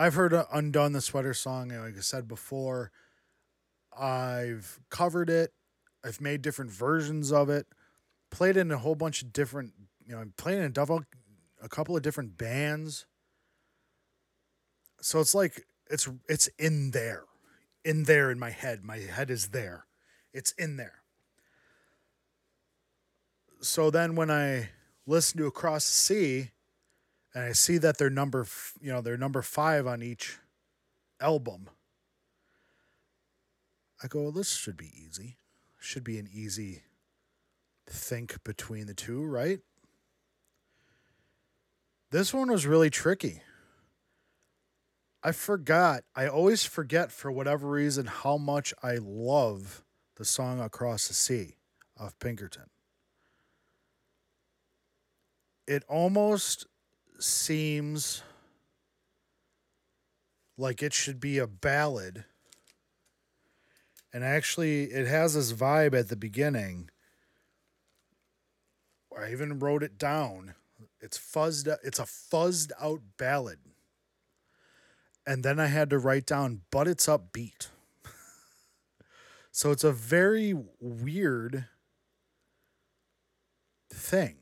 I've 0.00 0.14
heard 0.14 0.32
uh, 0.32 0.46
Undone 0.50 0.94
the 0.94 1.02
Sweater 1.02 1.34
song, 1.34 1.68
like 1.68 1.94
I 1.94 2.00
said 2.00 2.26
before. 2.26 2.90
I've 3.94 4.80
covered 4.88 5.28
it. 5.28 5.52
I've 6.02 6.22
made 6.22 6.40
different 6.40 6.70
versions 6.70 7.30
of 7.30 7.50
it. 7.50 7.66
Played 8.30 8.56
in 8.56 8.70
a 8.70 8.78
whole 8.78 8.94
bunch 8.94 9.20
of 9.20 9.30
different, 9.30 9.74
you 10.06 10.14
know, 10.14 10.22
I 10.22 10.24
played 10.38 10.56
in 10.56 10.64
a 10.64 10.70
double, 10.70 11.02
a 11.62 11.68
couple 11.68 11.94
of 11.94 12.02
different 12.02 12.38
bands. 12.38 13.04
So 15.02 15.20
it's 15.20 15.34
like 15.34 15.66
it's 15.90 16.08
it's 16.30 16.48
in 16.58 16.92
there, 16.92 17.24
in 17.84 18.04
there 18.04 18.30
in 18.30 18.38
my 18.38 18.50
head. 18.50 18.82
My 18.82 18.96
head 18.96 19.30
is 19.30 19.48
there. 19.48 19.84
It's 20.32 20.52
in 20.52 20.78
there. 20.78 21.02
So 23.60 23.90
then 23.90 24.16
when 24.16 24.30
I 24.30 24.70
listen 25.06 25.36
to 25.40 25.46
Across 25.46 25.84
the 25.88 25.92
Sea, 25.92 26.50
and 27.34 27.44
I 27.44 27.52
see 27.52 27.78
that 27.78 27.98
they're 27.98 28.10
number, 28.10 28.46
you 28.80 28.92
know, 28.92 29.00
they're 29.00 29.16
number 29.16 29.42
five 29.42 29.86
on 29.86 30.02
each 30.02 30.38
album. 31.20 31.68
I 34.02 34.08
go, 34.08 34.22
well, 34.22 34.32
this 34.32 34.56
should 34.56 34.76
be 34.76 34.90
easy. 34.96 35.36
Should 35.78 36.04
be 36.04 36.18
an 36.18 36.28
easy 36.32 36.82
think 37.86 38.42
between 38.44 38.86
the 38.86 38.94
two, 38.94 39.24
right? 39.24 39.60
This 42.10 42.34
one 42.34 42.50
was 42.50 42.66
really 42.66 42.90
tricky. 42.90 43.42
I 45.22 45.32
forgot. 45.32 46.02
I 46.16 46.26
always 46.26 46.64
forget 46.64 47.12
for 47.12 47.30
whatever 47.30 47.68
reason 47.68 48.06
how 48.06 48.36
much 48.36 48.72
I 48.82 48.98
love 49.00 49.84
the 50.16 50.24
song 50.24 50.60
Across 50.60 51.08
the 51.08 51.14
Sea 51.14 51.56
of 51.96 52.18
Pinkerton 52.18 52.70
it 55.70 55.84
almost 55.88 56.66
seems 57.22 58.22
like 60.56 60.82
it 60.82 60.92
should 60.92 61.20
be 61.20 61.38
a 61.38 61.46
ballad. 61.46 62.24
And 64.12 64.24
actually, 64.24 64.84
it 64.84 65.06
has 65.06 65.34
this 65.34 65.52
vibe 65.52 65.98
at 65.98 66.08
the 66.08 66.16
beginning. 66.16 66.90
I 69.16 69.30
even 69.30 69.58
wrote 69.58 69.82
it 69.82 69.98
down. 69.98 70.54
It's 71.00 71.18
fuzzed. 71.18 71.74
It's 71.82 71.98
a 71.98 72.04
fuzzed 72.04 72.72
out 72.80 73.00
ballad. 73.16 73.58
And 75.26 75.42
then 75.42 75.60
I 75.60 75.66
had 75.66 75.90
to 75.90 75.98
write 75.98 76.26
down, 76.26 76.62
but 76.70 76.88
it's 76.88 77.06
upbeat. 77.06 77.68
so 79.52 79.70
it's 79.70 79.84
a 79.84 79.92
very 79.92 80.54
weird 80.80 81.66
thing 83.92 84.36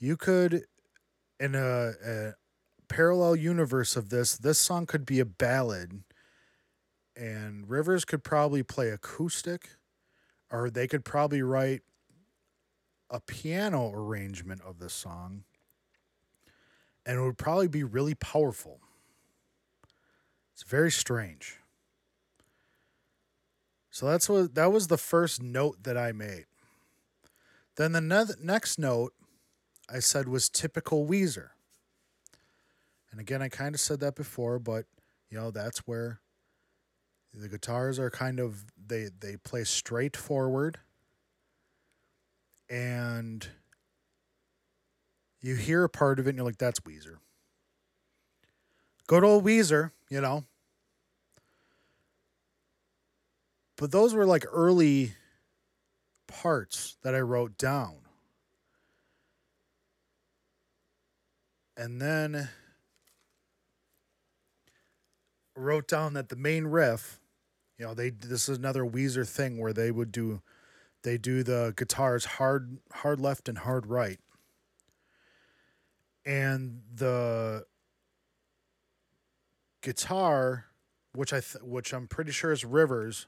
you 0.00 0.16
could 0.16 0.64
in 1.40 1.56
a, 1.56 1.92
a 2.04 2.34
parallel 2.88 3.34
universe 3.34 3.96
of 3.96 4.10
this 4.10 4.36
this 4.36 4.58
song 4.58 4.86
could 4.86 5.06
be 5.06 5.18
a 5.18 5.24
ballad 5.24 6.04
and 7.16 7.68
rivers 7.68 8.04
could 8.04 8.22
probably 8.22 8.62
play 8.62 8.90
acoustic 8.90 9.70
or 10.50 10.70
they 10.70 10.86
could 10.86 11.04
probably 11.04 11.42
write 11.42 11.82
a 13.08 13.20
piano 13.20 13.90
arrangement 13.92 14.60
of 14.66 14.78
this 14.78 14.92
song 14.92 15.44
and 17.06 17.18
it 17.18 17.22
would 17.22 17.38
probably 17.38 17.68
be 17.68 17.82
really 17.82 18.14
powerful. 18.14 18.80
It's 20.54 20.62
very 20.62 20.90
strange. 20.90 21.58
So 23.90 24.06
that's 24.06 24.28
what 24.28 24.54
that 24.54 24.72
was 24.72 24.86
the 24.86 24.98
first 24.98 25.42
note 25.42 25.82
that 25.82 25.96
i 25.96 26.12
made. 26.12 26.46
Then 27.76 27.92
the 27.92 28.00
ne- 28.00 28.34
next 28.40 28.78
note 28.78 29.12
I 29.92 29.98
said 29.98 30.28
was 30.28 30.48
typical 30.48 31.06
Weezer. 31.06 31.50
And 33.10 33.20
again, 33.20 33.42
I 33.42 33.48
kind 33.48 33.74
of 33.74 33.80
said 33.80 34.00
that 34.00 34.14
before, 34.14 34.58
but 34.58 34.86
you 35.30 35.38
know, 35.38 35.50
that's 35.50 35.80
where 35.80 36.20
the 37.34 37.48
guitars 37.48 37.98
are 37.98 38.10
kind 38.10 38.40
of 38.40 38.64
they 38.86 39.08
they 39.20 39.36
play 39.36 39.64
straight 39.64 40.16
forward 40.16 40.78
and 42.68 43.48
you 45.40 45.56
hear 45.56 45.84
a 45.84 45.88
part 45.88 46.18
of 46.18 46.26
it 46.26 46.30
and 46.30 46.38
you're 46.38 46.46
like, 46.46 46.58
that's 46.58 46.80
Weezer. 46.80 47.16
Good 49.06 49.24
old 49.24 49.44
Weezer, 49.44 49.90
you 50.08 50.20
know. 50.20 50.44
But 53.76 53.90
those 53.90 54.14
were 54.14 54.26
like 54.26 54.44
early 54.52 55.14
parts 56.26 56.96
that 57.02 57.14
I 57.14 57.20
wrote 57.20 57.56
down. 57.56 57.96
And 61.80 61.98
then 61.98 62.50
wrote 65.56 65.88
down 65.88 66.12
that 66.12 66.28
the 66.28 66.36
main 66.36 66.66
riff, 66.66 67.18
you 67.78 67.86
know, 67.86 67.94
they 67.94 68.10
this 68.10 68.50
is 68.50 68.58
another 68.58 68.84
Weezer 68.84 69.26
thing 69.26 69.56
where 69.58 69.72
they 69.72 69.90
would 69.90 70.12
do 70.12 70.42
they 71.02 71.16
do 71.16 71.42
the 71.42 71.72
guitars 71.74 72.26
hard 72.26 72.78
hard 72.92 73.18
left 73.18 73.48
and 73.48 73.56
hard 73.56 73.86
right. 73.86 74.18
And 76.26 76.82
the 76.94 77.64
guitar, 79.80 80.66
which 81.14 81.32
I 81.32 81.40
th- 81.40 81.64
which 81.64 81.94
I'm 81.94 82.06
pretty 82.06 82.32
sure 82.32 82.52
is 82.52 82.62
Rivers, 82.62 83.26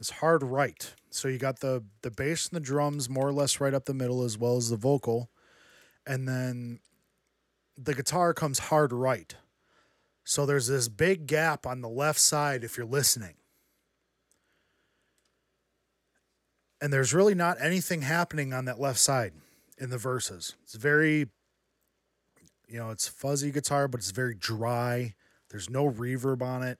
is 0.00 0.08
hard 0.08 0.42
right. 0.42 0.94
So 1.10 1.28
you 1.28 1.36
got 1.36 1.60
the 1.60 1.84
the 2.00 2.10
bass 2.10 2.48
and 2.48 2.56
the 2.56 2.64
drums 2.64 3.10
more 3.10 3.28
or 3.28 3.34
less 3.34 3.60
right 3.60 3.74
up 3.74 3.84
the 3.84 3.92
middle 3.92 4.22
as 4.24 4.38
well 4.38 4.56
as 4.56 4.70
the 4.70 4.78
vocal. 4.78 5.28
And 6.06 6.26
then 6.26 6.80
the 7.76 7.94
guitar 7.94 8.34
comes 8.34 8.58
hard 8.58 8.92
right. 8.92 9.34
So 10.24 10.46
there's 10.46 10.68
this 10.68 10.88
big 10.88 11.26
gap 11.26 11.66
on 11.66 11.80
the 11.80 11.88
left 11.88 12.18
side 12.18 12.64
if 12.64 12.76
you're 12.76 12.86
listening. 12.86 13.34
And 16.80 16.92
there's 16.92 17.14
really 17.14 17.34
not 17.34 17.56
anything 17.60 18.02
happening 18.02 18.52
on 18.52 18.64
that 18.66 18.80
left 18.80 18.98
side 18.98 19.32
in 19.78 19.90
the 19.90 19.98
verses. 19.98 20.54
It's 20.62 20.74
very, 20.74 21.28
you 22.68 22.78
know, 22.78 22.90
it's 22.90 23.08
fuzzy 23.08 23.50
guitar, 23.50 23.88
but 23.88 24.00
it's 24.00 24.10
very 24.10 24.34
dry. 24.34 25.14
There's 25.50 25.70
no 25.70 25.90
reverb 25.90 26.42
on 26.42 26.62
it. 26.62 26.78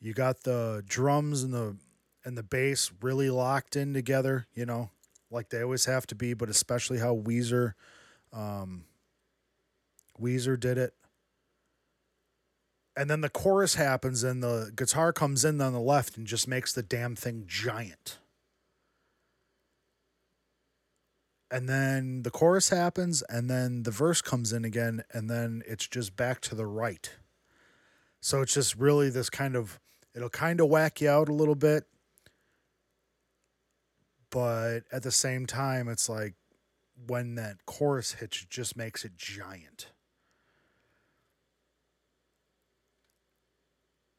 You 0.00 0.12
got 0.12 0.42
the 0.42 0.82
drums 0.86 1.42
and 1.42 1.52
the 1.52 1.76
and 2.24 2.36
the 2.36 2.42
bass 2.42 2.90
really 3.00 3.30
locked 3.30 3.76
in 3.76 3.94
together, 3.94 4.48
you 4.52 4.66
know, 4.66 4.90
like 5.30 5.48
they 5.48 5.62
always 5.62 5.84
have 5.84 6.06
to 6.08 6.16
be, 6.16 6.34
but 6.34 6.48
especially 6.48 6.98
how 6.98 7.16
Weezer 7.16 7.74
um, 8.32 8.84
Weezer 10.20 10.58
did 10.58 10.78
it. 10.78 10.94
And 12.96 13.10
then 13.10 13.20
the 13.20 13.28
chorus 13.28 13.74
happens 13.74 14.24
and 14.24 14.42
the 14.42 14.72
guitar 14.74 15.12
comes 15.12 15.44
in 15.44 15.60
on 15.60 15.74
the 15.74 15.80
left 15.80 16.16
and 16.16 16.26
just 16.26 16.48
makes 16.48 16.72
the 16.72 16.82
damn 16.82 17.14
thing 17.14 17.44
giant. 17.46 18.18
And 21.50 21.68
then 21.68 22.22
the 22.22 22.30
chorus 22.30 22.70
happens 22.70 23.22
and 23.28 23.50
then 23.50 23.82
the 23.82 23.90
verse 23.90 24.22
comes 24.22 24.52
in 24.52 24.64
again 24.64 25.04
and 25.12 25.28
then 25.30 25.62
it's 25.66 25.86
just 25.86 26.16
back 26.16 26.40
to 26.42 26.54
the 26.54 26.66
right. 26.66 27.10
So 28.20 28.40
it's 28.40 28.54
just 28.54 28.76
really 28.76 29.10
this 29.10 29.30
kind 29.30 29.54
of 29.54 29.78
it'll 30.14 30.30
kind 30.30 30.60
of 30.60 30.68
whack 30.68 31.00
you 31.00 31.10
out 31.10 31.28
a 31.28 31.34
little 31.34 31.54
bit. 31.54 31.84
But 34.30 34.80
at 34.90 35.02
the 35.02 35.12
same 35.12 35.46
time, 35.46 35.88
it's 35.88 36.08
like 36.08 36.34
when 37.06 37.36
that 37.36 37.64
chorus 37.66 38.14
hits, 38.14 38.42
it 38.42 38.50
just 38.50 38.76
makes 38.76 39.04
it 39.04 39.16
giant. 39.16 39.88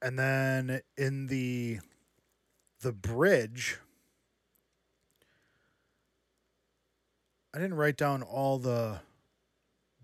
And 0.02 0.18
then 0.18 0.82
in 0.98 1.28
the 1.28 1.80
the 2.82 2.92
bridge 2.92 3.78
I 7.54 7.60
didn't 7.60 7.78
write 7.78 7.98
down 7.98 8.22
all 8.22 8.60
the 8.60 9.00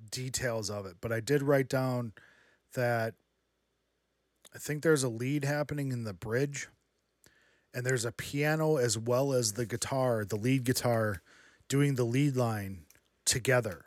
details 0.10 0.72
of 0.72 0.88
it, 0.88 0.96
but 1.02 1.12
I 1.12 1.20
did 1.20 1.44
write 1.44 1.70
down 1.70 2.14
that 2.74 3.14
I 4.56 4.58
think 4.58 4.82
there's 4.82 5.04
a 5.04 5.10
lead 5.10 5.44
happening 5.44 5.92
in 5.92 6.04
the 6.04 6.14
bridge 6.14 6.68
and 7.74 7.86
there's 7.86 8.06
a 8.06 8.12
piano 8.12 8.78
as 8.78 8.98
well 8.98 9.34
as 9.34 9.54
the 9.54 9.66
guitar, 9.66 10.26
the 10.26 10.36
lead 10.36 10.64
guitar 10.64 11.22
doing 11.68 11.96
the 11.96 12.06
lead 12.06 12.36
line 12.36 12.86
together. 13.26 13.86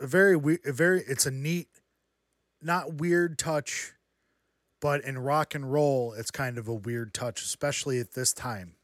A 0.00 0.06
very 0.06 0.36
we 0.36 0.58
a 0.64 0.72
very 0.72 1.02
it's 1.06 1.26
a 1.26 1.30
neat 1.30 1.68
not 2.64 2.94
weird 2.94 3.38
touch, 3.38 3.92
but 4.80 5.04
in 5.04 5.18
rock 5.18 5.54
and 5.54 5.72
roll 5.72 6.12
it's 6.12 6.30
kind 6.30 6.58
of 6.58 6.68
a 6.68 6.74
weird 6.74 7.14
touch, 7.14 7.42
especially 7.42 8.00
at 8.00 8.12
this 8.12 8.32
time. 8.32 8.74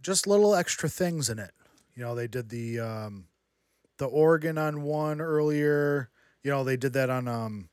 Just 0.00 0.26
little 0.26 0.54
extra 0.54 0.88
things 0.88 1.30
in 1.30 1.38
it. 1.38 1.52
You 1.94 2.02
know, 2.02 2.14
they 2.14 2.26
did 2.26 2.48
the 2.48 2.80
um 2.80 3.26
the 3.98 4.06
organ 4.06 4.58
on 4.58 4.82
one 4.82 5.20
earlier. 5.20 6.10
You 6.42 6.50
know, 6.50 6.64
they 6.64 6.76
did 6.76 6.92
that 6.94 7.10
on 7.10 7.28
um 7.28 7.68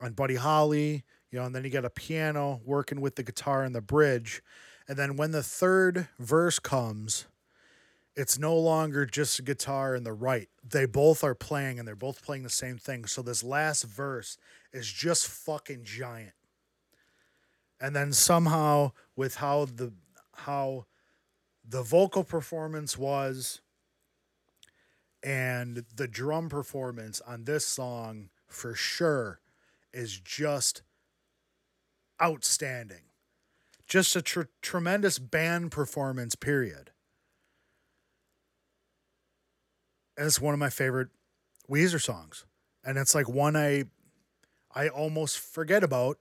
on 0.00 0.12
Buddy 0.12 0.36
Holly, 0.36 1.04
you 1.30 1.38
know, 1.38 1.46
and 1.46 1.54
then 1.54 1.64
you 1.64 1.70
got 1.70 1.84
a 1.84 1.90
piano 1.90 2.60
working 2.64 3.00
with 3.00 3.16
the 3.16 3.22
guitar 3.22 3.64
and 3.64 3.74
the 3.74 3.80
bridge. 3.80 4.42
And 4.86 4.96
then 4.98 5.16
when 5.16 5.30
the 5.30 5.42
third 5.42 6.08
verse 6.18 6.58
comes, 6.58 7.26
it's 8.16 8.38
no 8.38 8.56
longer 8.56 9.06
just 9.06 9.38
a 9.38 9.42
guitar 9.42 9.94
and 9.94 10.06
the 10.06 10.12
right. 10.12 10.48
They 10.62 10.86
both 10.86 11.24
are 11.24 11.34
playing 11.34 11.78
and 11.78 11.86
they're 11.86 11.96
both 11.96 12.22
playing 12.22 12.44
the 12.44 12.50
same 12.50 12.78
thing. 12.78 13.06
So 13.06 13.22
this 13.22 13.42
last 13.42 13.84
verse 13.84 14.38
is 14.72 14.90
just 14.90 15.26
fucking 15.26 15.84
giant. 15.84 16.34
And 17.80 17.94
then 17.94 18.12
somehow 18.12 18.92
with 19.16 19.36
how 19.36 19.64
the 19.64 19.92
how 20.36 20.86
the 21.68 21.82
vocal 21.82 22.24
performance 22.24 22.96
was 22.96 23.60
and 25.22 25.84
the 25.94 26.06
drum 26.06 26.48
performance 26.48 27.20
on 27.26 27.44
this 27.44 27.66
song 27.66 28.28
for 28.46 28.74
sure 28.74 29.40
is 29.92 30.20
just 30.20 30.82
outstanding. 32.22 33.02
Just 33.86 34.14
a 34.16 34.22
tr- 34.22 34.42
tremendous 34.62 35.18
band 35.18 35.70
performance, 35.72 36.34
period. 36.34 36.90
It's 40.16 40.40
one 40.40 40.54
of 40.54 40.60
my 40.60 40.70
favorite 40.70 41.08
Weezer 41.70 42.00
songs. 42.00 42.44
And 42.84 42.98
it's 42.98 43.14
like 43.14 43.28
one 43.28 43.56
I 43.56 43.84
I 44.74 44.88
almost 44.88 45.38
forget 45.38 45.84
about 45.84 46.18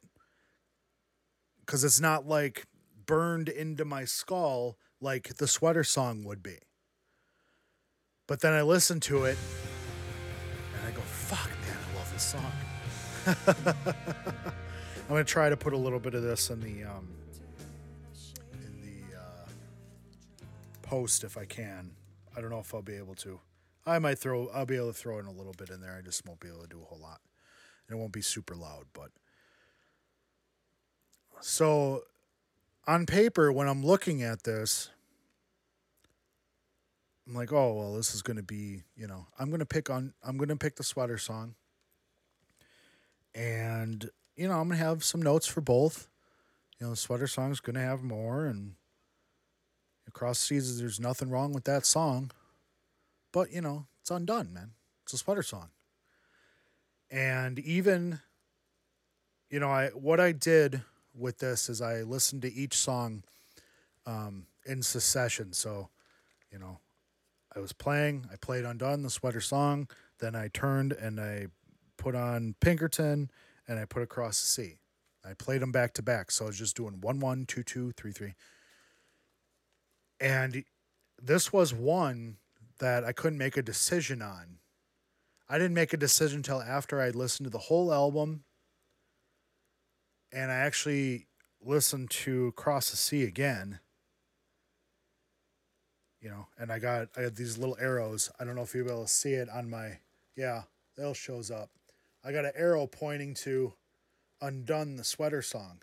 because 1.60 1.84
it's 1.84 2.00
not 2.00 2.28
like 2.28 2.66
burned 3.06 3.50
into 3.50 3.84
my 3.84 4.06
skull 4.06 4.78
like 5.02 5.36
the 5.38 5.48
sweater 5.48 5.84
song 5.84 6.24
would 6.24 6.42
be. 6.44 6.58
But 8.28 8.42
then 8.42 8.54
I 8.54 8.62
listen 8.62 9.00
to 9.02 9.26
it 9.26 9.38
and 10.78 10.88
I 10.88 10.92
go, 10.92 11.02
fuck, 11.02 11.50
man, 11.50 11.78
I 11.92 11.98
love 11.98 12.14
this 12.14 12.24
song. 12.24 12.52
I'm 15.04 15.10
gonna 15.10 15.24
try 15.24 15.50
to 15.50 15.58
put 15.58 15.74
a 15.74 15.78
little 15.78 16.00
bit 16.00 16.14
of 16.14 16.24
this 16.24 16.50
in 16.50 16.62
the 16.62 16.84
um, 16.86 17.08
in 18.54 18.82
the 18.82 19.18
uh, 19.18 19.48
post 20.82 21.24
if 21.24 21.38
I 21.38 21.46
can. 21.46 21.92
I 22.36 22.42
don't 22.42 22.50
know 22.50 22.60
if 22.60 22.74
I'll 22.74 22.82
be 22.82 22.96
able 22.96 23.16
to. 23.16 23.40
I 23.86 24.00
might 24.00 24.20
throw. 24.20 24.48
I'll 24.50 24.66
be 24.66 24.76
able 24.78 24.88
to 24.88 24.94
throw 24.94 25.20
in 25.20 25.26
a 25.26 25.32
little 25.32 25.54
bit 25.58 25.70
in 25.70 25.82
there. 25.82 25.96
I 25.98 26.02
just 26.02 26.26
won't 26.26 26.40
be 26.40 26.48
able 26.48 26.62
to 26.62 26.68
do 26.68 26.82
a 26.82 26.86
whole 26.86 27.00
lot. 27.00 27.20
And 27.88 27.98
it 27.98 28.00
won't 28.00 28.14
be 28.14 28.22
super 28.22 28.56
loud, 28.56 28.86
but 28.94 29.12
so 31.42 32.04
on 32.88 33.06
paper 33.06 33.52
when 33.52 33.68
I'm 33.68 33.86
looking 33.86 34.24
at 34.24 34.44
this, 34.44 34.90
I'm 37.28 37.34
like, 37.34 37.52
oh 37.52 37.74
well, 37.74 37.94
this 37.96 38.14
is 38.16 38.22
going 38.22 38.38
to 38.38 38.44
be, 38.44 38.84
you 38.96 39.08
know, 39.08 39.28
I'm 39.38 39.50
going 39.50 39.60
to 39.60 39.66
pick 39.66 39.90
on, 39.90 40.14
I'm 40.24 40.38
going 40.38 40.50
to 40.50 40.56
pick 40.56 40.76
the 40.76 40.84
sweater 40.84 41.18
song, 41.18 41.56
and 43.36 44.10
you 44.36 44.48
know, 44.48 44.56
I'm 44.56 44.68
going 44.68 44.80
to 44.80 44.86
have 44.86 45.04
some 45.04 45.22
notes 45.22 45.48
for 45.48 45.62
both. 45.62 46.08
You 46.80 46.88
know, 46.88 46.94
sweater 46.96 47.28
song's 47.28 47.60
going 47.60 47.76
to 47.76 47.82
have 47.82 48.04
more, 48.04 48.46
and 48.46 48.76
across 50.08 50.40
seasons, 50.40 50.80
there's 50.80 51.00
nothing 51.00 51.30
wrong 51.30 51.54
with 51.54 51.64
that 51.66 51.86
song, 51.86 52.32
but 53.34 53.52
you 53.52 53.60
know, 53.60 53.88
it's 54.00 54.12
undone, 54.12 54.54
man. 54.54 54.72
It's 55.04 55.12
a 55.12 55.18
sweater 55.18 55.44
song, 55.44 55.70
and 57.12 57.60
even, 57.60 58.22
you 59.50 59.60
know, 59.60 59.70
I 59.70 59.90
what 59.90 60.22
I 60.22 60.32
did 60.32 60.82
with 61.14 61.40
this 61.40 61.68
is 61.68 61.82
I 61.82 62.02
listened 62.02 62.44
to 62.44 62.54
each 62.54 62.76
song 62.76 63.24
um, 64.06 64.46
in 64.66 64.82
succession. 64.82 65.54
So, 65.54 65.90
you 66.52 66.60
know, 66.60 66.80
I 67.56 67.60
was 67.60 67.74
playing, 67.74 68.28
I 68.32 68.36
played 68.38 68.66
Undone, 68.66 69.04
the 69.04 69.10
sweater 69.10 69.42
song, 69.42 69.88
then 70.20 70.36
I 70.36 70.48
turned 70.48 70.92
and 70.94 71.20
I 71.20 71.48
put 71.98 72.16
on 72.16 72.56
Pinkerton 72.60 73.30
and 73.68 73.80
I 73.80 73.86
put 73.86 74.02
Across 74.02 74.42
the 74.42 74.48
Sea. 74.48 74.78
I 75.26 75.34
played 75.34 75.62
them 75.62 75.72
back 75.72 75.94
to 75.94 76.02
back. 76.02 76.32
So 76.32 76.46
I 76.46 76.48
was 76.48 76.58
just 76.58 76.76
doing 76.76 77.00
one, 77.00 77.20
one, 77.20 77.46
two, 77.46 77.64
two, 77.64 77.92
three, 77.92 78.12
three. 78.12 78.34
And 80.20 80.66
this 81.22 81.54
was 81.54 81.74
one 81.74 82.38
that 82.80 83.04
I 83.04 83.12
couldn't 83.12 83.38
make 83.38 83.58
a 83.58 83.62
decision 83.62 84.22
on. 84.22 84.60
I 85.50 85.58
didn't 85.58 85.74
make 85.74 85.94
a 85.94 85.98
decision 85.98 86.38
until 86.38 86.62
after 86.62 87.02
I 87.02 87.10
listened 87.10 87.46
to 87.46 87.52
the 87.52 87.58
whole 87.58 87.94
album 87.94 88.44
and 90.32 90.52
I 90.52 90.56
actually 90.56 91.28
listened 91.62 92.10
to 92.10 92.52
Cross 92.54 92.92
the 92.92 92.98
Sea 92.98 93.24
again. 93.24 93.80
You 96.22 96.30
know, 96.30 96.48
and 96.58 96.72
I 96.72 96.80
got 96.80 97.10
I 97.18 97.22
had 97.22 97.36
these 97.36 97.58
little 97.58 97.78
arrows. 97.80 98.32
I 98.40 98.46
don't 98.46 98.56
know 98.56 98.62
if 98.62 98.74
you'll 98.74 98.86
be 98.86 98.92
able 98.92 99.04
to 99.04 99.10
see 99.10 99.34
it 99.34 99.50
on 99.50 99.70
my 99.70 100.00
yeah, 100.36 100.64
that 100.98 101.16
shows 101.16 101.52
up. 101.52 101.70
I 102.24 102.32
got 102.32 102.46
an 102.46 102.54
arrow 102.56 102.88
pointing 102.88 103.34
to 103.36 103.74
Undone 104.42 104.98
the 104.98 105.04
sweater 105.06 105.42
song. 105.42 105.82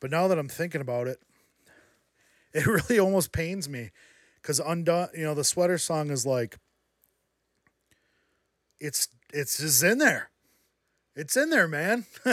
But 0.00 0.10
now 0.10 0.28
that 0.28 0.38
I'm 0.38 0.48
thinking 0.48 0.82
about 0.82 1.06
it, 1.06 1.18
it 2.52 2.66
really 2.66 2.98
almost 2.98 3.32
pains 3.32 3.68
me 3.68 3.90
because 4.44 4.60
undone 4.60 5.08
you 5.16 5.24
know 5.24 5.34
the 5.34 5.44
sweater 5.44 5.78
song 5.78 6.10
is 6.10 6.26
like 6.26 6.58
it's 8.78 9.08
it's 9.32 9.58
just 9.58 9.82
in 9.82 9.98
there 9.98 10.30
it's 11.16 11.36
in 11.36 11.50
there, 11.50 11.68
man. 11.68 12.06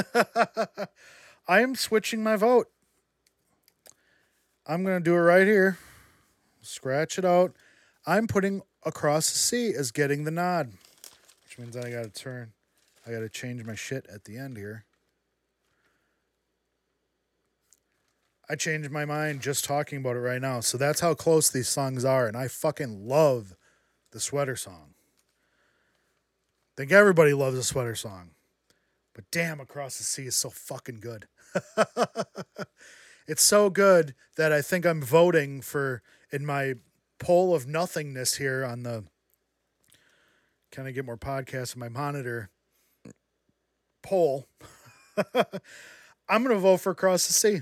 I 1.48 1.62
am 1.62 1.76
switching 1.76 2.24
my 2.24 2.36
vote. 2.36 2.68
I'm 4.66 4.84
to 4.86 5.00
do 5.00 5.14
it 5.14 5.20
right 5.20 5.46
here. 5.46 5.78
Scratch 6.62 7.20
it 7.20 7.26
out. 7.26 7.56
I'm 8.08 8.28
putting 8.28 8.62
across 8.84 9.32
the 9.32 9.38
sea 9.38 9.74
as 9.76 9.92
getting 9.92 10.24
the 10.24 10.32
nod, 10.32 10.72
which 11.44 11.60
means 11.60 11.78
I 11.78 11.92
got 11.92 12.04
to 12.04 12.10
turn. 12.10 12.54
I 13.06 13.12
got 13.12 13.20
to 13.20 13.30
change 13.30 13.64
my 13.64 13.76
shit 13.76 14.08
at 14.12 14.26
the 14.26 14.38
end 14.38 14.58
here. 14.58 14.86
I 18.52 18.56
changed 18.56 18.92
my 18.92 19.06
mind 19.06 19.40
just 19.40 19.64
talking 19.64 20.00
about 20.00 20.18
it 20.18 20.20
right 20.20 20.42
now. 20.42 20.60
So 20.60 20.78
that's 20.78 21.00
how 21.00 21.14
close 21.14 21.50
these 21.50 21.70
songs 21.70 22.04
are. 22.04 22.28
And 22.28 22.36
I 22.36 22.50
fucking 22.50 23.08
love 23.08 23.56
the 24.12 24.20
sweater 24.20 24.58
song. 24.58 24.94
I 26.74 26.82
think 26.82 26.92
everybody 26.92 27.32
loves 27.32 27.58
a 27.58 27.64
sweater 27.64 27.96
song. 27.96 28.32
But 29.14 29.24
damn, 29.32 29.62
Across 29.62 30.00
the 30.00 30.04
Sea 30.04 30.26
is 30.26 30.36
so 30.36 30.50
fucking 30.50 31.00
good. 31.00 31.30
it's 33.26 33.42
so 33.42 33.70
good 33.70 34.16
that 34.36 34.52
I 34.52 34.62
think 34.62 34.86
I'm 34.86 35.02
voting 35.02 35.62
for 35.62 36.02
in 36.30 36.46
my 36.46 36.74
poll 37.20 37.56
of 37.56 37.68
nothingness 37.68 38.36
here 38.36 38.66
on 38.66 38.84
the 38.84 39.06
can 40.74 40.86
I 40.86 40.92
get 40.92 41.06
more 41.06 41.18
podcasts 41.18 41.74
on 41.74 41.80
my 41.80 41.90
monitor 41.90 42.50
poll. 44.04 44.50
I'm 46.28 46.44
gonna 46.44 46.56
vote 46.56 46.82
for 46.82 46.92
Across 46.92 47.28
the 47.28 47.34
Sea. 47.34 47.62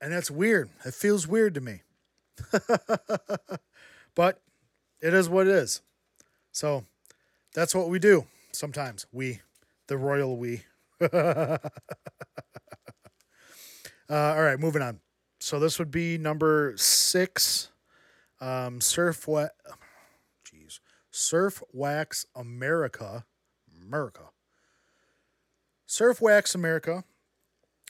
And 0.00 0.12
that's 0.12 0.30
weird. 0.30 0.70
It 0.84 0.94
feels 0.94 1.26
weird 1.28 1.54
to 1.54 1.60
me. 1.60 1.82
but 4.14 4.40
it 5.00 5.14
is 5.14 5.28
what 5.28 5.46
it 5.46 5.54
is. 5.54 5.82
So 6.52 6.84
that's 7.54 7.74
what 7.74 7.88
we 7.88 7.98
do 7.98 8.26
sometimes. 8.52 9.06
We 9.12 9.40
the 9.88 9.96
royal 9.98 10.36
we. 10.36 10.62
uh, 11.00 11.58
all 14.08 14.42
right, 14.42 14.58
moving 14.58 14.82
on. 14.82 15.00
So 15.40 15.58
this 15.58 15.78
would 15.78 15.90
be 15.90 16.18
number 16.18 16.74
six. 16.76 17.70
Um, 18.40 18.80
Surf 18.80 19.28
Wax, 19.28 19.54
jeez, 20.46 20.80
Surf 21.10 21.62
Wax 21.72 22.24
America, 22.34 23.26
America. 23.82 24.30
Surf 25.86 26.20
Wax 26.22 26.54
America. 26.54 27.04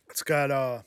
It's 0.09 0.23
got 0.23 0.51
uh 0.51 0.83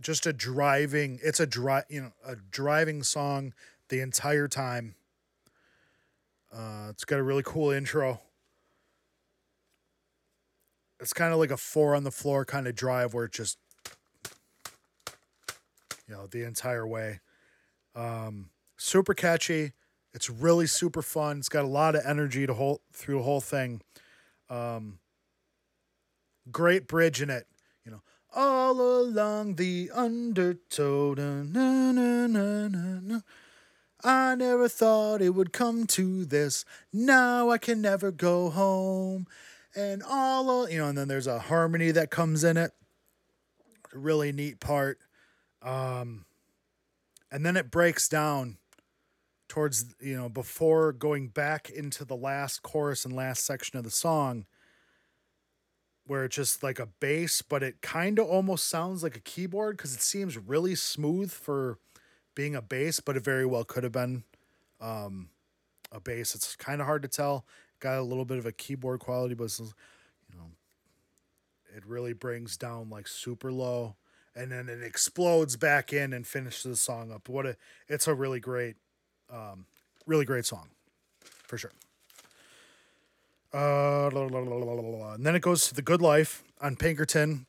just 0.00 0.26
a 0.26 0.32
driving. 0.32 1.18
It's 1.22 1.40
a 1.40 1.46
dri 1.46 1.82
you 1.88 2.00
know 2.02 2.12
a 2.24 2.36
driving 2.36 3.02
song 3.02 3.54
the 3.88 4.00
entire 4.00 4.48
time. 4.48 4.94
Uh, 6.52 6.88
it's 6.90 7.04
got 7.04 7.18
a 7.18 7.22
really 7.22 7.42
cool 7.44 7.70
intro 7.70 8.20
it's 10.98 11.12
kind 11.12 11.30
of 11.30 11.38
like 11.38 11.50
a 11.50 11.56
four 11.58 11.94
on 11.94 12.04
the 12.04 12.10
floor 12.10 12.44
kind 12.46 12.66
of 12.66 12.74
drive 12.74 13.12
where 13.12 13.26
it 13.26 13.32
just 13.32 13.58
you 16.08 16.14
know, 16.14 16.26
the 16.26 16.44
entire 16.44 16.86
way. 16.86 17.20
Um, 17.94 18.50
super 18.76 19.14
catchy. 19.14 19.72
It's 20.14 20.30
really 20.30 20.66
super 20.66 21.02
fun. 21.02 21.38
It's 21.38 21.48
got 21.48 21.64
a 21.64 21.68
lot 21.68 21.94
of 21.94 22.02
energy 22.06 22.46
to 22.46 22.54
hold 22.54 22.80
through 22.92 23.18
the 23.18 23.22
whole 23.22 23.40
thing. 23.40 23.82
Um, 24.48 24.98
great 26.50 26.86
bridge 26.86 27.20
in 27.20 27.28
it. 27.28 27.46
All 28.38 28.78
along 28.82 29.54
the 29.54 29.90
undertow. 29.94 31.14
Na, 31.14 31.42
na, 31.42 31.92
na, 32.26 32.68
na, 32.68 33.00
na. 33.00 33.20
I 34.04 34.34
never 34.34 34.68
thought 34.68 35.22
it 35.22 35.30
would 35.30 35.54
come 35.54 35.86
to 35.86 36.26
this. 36.26 36.66
Now 36.92 37.48
I 37.48 37.56
can 37.56 37.80
never 37.80 38.10
go 38.10 38.50
home. 38.50 39.26
And 39.74 40.02
all, 40.02 40.68
you 40.68 40.78
know, 40.78 40.88
and 40.88 40.98
then 40.98 41.08
there's 41.08 41.26
a 41.26 41.38
harmony 41.38 41.90
that 41.92 42.10
comes 42.10 42.44
in 42.44 42.58
it. 42.58 42.72
A 43.94 43.98
really 43.98 44.32
neat 44.32 44.60
part. 44.60 44.98
Um, 45.62 46.26
and 47.32 47.44
then 47.44 47.56
it 47.56 47.70
breaks 47.70 48.06
down 48.06 48.58
towards, 49.48 49.94
you 49.98 50.14
know, 50.14 50.28
before 50.28 50.92
going 50.92 51.28
back 51.28 51.70
into 51.70 52.04
the 52.04 52.16
last 52.16 52.62
chorus 52.62 53.06
and 53.06 53.16
last 53.16 53.46
section 53.46 53.78
of 53.78 53.84
the 53.84 53.90
song 53.90 54.44
where 56.06 56.24
it's 56.24 56.36
just 56.36 56.62
like 56.62 56.78
a 56.78 56.86
bass, 56.86 57.42
but 57.42 57.62
it 57.62 57.82
kind 57.82 58.18
of 58.18 58.26
almost 58.26 58.68
sounds 58.68 59.02
like 59.02 59.16
a 59.16 59.20
keyboard 59.20 59.76
because 59.76 59.94
it 59.94 60.02
seems 60.02 60.38
really 60.38 60.74
smooth 60.74 61.30
for 61.32 61.78
being 62.34 62.54
a 62.54 62.62
bass, 62.62 63.00
but 63.00 63.16
it 63.16 63.24
very 63.24 63.44
well 63.44 63.64
could 63.64 63.82
have 63.82 63.92
been 63.92 64.22
um, 64.80 65.30
a 65.90 66.00
bass. 66.00 66.34
It's 66.34 66.54
kind 66.54 66.80
of 66.80 66.86
hard 66.86 67.02
to 67.02 67.08
tell. 67.08 67.44
Got 67.80 67.98
a 67.98 68.02
little 68.02 68.24
bit 68.24 68.38
of 68.38 68.46
a 68.46 68.52
keyboard 68.52 69.00
quality, 69.00 69.34
but 69.34 69.58
you 69.58 70.36
know, 70.36 70.50
it 71.74 71.84
really 71.84 72.12
brings 72.12 72.56
down 72.56 72.88
like 72.88 73.08
super 73.08 73.52
low, 73.52 73.96
and 74.34 74.50
then 74.50 74.68
it 74.68 74.82
explodes 74.82 75.56
back 75.56 75.92
in 75.92 76.12
and 76.12 76.26
finishes 76.26 76.62
the 76.62 76.76
song 76.76 77.12
up. 77.12 77.28
What 77.28 77.46
a! 77.46 77.56
It's 77.88 78.06
a 78.06 78.14
really 78.14 78.40
great, 78.40 78.76
um, 79.30 79.66
really 80.06 80.24
great 80.24 80.46
song, 80.46 80.68
for 81.20 81.58
sure. 81.58 81.72
Uh, 83.54 84.10
la, 84.10 84.22
la, 84.22 84.38
la, 84.40 85.12
and 85.14 85.24
then 85.24 85.34
it 85.34 85.40
goes 85.40 85.66
to 85.68 85.74
the 85.74 85.82
Good 85.82 86.02
Life 86.02 86.42
on 86.60 86.76
Pinkerton. 86.76 87.46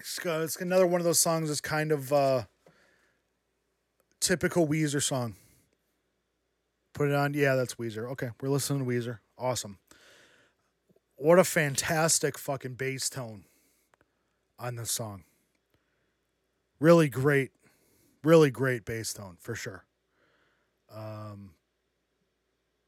It's, 0.00 0.18
it's 0.24 0.56
another 0.56 0.86
one 0.86 1.00
of 1.00 1.04
those 1.04 1.20
songs 1.20 1.48
that's 1.48 1.60
kind 1.60 1.92
of 1.92 2.12
uh, 2.12 2.44
typical 4.20 4.66
Weezer 4.66 5.02
song. 5.02 5.36
Put 6.94 7.08
it 7.08 7.14
on. 7.14 7.34
Yeah, 7.34 7.54
that's 7.54 7.76
Weezer. 7.76 8.10
Okay, 8.12 8.30
we're 8.40 8.48
listening 8.48 8.80
to 8.80 8.84
Weezer. 8.84 9.18
Awesome. 9.38 9.78
What 11.16 11.38
a 11.38 11.44
fantastic 11.44 12.36
fucking 12.36 12.74
bass 12.74 13.08
tone 13.08 13.44
on 14.58 14.76
this 14.76 14.90
song. 14.90 15.24
Really 16.80 17.08
great, 17.08 17.52
really 18.24 18.50
great 18.50 18.84
bass 18.84 19.12
tone 19.12 19.36
for 19.38 19.54
sure. 19.54 19.84
Um, 20.92 21.52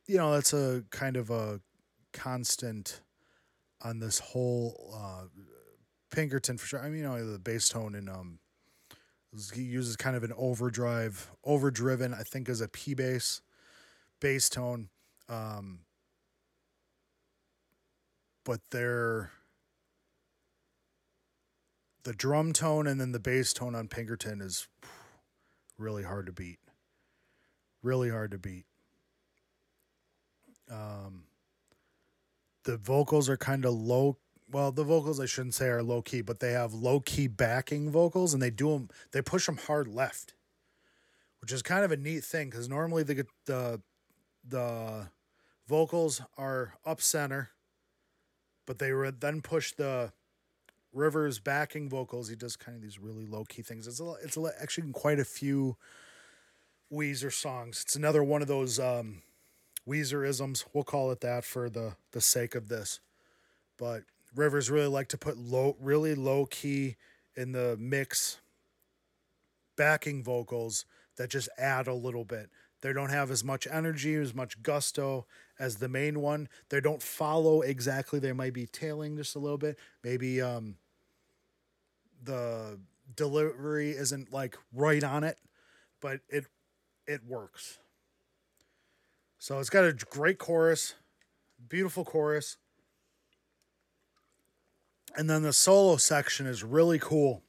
you 0.07 0.17
know, 0.17 0.33
that's 0.33 0.53
a 0.53 0.85
kind 0.91 1.17
of 1.17 1.31
a 1.31 1.61
constant 2.15 3.01
on 3.83 3.99
this 3.99 4.19
whole 4.19 4.95
uh, 4.97 5.27
Pinkerton 6.11 6.57
for 6.57 6.67
sure. 6.67 6.81
I 6.81 6.89
mean, 6.89 7.01
you 7.01 7.05
know, 7.05 7.33
the 7.33 7.39
bass 7.39 7.69
tone 7.69 7.95
and 7.95 8.09
um, 8.09 8.39
he 9.53 9.63
uses 9.63 9.97
kind 9.97 10.17
of 10.17 10.23
an 10.23 10.33
overdrive, 10.37 11.31
overdriven, 11.45 12.15
I 12.15 12.23
think, 12.23 12.49
as 12.49 12.61
a 12.61 12.69
P 12.69 12.95
bass, 12.95 13.43
bass 14.21 14.49
tone. 14.49 14.89
Um, 15.29 15.81
but 18.45 18.61
they're 18.71 19.31
the 22.05 22.13
drum 22.13 22.53
tone 22.53 22.87
and 22.87 23.01
then 23.01 23.13
the 23.13 23.19
bass 23.19 23.53
tone 23.53 23.75
on 23.75 23.89
Pinkerton 23.89 24.41
is 24.41 24.69
really 25.79 26.05
hard 26.05 26.27
to 26.27 26.33
beat. 26.33 26.59
Really 27.83 28.11
hard 28.11 28.31
to 28.31 28.39
beat. 28.39 28.67
Um, 30.71 31.25
the 32.65 32.77
vocals 32.77 33.29
are 33.29 33.37
kind 33.37 33.65
of 33.65 33.75
low 33.75 34.17
well 34.51 34.73
the 34.73 34.85
vocals 34.85 35.21
i 35.21 35.27
shouldn't 35.27 35.55
say 35.55 35.67
are 35.67 35.83
low 35.83 36.03
key 36.03 36.21
but 36.21 36.41
they 36.41 36.53
have 36.53 36.75
low 36.75 37.01
key 37.01 37.27
backing 37.27 37.91
vocals 37.91 38.35
and 38.35 38.43
they 38.43 38.51
do 38.51 38.71
them 38.71 38.89
they 39.13 39.23
push 39.23 39.47
them 39.47 39.57
hard 39.57 39.89
left 39.89 40.35
which 41.41 41.53
is 41.53 41.63
kind 41.63 41.85
of 41.85 41.93
a 41.93 41.97
neat 41.97 42.25
thing 42.25 42.51
because 42.51 42.69
normally 42.69 43.03
the 43.03 43.27
the 43.47 43.81
the 44.47 45.09
vocals 45.67 46.21
are 46.37 46.75
up 46.85 47.01
center 47.01 47.51
but 48.67 48.79
they 48.79 48.93
then 49.21 49.43
push 49.43 49.73
the 49.73 50.13
rivers 50.95 51.39
backing 51.39 51.89
vocals. 51.89 52.29
He 52.29 52.37
does 52.37 52.57
kind 52.57 52.77
of 52.77 52.83
these 52.83 52.99
really 52.99 53.27
low 53.27 53.45
key 53.45 53.63
things. 53.63 53.87
It's 53.87 54.01
a, 54.01 54.15
it's 54.23 54.37
a, 54.37 54.51
actually 54.61 54.91
quite 54.93 55.19
a 55.19 55.25
few 55.25 55.77
weezer 56.93 57.33
songs. 57.33 57.83
It's 57.85 57.97
another 57.97 58.23
one 58.23 58.41
of 58.41 58.49
those 58.49 58.79
um 58.79 59.23
Weezerisms. 59.89 60.65
We'll 60.73 60.85
call 60.85 61.11
it 61.11 61.21
that 61.21 61.45
for 61.45 61.69
the 61.69 61.97
the 62.13 62.21
sake 62.21 62.55
of 62.55 62.69
this. 62.69 63.01
But 63.79 64.05
Rivers 64.35 64.71
really 64.71 64.89
like 64.89 65.09
to 65.09 65.19
put 65.19 65.37
low, 65.37 65.77
really 65.81 66.15
low 66.15 66.47
key 66.47 66.97
in 67.37 67.53
the 67.53 67.77
mix, 67.79 68.39
backing 69.77 70.23
vocals 70.23 70.85
that 71.17 71.31
just 71.31 71.49
add 71.59 71.87
a 71.87 71.95
little 71.95 72.25
bit. 72.25 72.51
They 72.81 72.93
don't 72.93 73.11
have 73.11 73.31
as 73.31 73.43
much 73.43 73.67
energy, 73.71 74.15
as 74.15 74.35
much 74.35 74.63
gusto 74.63 75.27
as 75.59 75.77
the 75.77 75.89
main 75.89 76.21
one. 76.21 76.49
They 76.69 76.81
don't 76.81 77.03
follow 77.03 77.63
exactly. 77.63 78.19
They 78.19 78.33
might 78.33 78.53
be 78.53 78.67
tailing 78.67 79.17
just 79.17 79.37
a 79.37 79.39
little 79.39 79.59
bit. 79.59 79.79
Maybe 80.03 80.43
um, 80.43 80.77
the 82.23 82.79
delivery 83.17 83.93
isn't 83.93 84.33
like 84.33 84.57
right 84.73 85.03
on 85.03 85.25
it, 85.25 85.39
but 86.01 86.21
it 86.29 86.47
it 87.07 87.25
works. 87.27 87.79
So 89.45 89.59
it's 89.59 89.69
got 89.69 89.85
a 89.85 89.93
great 89.93 90.39
chorus, 90.39 90.95
beautiful 91.69 92.03
chorus. 92.03 92.57
And 95.19 95.29
then 95.29 95.43
the 95.43 95.53
solo 95.53 95.99
section 95.99 96.47
is 96.47 96.65
really 96.65 96.99
cool. 96.99 97.43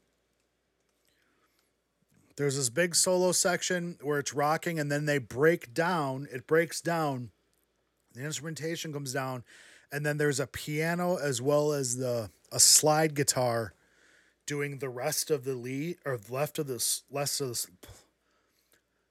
There's 2.36 2.58
this 2.58 2.70
big 2.70 2.96
solo 2.96 3.32
section 3.32 3.98
where 4.02 4.20
it's 4.20 4.34
rocking, 4.34 4.78
and 4.78 4.92
then 4.92 5.06
they 5.06 5.20
break 5.20 5.74
down. 5.74 6.28
It 6.34 6.48
breaks 6.48 6.82
down. 6.82 7.32
The 8.14 8.26
instrumentation 8.26 8.92
comes 8.92 9.14
down, 9.14 9.46
and 9.90 10.06
then 10.06 10.18
there's 10.18 10.42
a 10.42 10.48
piano 10.48 11.16
as 11.16 11.42
well 11.42 11.72
as 11.72 11.96
the 11.96 12.30
a 12.52 12.60
slide 12.60 13.16
guitar 13.16 13.74
doing 14.46 14.80
the 14.80 14.90
rest 14.90 15.32
of 15.32 15.46
the 15.46 15.56
lead 15.56 15.96
or 16.06 16.20
left 16.30 16.60
of 16.60 16.68
this 16.68 17.04
less 17.10 17.40
of 17.40 17.48
this 17.48 17.68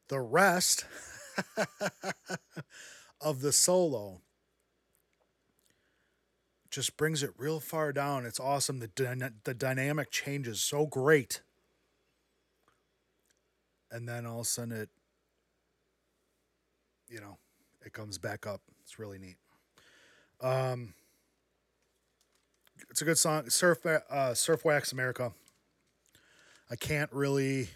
the 0.09 0.21
rest 0.21 0.85
of 3.21 3.41
the 3.41 3.53
solo 3.53 4.21
just 6.71 6.97
brings 6.97 7.23
it 7.23 7.31
real 7.39 7.61
far 7.61 7.93
down. 7.93 8.27
It's 8.27 8.41
awesome. 8.41 8.81
The, 8.81 8.89
dyna- 8.89 9.33
the 9.45 9.55
dynamic 9.55 10.11
changes 10.11 10.61
so 10.61 10.87
great. 10.87 11.41
And 13.93 14.09
then 14.09 14.27
all 14.27 14.41
of 14.41 14.47
a 14.47 14.49
sudden 14.49 14.73
it, 14.73 14.89
you 17.09 17.21
know, 17.21 17.39
it 17.87 17.93
comes 17.93 18.19
back 18.19 18.45
up. 18.45 18.61
It's 18.83 18.99
really 18.99 19.19
neat. 19.19 19.37
Um, 20.41 20.95
it's 22.91 23.03
a 23.03 23.05
good 23.05 23.19
song. 23.19 23.49
Surf, 23.51 23.87
uh, 23.87 24.35
Surf 24.35 24.65
Wax 24.65 24.91
America. 24.91 25.33
I 26.71 26.77
can't 26.77 27.13
really 27.13 27.69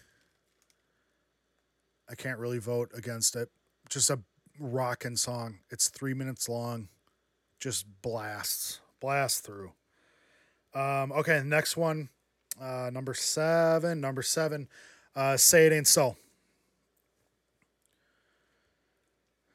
I 2.10 2.14
can't 2.14 2.38
really 2.38 2.58
vote 2.58 2.90
against 2.94 3.36
it. 3.36 3.50
Just 3.88 4.10
a 4.10 4.18
rocking 4.58 5.16
song. 5.16 5.58
It's 5.70 5.88
three 5.88 6.14
minutes 6.14 6.48
long. 6.48 6.88
Just 7.60 7.86
blasts, 8.02 8.80
blast 9.00 9.44
through. 9.44 9.72
Um, 10.74 11.12
okay, 11.12 11.42
next 11.44 11.76
one, 11.76 12.08
uh, 12.60 12.90
number 12.92 13.14
seven. 13.14 14.00
Number 14.00 14.22
seven, 14.22 14.68
uh, 15.16 15.36
"Say 15.36 15.66
It 15.66 15.72
Ain't 15.72 15.86
So." 15.86 16.16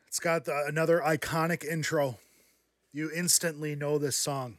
It's 0.07 0.19
got 0.19 0.45
the, 0.45 0.65
another 0.67 1.01
iconic 1.03 1.63
intro. 1.65 2.19
You 2.91 3.09
instantly 3.15 3.75
know 3.75 3.97
this 3.97 4.15
song. 4.15 4.57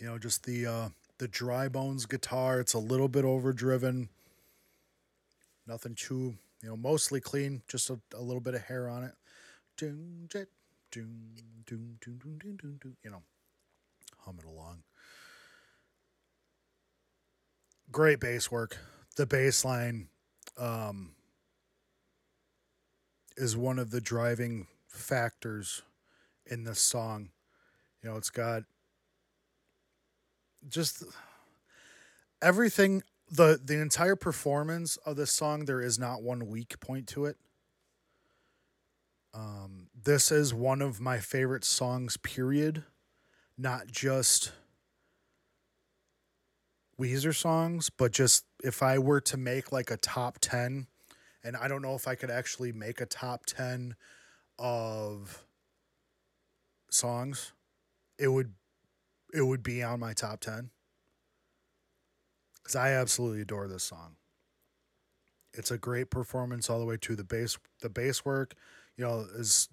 You 0.00 0.08
know, 0.08 0.18
just 0.18 0.44
the 0.44 0.66
uh, 0.66 0.88
the 1.18 1.28
dry 1.28 1.68
bones 1.68 2.06
guitar. 2.06 2.58
It's 2.58 2.74
a 2.74 2.78
little 2.78 3.08
bit 3.08 3.24
overdriven 3.24 4.08
Nothing 5.66 5.94
too, 5.94 6.36
you 6.62 6.68
know, 6.68 6.76
mostly 6.76 7.20
clean, 7.20 7.62
just 7.68 7.90
a, 7.90 7.98
a 8.14 8.20
little 8.20 8.40
bit 8.40 8.54
of 8.54 8.62
hair 8.62 8.88
on 8.88 9.04
it. 9.04 9.14
You 13.04 13.10
know, 13.10 13.22
hum 14.18 14.36
it 14.38 14.44
along. 14.46 14.82
Great 17.90 18.20
bass 18.20 18.50
work. 18.50 18.78
The 19.16 19.26
bass 19.26 19.64
line 19.64 20.08
um, 20.58 21.12
is 23.36 23.56
one 23.56 23.78
of 23.78 23.90
the 23.90 24.00
driving 24.00 24.66
factors 24.88 25.82
in 26.46 26.64
this 26.64 26.80
song. 26.80 27.30
You 28.02 28.10
know, 28.10 28.16
it's 28.16 28.30
got 28.30 28.62
just 30.68 31.04
everything 32.42 33.02
the 33.30 33.60
the 33.62 33.80
entire 33.80 34.16
performance 34.16 34.96
of 34.98 35.16
this 35.16 35.32
song 35.32 35.64
there 35.64 35.80
is 35.80 35.98
not 35.98 36.22
one 36.22 36.46
weak 36.46 36.78
point 36.80 37.06
to 37.08 37.24
it. 37.24 37.36
Um 39.34 39.88
this 40.00 40.30
is 40.30 40.54
one 40.54 40.80
of 40.80 41.00
my 41.00 41.18
favorite 41.18 41.64
songs 41.64 42.16
period. 42.16 42.84
Not 43.58 43.88
just 43.88 44.52
Weezer 47.00 47.34
songs 47.34 47.90
but 47.90 48.12
just 48.12 48.44
if 48.62 48.82
I 48.82 48.98
were 48.98 49.20
to 49.22 49.36
make 49.36 49.72
like 49.72 49.90
a 49.90 49.96
top 49.96 50.38
10 50.40 50.86
and 51.42 51.56
I 51.56 51.68
don't 51.68 51.82
know 51.82 51.94
if 51.94 52.08
I 52.08 52.14
could 52.14 52.30
actually 52.30 52.72
make 52.72 53.00
a 53.00 53.06
top 53.06 53.46
10 53.46 53.96
of 54.58 55.44
songs 56.90 57.52
it 58.18 58.28
would 58.28 58.54
it 59.34 59.42
would 59.42 59.62
be 59.62 59.82
on 59.82 60.00
my 60.00 60.14
top 60.14 60.40
10 60.40 60.70
because 62.66 62.74
I 62.74 62.94
absolutely 62.94 63.42
adore 63.42 63.68
this 63.68 63.84
song. 63.84 64.16
It's 65.54 65.70
a 65.70 65.78
great 65.78 66.10
performance 66.10 66.68
all 66.68 66.80
the 66.80 66.84
way 66.84 66.96
to 67.02 67.14
the 67.14 67.22
bass. 67.22 67.56
The 67.80 67.88
bass 67.88 68.24
work, 68.24 68.54
you 68.96 69.04
know, 69.04 69.24
is 69.36 69.68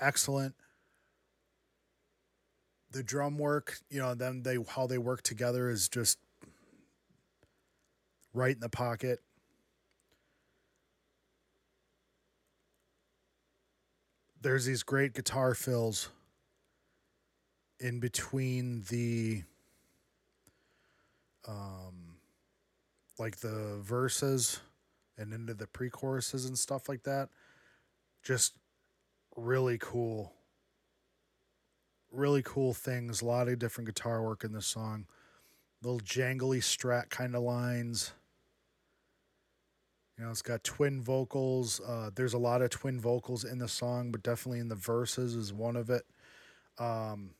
excellent. 0.00 0.54
The 2.90 3.02
drum 3.02 3.36
work, 3.36 3.76
you 3.90 3.98
know, 4.00 4.14
then 4.14 4.44
they 4.44 4.56
how 4.66 4.86
they 4.86 4.96
work 4.96 5.20
together 5.20 5.68
is 5.68 5.90
just 5.90 6.18
right 8.32 8.54
in 8.54 8.60
the 8.60 8.70
pocket. 8.70 9.18
There's 14.40 14.64
these 14.64 14.82
great 14.82 15.12
guitar 15.12 15.52
fills 15.54 16.08
in 17.78 18.00
between 18.00 18.84
the 18.88 19.42
um 21.46 22.07
like 23.18 23.38
the 23.38 23.78
verses 23.82 24.60
and 25.16 25.32
into 25.32 25.54
the 25.54 25.66
pre-choruses 25.66 26.44
and 26.46 26.58
stuff 26.58 26.88
like 26.88 27.02
that 27.02 27.28
just 28.22 28.54
really 29.36 29.78
cool. 29.80 30.32
Really 32.10 32.42
cool 32.42 32.72
things 32.72 33.20
a 33.20 33.26
lot 33.26 33.48
of 33.48 33.58
different 33.58 33.86
guitar 33.86 34.22
work 34.22 34.44
in 34.44 34.52
this 34.52 34.66
song. 34.66 35.06
Little 35.82 36.00
jangly 36.00 36.58
strat 36.58 37.10
kind 37.10 37.34
of 37.34 37.42
lines. 37.42 38.12
You 40.16 40.24
know 40.24 40.30
it's 40.30 40.42
got 40.42 40.64
twin 40.64 41.00
vocals 41.00 41.80
uh, 41.86 42.10
there's 42.12 42.34
a 42.34 42.38
lot 42.38 42.60
of 42.60 42.70
twin 42.70 42.98
vocals 42.98 43.44
in 43.44 43.58
the 43.58 43.68
song 43.68 44.10
but 44.10 44.20
definitely 44.20 44.58
in 44.58 44.68
the 44.68 44.74
verses 44.74 45.34
is 45.34 45.52
one 45.52 45.76
of 45.76 45.90
it. 45.90 46.04
Um, 46.78 47.30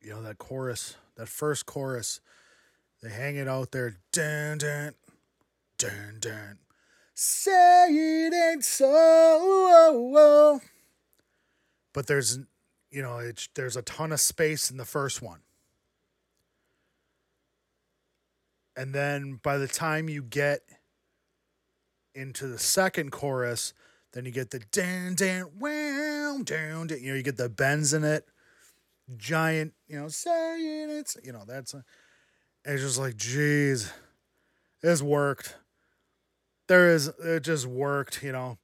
you 0.00 0.10
know 0.10 0.22
that 0.22 0.38
chorus 0.38 0.96
that 1.16 1.28
first 1.28 1.66
chorus 1.66 2.20
they 3.02 3.10
hang 3.10 3.36
it 3.36 3.48
out 3.48 3.72
there. 3.72 3.96
Dun, 4.12 4.58
dun, 4.58 4.94
dun, 5.78 6.18
dun. 6.20 6.58
Say 7.14 7.86
it 7.88 8.34
ain't 8.34 8.64
so. 8.64 8.86
Oh, 8.90 10.12
oh. 10.16 10.60
But 11.92 12.06
there's, 12.06 12.38
you 12.90 13.02
know, 13.02 13.18
it's, 13.18 13.48
there's 13.54 13.76
a 13.76 13.82
ton 13.82 14.12
of 14.12 14.20
space 14.20 14.70
in 14.70 14.76
the 14.76 14.84
first 14.84 15.20
one. 15.20 15.40
And 18.76 18.94
then 18.94 19.40
by 19.42 19.58
the 19.58 19.68
time 19.68 20.08
you 20.08 20.22
get 20.22 20.60
into 22.14 22.46
the 22.46 22.58
second 22.58 23.12
chorus, 23.12 23.74
then 24.12 24.24
you 24.24 24.30
get 24.30 24.50
the 24.50 24.60
dan 24.72 25.14
dan 25.14 25.46
wow 25.58 26.40
down, 26.44 26.88
you 26.88 27.10
know, 27.10 27.14
you 27.14 27.22
get 27.22 27.36
the 27.36 27.48
bends 27.48 27.92
in 27.92 28.04
it, 28.04 28.26
giant, 29.16 29.74
you 29.86 29.98
know, 30.00 30.08
saying 30.08 30.90
it's, 30.90 31.16
you 31.22 31.32
know, 31.32 31.44
that's 31.46 31.74
a, 31.74 31.84
it's 32.64 32.82
just 32.82 32.98
like, 32.98 33.16
geez, 33.16 33.92
this 34.82 35.02
worked. 35.02 35.56
There 36.68 36.90
is, 36.90 37.08
it 37.08 37.42
just 37.42 37.66
worked, 37.66 38.22
you 38.22 38.32
know. 38.32 38.58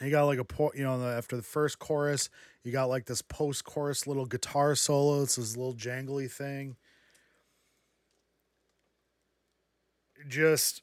You 0.00 0.10
got 0.10 0.24
like 0.24 0.38
a, 0.38 0.44
point, 0.44 0.76
you 0.76 0.84
know, 0.84 1.02
after 1.08 1.36
the 1.36 1.42
first 1.42 1.78
chorus, 1.78 2.28
you 2.62 2.72
got 2.72 2.88
like 2.88 3.06
this 3.06 3.22
post 3.22 3.64
chorus 3.64 4.06
little 4.06 4.26
guitar 4.26 4.74
solo. 4.74 5.22
It's 5.22 5.36
this 5.36 5.56
little 5.56 5.74
jangly 5.74 6.30
thing. 6.30 6.76
Just 10.28 10.82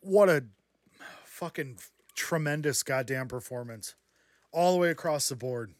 what 0.00 0.28
a 0.28 0.44
fucking 1.24 1.78
tremendous 2.14 2.82
goddamn 2.82 3.28
performance 3.28 3.94
all 4.50 4.72
the 4.72 4.78
way 4.78 4.90
across 4.90 5.28
the 5.28 5.36
board 5.36 5.74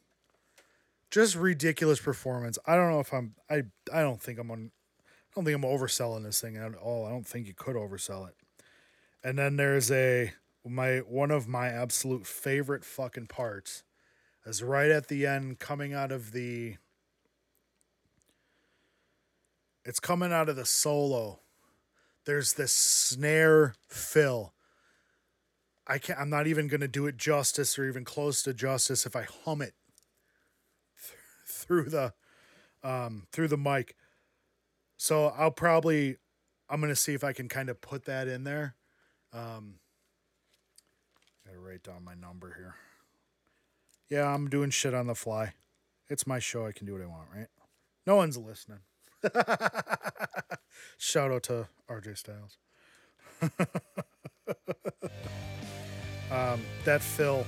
just 1.12 1.36
ridiculous 1.36 2.00
performance. 2.00 2.58
I 2.66 2.74
don't 2.74 2.90
know 2.90 3.00
if 3.00 3.12
I'm 3.12 3.34
I 3.48 3.64
I 3.92 4.00
don't 4.00 4.20
think 4.20 4.40
I'm 4.40 4.50
on 4.50 4.72
I 5.04 5.30
don't 5.36 5.44
think 5.44 5.54
I'm 5.54 5.62
overselling 5.70 6.24
this 6.24 6.40
thing 6.40 6.56
at 6.56 6.74
all. 6.74 7.06
I 7.06 7.10
don't 7.10 7.26
think 7.26 7.46
you 7.46 7.54
could 7.54 7.76
oversell 7.76 8.28
it. 8.28 8.34
And 9.22 9.38
then 9.38 9.56
there's 9.56 9.90
a 9.92 10.32
my 10.66 10.98
one 10.98 11.30
of 11.30 11.46
my 11.46 11.68
absolute 11.68 12.26
favorite 12.26 12.84
fucking 12.84 13.26
parts 13.26 13.84
is 14.46 14.62
right 14.62 14.90
at 14.90 15.08
the 15.08 15.26
end 15.26 15.58
coming 15.58 15.92
out 15.92 16.10
of 16.10 16.32
the 16.32 16.76
it's 19.84 20.00
coming 20.00 20.32
out 20.32 20.48
of 20.48 20.56
the 20.56 20.64
solo. 20.64 21.40
There's 22.24 22.54
this 22.54 22.72
snare 22.72 23.74
fill. 23.86 24.54
I 25.86 25.98
can't 25.98 26.18
I'm 26.18 26.30
not 26.30 26.46
even 26.46 26.68
gonna 26.68 26.88
do 26.88 27.06
it 27.06 27.18
justice 27.18 27.78
or 27.78 27.86
even 27.86 28.04
close 28.04 28.42
to 28.44 28.54
justice 28.54 29.04
if 29.04 29.14
I 29.14 29.26
hum 29.44 29.60
it 29.60 29.74
through 31.62 31.90
the 31.90 32.12
um, 32.82 33.26
through 33.32 33.48
the 33.48 33.56
mic. 33.56 33.96
So 34.96 35.26
I'll 35.36 35.50
probably 35.50 36.16
I'm 36.68 36.80
gonna 36.80 36.96
see 36.96 37.14
if 37.14 37.24
I 37.24 37.32
can 37.32 37.48
kind 37.48 37.68
of 37.68 37.80
put 37.80 38.04
that 38.06 38.28
in 38.28 38.44
there. 38.44 38.76
Um, 39.32 39.74
gotta 41.44 41.58
write 41.58 41.82
down 41.82 42.04
my 42.04 42.14
number 42.14 42.54
here. 42.56 42.74
Yeah, 44.08 44.32
I'm 44.32 44.48
doing 44.48 44.70
shit 44.70 44.94
on 44.94 45.06
the 45.06 45.14
fly. 45.14 45.54
It's 46.08 46.26
my 46.26 46.38
show. 46.38 46.66
I 46.66 46.72
can 46.72 46.86
do 46.86 46.92
what 46.92 47.02
I 47.02 47.06
want, 47.06 47.28
right? 47.34 47.48
No 48.06 48.16
one's 48.16 48.36
listening. 48.36 48.80
Shout 50.98 51.30
out 51.30 51.44
to 51.44 51.68
RJ 51.88 52.18
Styles. 52.18 52.58
um, 56.30 56.60
that 56.84 57.00
fill. 57.00 57.46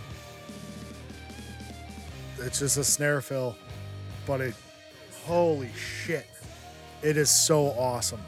It's 2.38 2.60
just 2.60 2.76
a 2.76 2.84
snare 2.84 3.20
fill 3.20 3.56
but 4.26 4.40
it, 4.40 4.54
holy 5.24 5.70
shit, 5.72 6.26
it 7.02 7.16
is 7.16 7.30
so 7.30 7.66
awesome. 7.78 8.20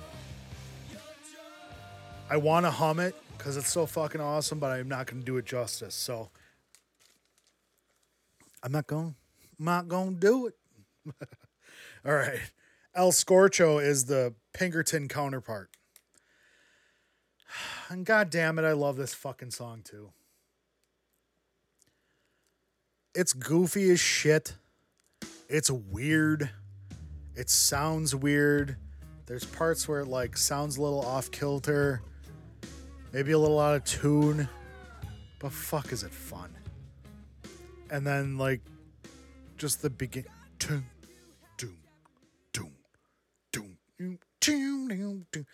I 2.28 2.36
want 2.36 2.66
to 2.66 2.70
hum 2.70 3.00
it 3.00 3.14
because 3.36 3.56
it's 3.56 3.70
so 3.70 3.86
fucking 3.86 4.20
awesome, 4.20 4.58
but 4.58 4.72
I'm 4.72 4.88
not 4.88 5.06
going 5.06 5.20
to 5.20 5.26
do 5.26 5.36
it 5.36 5.46
justice. 5.46 5.94
So 5.94 6.30
I'm 8.62 8.72
not 8.72 8.86
going. 8.86 9.14
I'm 9.58 9.64
not 9.64 9.88
going 9.88 10.14
to 10.14 10.20
do 10.20 10.46
it. 10.48 10.54
All 12.04 12.14
right. 12.14 12.40
El 12.94 13.12
Scorcho 13.12 13.82
is 13.82 14.06
the 14.06 14.34
Pinkerton 14.52 15.08
counterpart. 15.08 15.70
And 17.88 18.04
god 18.04 18.30
damn 18.30 18.58
it, 18.58 18.64
I 18.64 18.72
love 18.72 18.96
this 18.96 19.14
fucking 19.14 19.52
song 19.52 19.82
too. 19.84 20.10
It's 23.14 23.32
goofy 23.32 23.90
as 23.90 24.00
shit. 24.00 24.56
It's 25.48 25.70
weird. 25.70 26.50
It 27.34 27.50
sounds 27.50 28.14
weird. 28.14 28.76
There's 29.26 29.44
parts 29.44 29.88
where 29.88 30.00
it 30.00 30.08
like 30.08 30.36
sounds 30.36 30.76
a 30.76 30.82
little 30.82 31.00
off 31.00 31.30
kilter, 31.30 32.02
maybe 33.12 33.32
a 33.32 33.38
little 33.38 33.58
out 33.58 33.76
of 33.76 33.84
tune, 33.84 34.48
but 35.38 35.52
fuck 35.52 35.92
is 35.92 36.02
it 36.02 36.12
fun. 36.12 36.54
And 37.90 38.06
then 38.06 38.38
like 38.38 38.60
just 39.56 39.82
the 39.82 39.90
begin 39.90 40.24
doom 40.58 40.86
doom 41.58 41.76
doom 42.52 42.72
doom 43.52 43.78
doom 43.98 44.18
doom 44.40 45.26
doom 45.32 45.46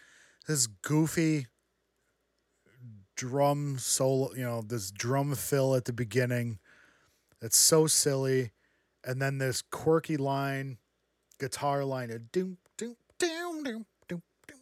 this 0.46 0.66
goofy 0.66 1.46
drum 3.14 3.78
solo, 3.78 4.34
you 4.34 4.42
know, 4.42 4.62
this 4.62 4.90
drum 4.90 5.34
fill 5.34 5.74
at 5.74 5.84
the 5.84 5.92
beginning. 5.92 6.58
It's 7.40 7.56
so 7.58 7.86
silly 7.86 8.50
and 9.04 9.20
then 9.20 9.38
this 9.38 9.62
quirky 9.62 10.16
line, 10.16 10.78
guitar 11.38 11.84
line 11.84 12.10
of 12.10 12.30
doom 12.32 12.58
doom 12.76 12.96
doom 13.18 13.62
doom 13.62 13.86
doom 14.08 14.22
doom. 14.46 14.60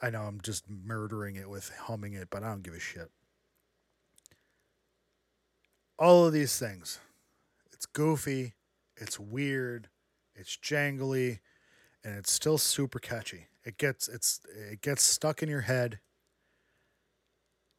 I 0.00 0.10
know 0.10 0.22
I'm 0.22 0.40
just 0.40 0.64
murdering 0.68 1.36
it 1.36 1.48
with 1.48 1.70
humming 1.70 2.14
it, 2.14 2.28
but 2.30 2.42
I 2.42 2.48
don't 2.48 2.62
give 2.62 2.74
a 2.74 2.80
shit. 2.80 3.10
All 5.98 6.26
of 6.26 6.32
these 6.32 6.58
things. 6.58 6.98
It's 7.72 7.86
goofy, 7.86 8.54
it's 8.96 9.18
weird, 9.18 9.88
it's 10.34 10.56
jangly, 10.56 11.40
and 12.04 12.16
it's 12.16 12.32
still 12.32 12.58
super 12.58 12.98
catchy. 12.98 13.46
It 13.64 13.76
gets 13.78 14.08
it's 14.08 14.40
it 14.70 14.80
gets 14.80 15.02
stuck 15.02 15.42
in 15.42 15.48
your 15.48 15.60
head 15.62 16.00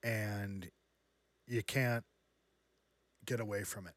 and 0.04 0.70
you 1.48 1.64
can't 1.64 2.04
get 3.26 3.40
away 3.40 3.64
from 3.64 3.88
it. 3.88 3.94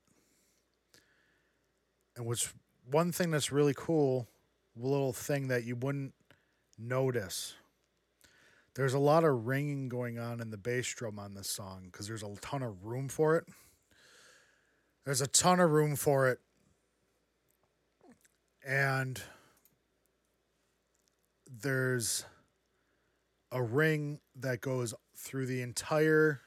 And 2.17 2.27
what's 2.27 2.53
one 2.91 3.13
thing 3.13 3.31
that's 3.31 3.53
really 3.53 3.75
cool, 3.77 4.27
little 4.75 5.13
thing 5.13 5.49
that 5.49 5.65
you 5.65 5.77
wouldn't 5.77 6.15
notice. 6.79 7.55
There's 8.75 8.95
a 8.95 8.99
lot 8.99 9.25
of 9.25 9.47
ringing 9.47 9.89
going 9.89 10.19
on 10.19 10.41
in 10.41 10.51
the 10.51 10.57
bass 10.57 10.93
drum 10.95 11.19
on 11.19 11.35
this 11.35 11.49
song 11.49 11.89
because 11.91 12.07
there's 12.09 12.23
a 12.23 12.35
ton 12.41 12.63
of 12.63 12.85
room 12.85 13.09
for 13.09 13.37
it. 13.37 13.45
There's 15.05 15.21
a 15.21 15.27
ton 15.27 15.61
of 15.61 15.71
room 15.71 15.97
for 15.97 16.29
it. 16.29 16.41
And 18.67 19.21
there's 21.49 22.25
a 23.53 23.63
ring 23.63 24.21
that 24.35 24.61
goes 24.61 24.93
through 25.17 25.47
the 25.47 25.63
entire 25.63 26.43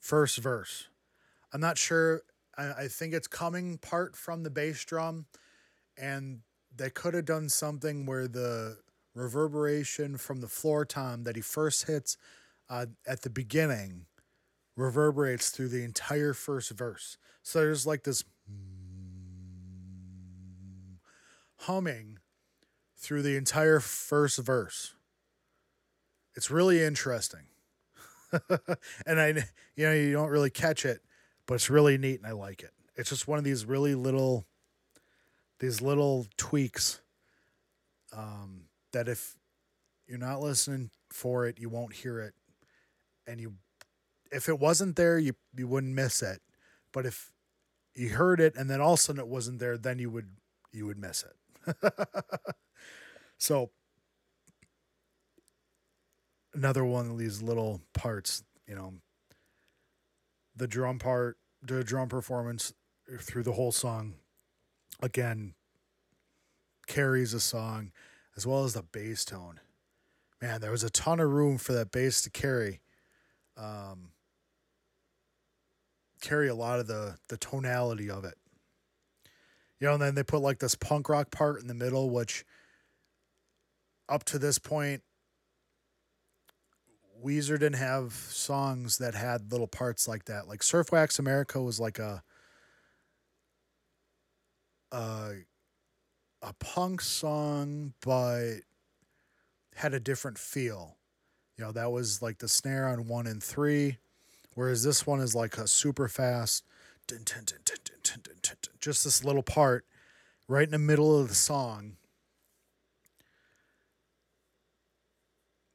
first 0.00 0.38
verse. 0.38 0.88
I'm 1.52 1.60
not 1.60 1.78
sure. 1.78 2.22
I, 2.62 2.84
I 2.84 2.88
think 2.88 3.14
it's 3.14 3.28
coming 3.28 3.78
part 3.78 4.16
from 4.16 4.42
the 4.42 4.50
bass 4.50 4.84
drum, 4.84 5.26
and 5.96 6.40
they 6.74 6.90
could 6.90 7.14
have 7.14 7.24
done 7.24 7.48
something 7.48 8.06
where 8.06 8.28
the 8.28 8.78
reverberation 9.14 10.16
from 10.16 10.40
the 10.40 10.48
floor 10.48 10.84
tom 10.86 11.24
that 11.24 11.36
he 11.36 11.42
first 11.42 11.86
hits 11.86 12.16
uh, 12.70 12.86
at 13.06 13.22
the 13.22 13.30
beginning 13.30 14.06
reverberates 14.76 15.50
through 15.50 15.68
the 15.68 15.84
entire 15.84 16.32
first 16.32 16.70
verse. 16.70 17.18
So 17.42 17.60
there's 17.60 17.86
like 17.86 18.04
this 18.04 18.24
humming 21.58 22.18
through 22.96 23.22
the 23.22 23.36
entire 23.36 23.80
first 23.80 24.38
verse. 24.38 24.94
It's 26.34 26.50
really 26.50 26.82
interesting. 26.82 27.46
and 29.06 29.20
I 29.20 29.44
you 29.76 29.84
know 29.84 29.92
you 29.92 30.12
don't 30.12 30.30
really 30.30 30.50
catch 30.50 30.86
it, 30.86 31.02
but 31.46 31.54
it's 31.54 31.70
really 31.70 31.98
neat 31.98 32.20
and 32.20 32.26
I 32.26 32.32
like 32.32 32.62
it. 32.62 32.70
It's 32.96 33.10
just 33.10 33.28
one 33.28 33.38
of 33.38 33.44
these 33.44 33.64
really 33.64 33.94
little 33.94 34.46
these 35.60 35.80
little 35.80 36.26
tweaks 36.36 37.00
um, 38.12 38.64
that 38.92 39.08
if 39.08 39.36
you're 40.08 40.18
not 40.18 40.40
listening 40.40 40.90
for 41.10 41.46
it, 41.46 41.58
you 41.58 41.68
won't 41.68 41.94
hear 41.94 42.20
it 42.20 42.34
and 43.26 43.40
you 43.40 43.54
if 44.30 44.48
it 44.48 44.58
wasn't 44.58 44.96
there, 44.96 45.18
you 45.18 45.34
you 45.56 45.68
wouldn't 45.68 45.94
miss 45.94 46.22
it. 46.22 46.40
But 46.92 47.06
if 47.06 47.30
you 47.94 48.10
heard 48.10 48.40
it 48.40 48.56
and 48.56 48.68
then 48.70 48.80
all 48.80 48.94
of 48.94 48.98
a 48.98 49.02
sudden 49.02 49.20
it 49.20 49.28
wasn't 49.28 49.58
there, 49.58 49.76
then 49.76 49.98
you 49.98 50.10
would 50.10 50.28
you 50.72 50.86
would 50.86 50.98
miss 50.98 51.24
it. 51.24 51.92
so 53.38 53.70
another 56.54 56.84
one 56.84 57.10
of 57.10 57.18
these 57.18 57.42
little 57.42 57.80
parts, 57.94 58.42
you 58.66 58.74
know, 58.74 58.94
the 60.54 60.68
drum 60.68 60.98
part, 60.98 61.38
the 61.62 61.84
drum 61.84 62.08
performance 62.08 62.72
through 63.20 63.42
the 63.42 63.52
whole 63.52 63.72
song 63.72 64.14
again 65.02 65.54
carries 66.86 67.34
a 67.34 67.40
song 67.40 67.92
as 68.36 68.46
well 68.46 68.64
as 68.64 68.74
the 68.74 68.82
bass 68.82 69.24
tone. 69.24 69.60
Man, 70.40 70.60
there 70.60 70.70
was 70.70 70.84
a 70.84 70.90
ton 70.90 71.20
of 71.20 71.30
room 71.30 71.58
for 71.58 71.72
that 71.72 71.90
bass 71.90 72.22
to 72.22 72.30
carry. 72.30 72.80
Um, 73.56 74.10
carry 76.20 76.48
a 76.48 76.54
lot 76.54 76.80
of 76.80 76.86
the 76.86 77.16
the 77.28 77.36
tonality 77.36 78.10
of 78.10 78.24
it. 78.24 78.34
You 79.78 79.88
know, 79.88 79.94
and 79.94 80.02
then 80.02 80.14
they 80.14 80.22
put 80.22 80.40
like 80.40 80.58
this 80.58 80.74
punk 80.74 81.08
rock 81.08 81.30
part 81.30 81.60
in 81.60 81.66
the 81.66 81.74
middle, 81.74 82.10
which 82.10 82.44
up 84.08 84.24
to 84.24 84.38
this 84.38 84.58
point, 84.58 85.02
Weezer 87.24 87.58
didn't 87.58 87.74
have 87.74 88.12
songs 88.12 88.98
that 88.98 89.14
had 89.14 89.52
little 89.52 89.66
parts 89.66 90.08
like 90.08 90.24
that. 90.24 90.48
Like 90.48 90.62
Surf 90.62 90.92
Wax 90.92 91.18
America 91.18 91.60
was 91.60 91.78
like 91.78 91.98
a 91.98 92.22
a, 94.90 95.32
a 96.42 96.52
punk 96.58 97.00
song, 97.00 97.94
but 98.04 98.56
had 99.74 99.94
a 99.94 100.00
different 100.00 100.38
feel. 100.38 100.96
You 101.56 101.64
know, 101.64 101.72
that 101.72 101.92
was 101.92 102.20
like 102.20 102.38
the 102.38 102.48
snare 102.48 102.88
on 102.88 103.08
one 103.08 103.26
and 103.26 103.42
three 103.42 103.98
Whereas 104.54 104.82
this 104.82 105.06
one 105.06 105.20
is 105.20 105.34
like 105.34 105.56
a 105.56 105.66
super 105.66 106.08
fast, 106.08 106.64
just 108.80 109.04
this 109.04 109.24
little 109.24 109.42
part 109.42 109.86
right 110.46 110.64
in 110.64 110.70
the 110.70 110.78
middle 110.78 111.18
of 111.18 111.28
the 111.28 111.34
song. 111.34 111.96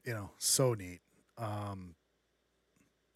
You 0.03 0.13
know, 0.13 0.29
so 0.37 0.73
neat. 0.73 1.01
Um, 1.37 1.95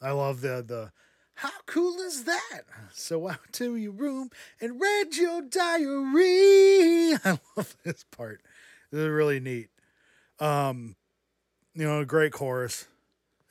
I 0.01 0.11
love 0.11 0.41
the 0.41 0.63
the 0.65 0.91
how 1.35 1.51
cool 1.65 1.99
is 2.01 2.25
that? 2.25 2.61
So 2.93 3.27
out 3.27 3.53
to 3.53 3.75
your 3.75 3.93
room 3.93 4.29
and 4.59 4.79
read 4.79 5.15
your 5.15 5.41
diary. 5.41 7.15
I 7.25 7.39
love 7.55 7.75
this 7.83 8.05
part. 8.11 8.41
This 8.91 8.99
is 8.99 9.07
really 9.07 9.39
neat. 9.39 9.69
Um, 10.39 10.95
you 11.73 11.83
know, 11.83 12.01
a 12.01 12.05
great 12.05 12.31
chorus. 12.31 12.87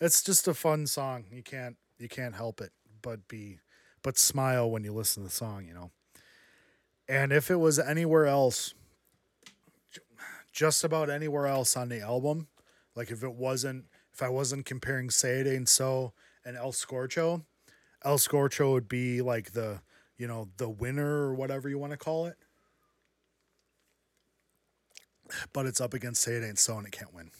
It's 0.00 0.22
just 0.22 0.46
a 0.46 0.54
fun 0.54 0.86
song. 0.86 1.24
You 1.32 1.42
can't 1.42 1.76
you 1.98 2.08
can't 2.08 2.34
help 2.34 2.60
it 2.60 2.72
but 3.02 3.28
be 3.28 3.58
but 4.02 4.18
smile 4.18 4.70
when 4.70 4.84
you 4.84 4.92
listen 4.92 5.22
to 5.22 5.28
the 5.28 5.34
song, 5.34 5.66
you 5.66 5.74
know. 5.74 5.90
And 7.08 7.32
if 7.32 7.50
it 7.50 7.56
was 7.56 7.78
anywhere 7.78 8.26
else, 8.26 8.72
just 10.52 10.84
about 10.84 11.10
anywhere 11.10 11.46
else 11.46 11.76
on 11.76 11.88
the 11.88 12.00
album, 12.00 12.48
like 12.94 13.10
if 13.10 13.22
it 13.22 13.34
wasn't, 13.34 13.86
if 14.20 14.24
I 14.24 14.28
wasn't 14.28 14.66
comparing 14.66 15.08
Say 15.08 15.40
It 15.40 15.46
Ain't 15.46 15.66
So 15.66 16.12
and 16.44 16.54
El 16.54 16.72
Scorcho, 16.72 17.42
El 18.04 18.18
Scorcho 18.18 18.72
would 18.72 18.86
be 18.86 19.22
like 19.22 19.52
the, 19.52 19.80
you 20.18 20.26
know, 20.26 20.48
the 20.58 20.68
winner 20.68 21.22
or 21.22 21.34
whatever 21.34 21.70
you 21.70 21.78
want 21.78 21.92
to 21.92 21.96
call 21.96 22.26
it. 22.26 22.36
But 25.54 25.64
it's 25.64 25.80
up 25.80 25.94
against 25.94 26.20
Say 26.20 26.32
It 26.32 26.44
Ain't 26.44 26.58
So 26.58 26.76
and 26.76 26.86
it 26.86 26.92
can't 26.92 27.14
win. 27.14 27.30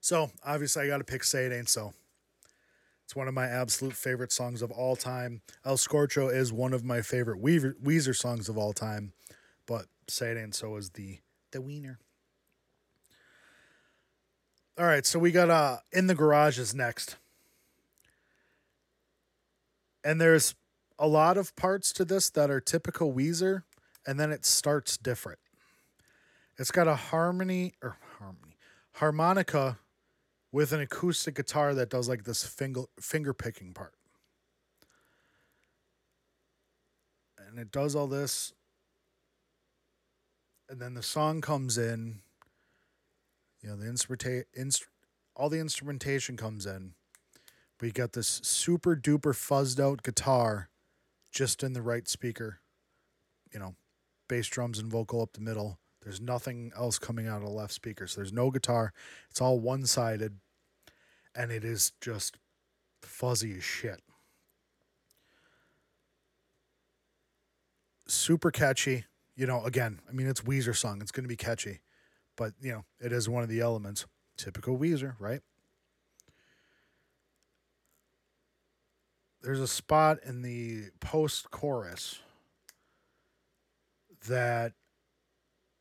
So 0.00 0.30
obviously 0.44 0.84
I 0.84 0.86
got 0.86 0.98
to 0.98 1.04
pick 1.04 1.24
Say 1.24 1.46
It 1.46 1.52
Ain't 1.52 1.68
So. 1.68 1.92
It's 3.04 3.16
one 3.16 3.26
of 3.26 3.34
my 3.34 3.46
absolute 3.46 3.94
favorite 3.94 4.30
songs 4.30 4.62
of 4.62 4.70
all 4.70 4.94
time. 4.94 5.42
El 5.64 5.78
Scorcho 5.78 6.32
is 6.32 6.52
one 6.52 6.72
of 6.72 6.84
my 6.84 7.02
favorite 7.02 7.42
Weezer, 7.42 8.14
songs 8.14 8.48
of 8.48 8.56
all 8.56 8.72
time, 8.72 9.14
but 9.66 9.86
Say 10.06 10.30
It 10.30 10.38
Ain't 10.38 10.54
So 10.54 10.76
is 10.76 10.90
the 10.90 11.18
the 11.50 11.60
wiener. 11.60 11.98
All 14.78 14.84
right, 14.84 15.06
so 15.06 15.18
we 15.18 15.30
got 15.30 15.48
uh 15.48 15.78
in 15.90 16.06
the 16.06 16.14
garage 16.14 16.58
is 16.58 16.74
next. 16.74 17.16
And 20.04 20.20
there's 20.20 20.54
a 20.98 21.08
lot 21.08 21.38
of 21.38 21.56
parts 21.56 21.92
to 21.94 22.04
this 22.04 22.30
that 22.30 22.50
are 22.50 22.60
typical 22.60 23.12
Weezer, 23.12 23.62
and 24.06 24.20
then 24.20 24.30
it 24.30 24.44
starts 24.44 24.96
different. 24.96 25.38
It's 26.58 26.70
got 26.70 26.88
a 26.88 26.94
harmony 26.94 27.74
or 27.82 27.96
harmony 28.18 28.56
harmonica 28.96 29.78
with 30.52 30.72
an 30.72 30.80
acoustic 30.80 31.34
guitar 31.34 31.74
that 31.74 31.90
does 31.90 32.08
like 32.08 32.24
this 32.24 32.44
finger 32.44 32.82
finger 33.00 33.32
picking 33.32 33.72
part. 33.72 33.94
And 37.38 37.58
it 37.58 37.70
does 37.70 37.94
all 37.94 38.06
this 38.06 38.52
and 40.68 40.80
then 40.80 40.94
the 40.94 41.02
song 41.02 41.40
comes 41.40 41.78
in 41.78 42.20
you 43.66 43.72
know 43.72 43.76
the 43.76 43.90
instrumenta- 43.90 44.44
inst- 44.54 44.86
all 45.34 45.48
the 45.48 45.58
instrumentation 45.58 46.36
comes 46.36 46.66
in 46.66 46.94
but 47.78 47.86
you 47.86 47.92
got 47.92 48.12
this 48.12 48.40
super 48.44 48.94
duper 48.94 49.34
fuzzed 49.34 49.80
out 49.80 50.02
guitar 50.02 50.70
just 51.32 51.62
in 51.62 51.72
the 51.72 51.82
right 51.82 52.08
speaker 52.08 52.60
you 53.52 53.58
know 53.58 53.74
bass 54.28 54.46
drums 54.46 54.78
and 54.78 54.90
vocal 54.90 55.20
up 55.20 55.32
the 55.32 55.40
middle 55.40 55.78
there's 56.02 56.20
nothing 56.20 56.72
else 56.76 56.98
coming 56.98 57.26
out 57.26 57.42
of 57.42 57.48
the 57.48 57.50
left 57.50 57.72
speaker 57.72 58.06
so 58.06 58.20
there's 58.20 58.32
no 58.32 58.50
guitar 58.50 58.92
it's 59.28 59.40
all 59.40 59.58
one 59.58 59.84
sided 59.84 60.38
and 61.36 61.52
it 61.52 61.64
is 61.64 61.92
just 62.00 62.38
fuzzy 63.02 63.56
as 63.56 63.64
shit. 63.64 64.00
Super 68.06 68.50
catchy. 68.50 69.04
You 69.36 69.46
know, 69.46 69.62
again, 69.64 70.00
I 70.08 70.12
mean, 70.12 70.26
it's 70.26 70.40
Weezer 70.40 70.74
song. 70.74 71.00
It's 71.02 71.10
going 71.10 71.24
to 71.24 71.28
be 71.28 71.36
catchy, 71.36 71.80
but 72.36 72.52
you 72.60 72.72
know, 72.72 72.84
it 73.00 73.12
is 73.12 73.28
one 73.28 73.42
of 73.42 73.48
the 73.48 73.60
elements. 73.60 74.06
Typical 74.36 74.78
Weezer, 74.78 75.14
right? 75.18 75.40
There's 79.42 79.60
a 79.60 79.68
spot 79.68 80.18
in 80.24 80.42
the 80.42 80.90
post 81.00 81.50
chorus 81.50 82.20
that 84.26 84.72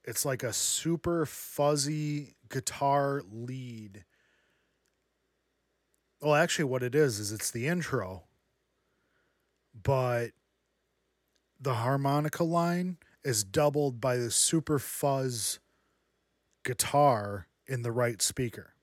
it's 0.03 0.23
like 0.23 0.43
a 0.43 0.53
super 0.53 1.25
fuzzy 1.25 2.35
guitar 2.49 3.23
lead 3.29 4.05
well, 6.21 6.33
actually, 6.35 6.65
what 6.65 6.81
it 6.81 6.95
is 6.95 7.19
is 7.19 7.31
it's 7.31 7.51
the 7.51 7.67
intro, 7.67 8.23
but 9.83 10.31
the 11.59 11.75
harmonica 11.75 12.43
line 12.43 12.97
is 13.23 13.43
doubled 13.43 14.01
by 14.01 14.17
the 14.17 14.31
super 14.31 14.79
fuzz 14.79 15.59
guitar 16.66 17.47
in 17.66 17.82
the 17.84 17.91
right 17.93 18.22
speaker. 18.22 18.74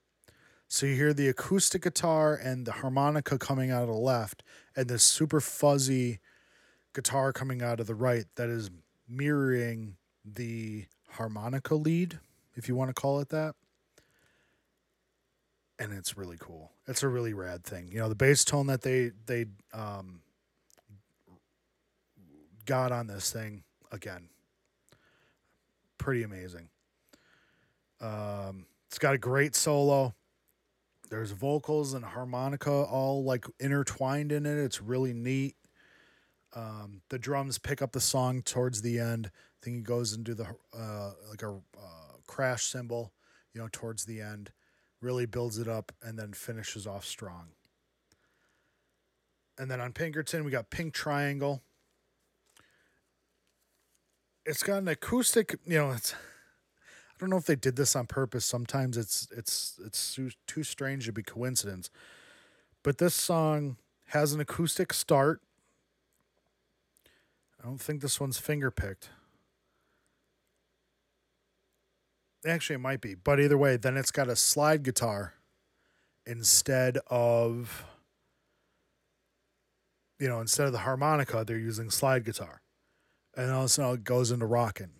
So 0.69 0.87
you 0.87 0.95
hear 0.95 1.13
the 1.13 1.29
acoustic 1.29 1.83
guitar 1.83 2.35
and 2.35 2.65
the 2.65 2.73
harmonica 2.73 3.37
coming 3.37 3.71
out 3.71 3.83
of 3.83 3.89
the 3.89 3.95
left, 3.95 4.43
and 4.75 4.89
the 4.89 4.99
super 4.99 5.39
fuzzy 5.39 6.21
guitar 6.95 7.31
coming 7.31 7.61
out 7.61 7.79
of 7.79 7.87
the 7.87 7.95
right 7.95 8.25
that 8.37 8.49
is 8.49 8.71
mirroring 9.07 9.97
the 10.25 10.87
harmonica 11.11 11.75
lead, 11.75 12.21
if 12.55 12.69
you 12.69 12.75
want 12.75 12.89
to 12.89 12.95
call 12.95 13.21
it 13.21 13.29
that. 13.29 13.55
And 15.79 15.93
it's 15.93 16.17
really 16.17 16.39
cool. 16.39 16.73
It's 16.87 17.03
a 17.03 17.09
really 17.09 17.35
rad 17.35 17.65
thing. 17.65 17.91
You 17.93 17.99
know, 17.99 18.09
the 18.09 18.15
bass 18.15 18.45
tone 18.45 18.69
that 18.69 18.81
they 18.83 19.11
they 19.27 19.47
um, 19.75 20.23
got 22.65 22.93
on 22.93 23.09
this 23.09 23.31
thing 23.31 23.65
again, 23.91 24.29
pretty 25.99 26.23
amazing. 26.23 26.69
Um, 28.03 28.67
it's 28.89 28.99
got 28.99 29.15
a 29.15 29.19
great 29.19 29.55
solo. 29.55 30.15
There's 31.09 31.31
vocals 31.31 31.95
and 31.95 32.05
harmonica 32.05 32.71
all 32.71 33.25
like 33.25 33.47
intertwined 33.61 34.33
in 34.33 34.45
it. 34.45 34.59
It's 34.59 34.83
really 34.83 35.13
neat. 35.13 35.57
Um, 36.55 37.01
the 37.09 37.19
drums 37.19 37.59
pick 37.59 37.81
up 37.81 37.93
the 37.93 38.01
song 38.01 38.43
towards 38.43 38.83
the 38.83 38.99
end. 38.99 39.31
I 39.33 39.65
think 39.65 39.77
he 39.77 39.83
goes 39.83 40.13
into 40.15 40.35
the 40.35 40.47
uh, 40.77 41.13
like 41.31 41.43
a 41.43 41.51
uh, 41.51 42.17
crash 42.27 42.65
cymbal, 42.65 43.13
you 43.55 43.61
know, 43.61 43.69
towards 43.71 44.05
the 44.05 44.21
end. 44.21 44.51
Really 45.01 45.27
builds 45.27 45.59
it 45.59 45.69
up 45.69 45.93
and 46.03 46.19
then 46.19 46.33
finishes 46.33 46.87
off 46.87 47.05
strong. 47.05 47.49
And 49.59 49.71
then 49.71 49.81
on 49.81 49.93
Pinkerton, 49.93 50.45
we 50.45 50.51
got 50.51 50.71
Pink 50.71 50.95
Triangle. 50.95 51.63
It's 54.45 54.63
got 54.63 54.79
an 54.79 54.89
acoustic, 54.89 55.59
you 55.65 55.79
know, 55.79 55.93
it's 55.93 56.15
don't 57.23 57.31
know 57.31 57.37
if 57.37 57.47
they 57.47 57.55
did 57.55 57.77
this 57.77 57.95
on 57.95 58.07
purpose. 58.07 58.45
Sometimes 58.45 58.97
it's 58.97 59.29
it's 59.31 59.79
it's 59.85 60.19
too, 60.47 60.65
strange 60.65 61.07
to 61.07 61.13
be 61.13 61.23
coincidence. 61.23 61.89
But 62.83 62.99
this 62.99 63.15
song 63.15 63.77
has 64.07 64.33
an 64.33 64.41
acoustic 64.41 64.93
start. 64.93 65.41
I 67.61 67.65
don't 67.65 67.81
think 67.81 68.03
this 68.03 68.19
one's 68.19 68.39
finger 68.39 68.73
picked. 68.73 69.11
Actually, 72.45 72.75
it 72.75 72.81
might 72.81 73.01
be, 73.01 73.15
but 73.15 73.39
either 73.39 73.57
way, 73.57 73.77
then 73.77 73.97
it's 73.97 74.11
got 74.11 74.29
a 74.29 74.35
slide 74.35 74.83
guitar 74.83 75.35
instead 76.27 76.99
of 77.07 77.85
you 80.19 80.29
know 80.29 80.41
instead 80.41 80.67
of 80.67 80.73
the 80.73 80.79
harmonica, 80.79 81.45
they're 81.47 81.57
using 81.57 81.89
slide 81.89 82.25
guitar, 82.25 82.63
and 83.37 83.53
all 83.53 83.61
of 83.61 83.67
a 83.67 83.69
sudden 83.69 83.95
it 83.95 84.03
goes 84.03 84.33
into 84.33 84.47
rocking. 84.47 84.91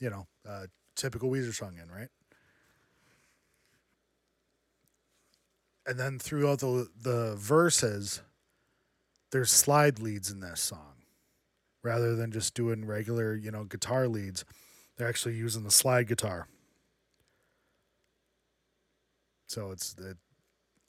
You 0.00 0.10
know, 0.10 0.26
uh, 0.48 0.66
typical 0.98 1.30
Weezer 1.30 1.54
song 1.54 1.78
in, 1.82 1.90
right? 1.90 2.08
And 5.86 5.98
then 5.98 6.18
throughout 6.18 6.58
the 6.58 6.88
the 7.00 7.34
verses, 7.36 8.20
there's 9.30 9.50
slide 9.50 9.98
leads 10.00 10.30
in 10.30 10.40
this 10.40 10.60
song. 10.60 10.94
Rather 11.82 12.16
than 12.16 12.32
just 12.32 12.54
doing 12.54 12.84
regular, 12.84 13.34
you 13.34 13.50
know, 13.50 13.64
guitar 13.64 14.08
leads, 14.08 14.44
they're 14.96 15.08
actually 15.08 15.36
using 15.36 15.62
the 15.62 15.70
slide 15.70 16.08
guitar. 16.08 16.48
So 19.46 19.70
it's 19.70 19.94
it, 19.98 20.18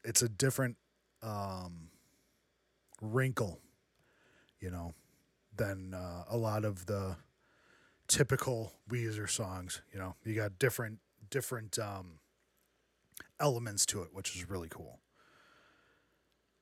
it's 0.04 0.22
a 0.22 0.28
different 0.28 0.76
um, 1.22 1.90
wrinkle, 3.02 3.62
you 4.60 4.72
know, 4.72 4.94
than 5.56 5.94
uh, 5.94 6.24
a 6.30 6.36
lot 6.36 6.66
of 6.66 6.88
the 6.88 7.16
typical 8.10 8.74
Weezer 8.90 9.30
songs. 9.30 9.82
You 9.94 10.00
know, 10.00 10.16
you 10.26 10.36
got 10.36 10.60
different 10.60 11.00
different 11.30 11.80
um, 11.80 12.20
elements 13.40 13.86
to 13.86 14.02
it, 14.02 14.10
which 14.12 14.36
is 14.36 14.50
really 14.50 14.68
cool. 14.68 15.00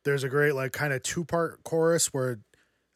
There's 0.04 0.24
a 0.24 0.30
great 0.30 0.54
like 0.54 0.74
kind 0.74 0.94
of 0.94 1.02
two 1.02 1.26
part 1.26 1.64
chorus 1.64 2.14
where 2.14 2.40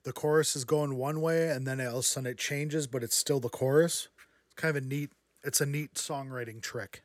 the 0.04 0.14
chorus 0.14 0.56
is 0.56 0.66
going 0.66 0.96
one 0.96 1.22
way 1.22 1.50
and 1.50 1.66
then 1.66 1.82
all 1.82 1.88
of 1.88 1.96
a 1.96 2.04
sudden 2.04 2.32
it 2.32 2.38
changes, 2.38 2.88
but 2.88 3.04
it's 3.04 3.18
still 3.18 3.40
the 3.40 3.50
chorus. 3.50 4.10
It's 4.46 4.56
kind 4.56 4.76
of 4.76 4.84
a 4.84 4.86
neat. 4.86 5.12
It's 5.44 5.62
a 5.62 5.66
neat 5.66 5.96
songwriting 5.96 6.62
trick. 6.62 7.04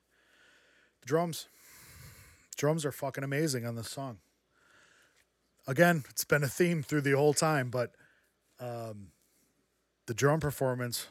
The 1.00 1.06
drums, 1.06 1.48
drums 2.56 2.84
are 2.84 2.92
fucking 2.92 3.24
amazing 3.24 3.64
on 3.64 3.76
this 3.76 3.90
song. 3.90 4.18
Again, 5.66 6.04
it's 6.10 6.24
been 6.24 6.44
a 6.44 6.48
theme 6.48 6.82
through 6.82 7.00
the 7.00 7.12
whole 7.12 7.34
time, 7.34 7.70
but 7.70 7.92
um, 8.60 9.08
the 10.06 10.14
drum 10.14 10.38
performance 10.38 11.08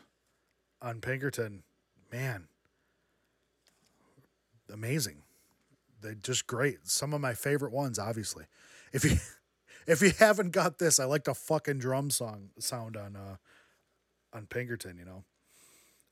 on 0.85 1.01
Pinkerton, 1.01 1.63
man, 2.13 2.47
amazing. 4.71 5.23
They're 6.01 6.13
just 6.13 6.47
great. 6.47 6.87
Some 6.87 7.13
of 7.13 7.21
my 7.21 7.33
favorite 7.33 7.71
ones, 7.71 7.97
obviously. 7.99 8.45
If 8.93 9.03
you 9.03 9.17
if 9.87 10.01
you 10.01 10.11
haven't 10.19 10.51
got 10.51 10.77
this, 10.79 10.99
I 10.99 11.05
like 11.05 11.23
the 11.23 11.33
fucking 11.33 11.79
drum 11.79 12.11
song 12.11 12.49
sound 12.59 12.97
on 12.97 13.15
uh 13.15 13.37
on 14.33 14.47
Pinkerton, 14.47 14.97
you 14.97 15.05
know. 15.05 15.23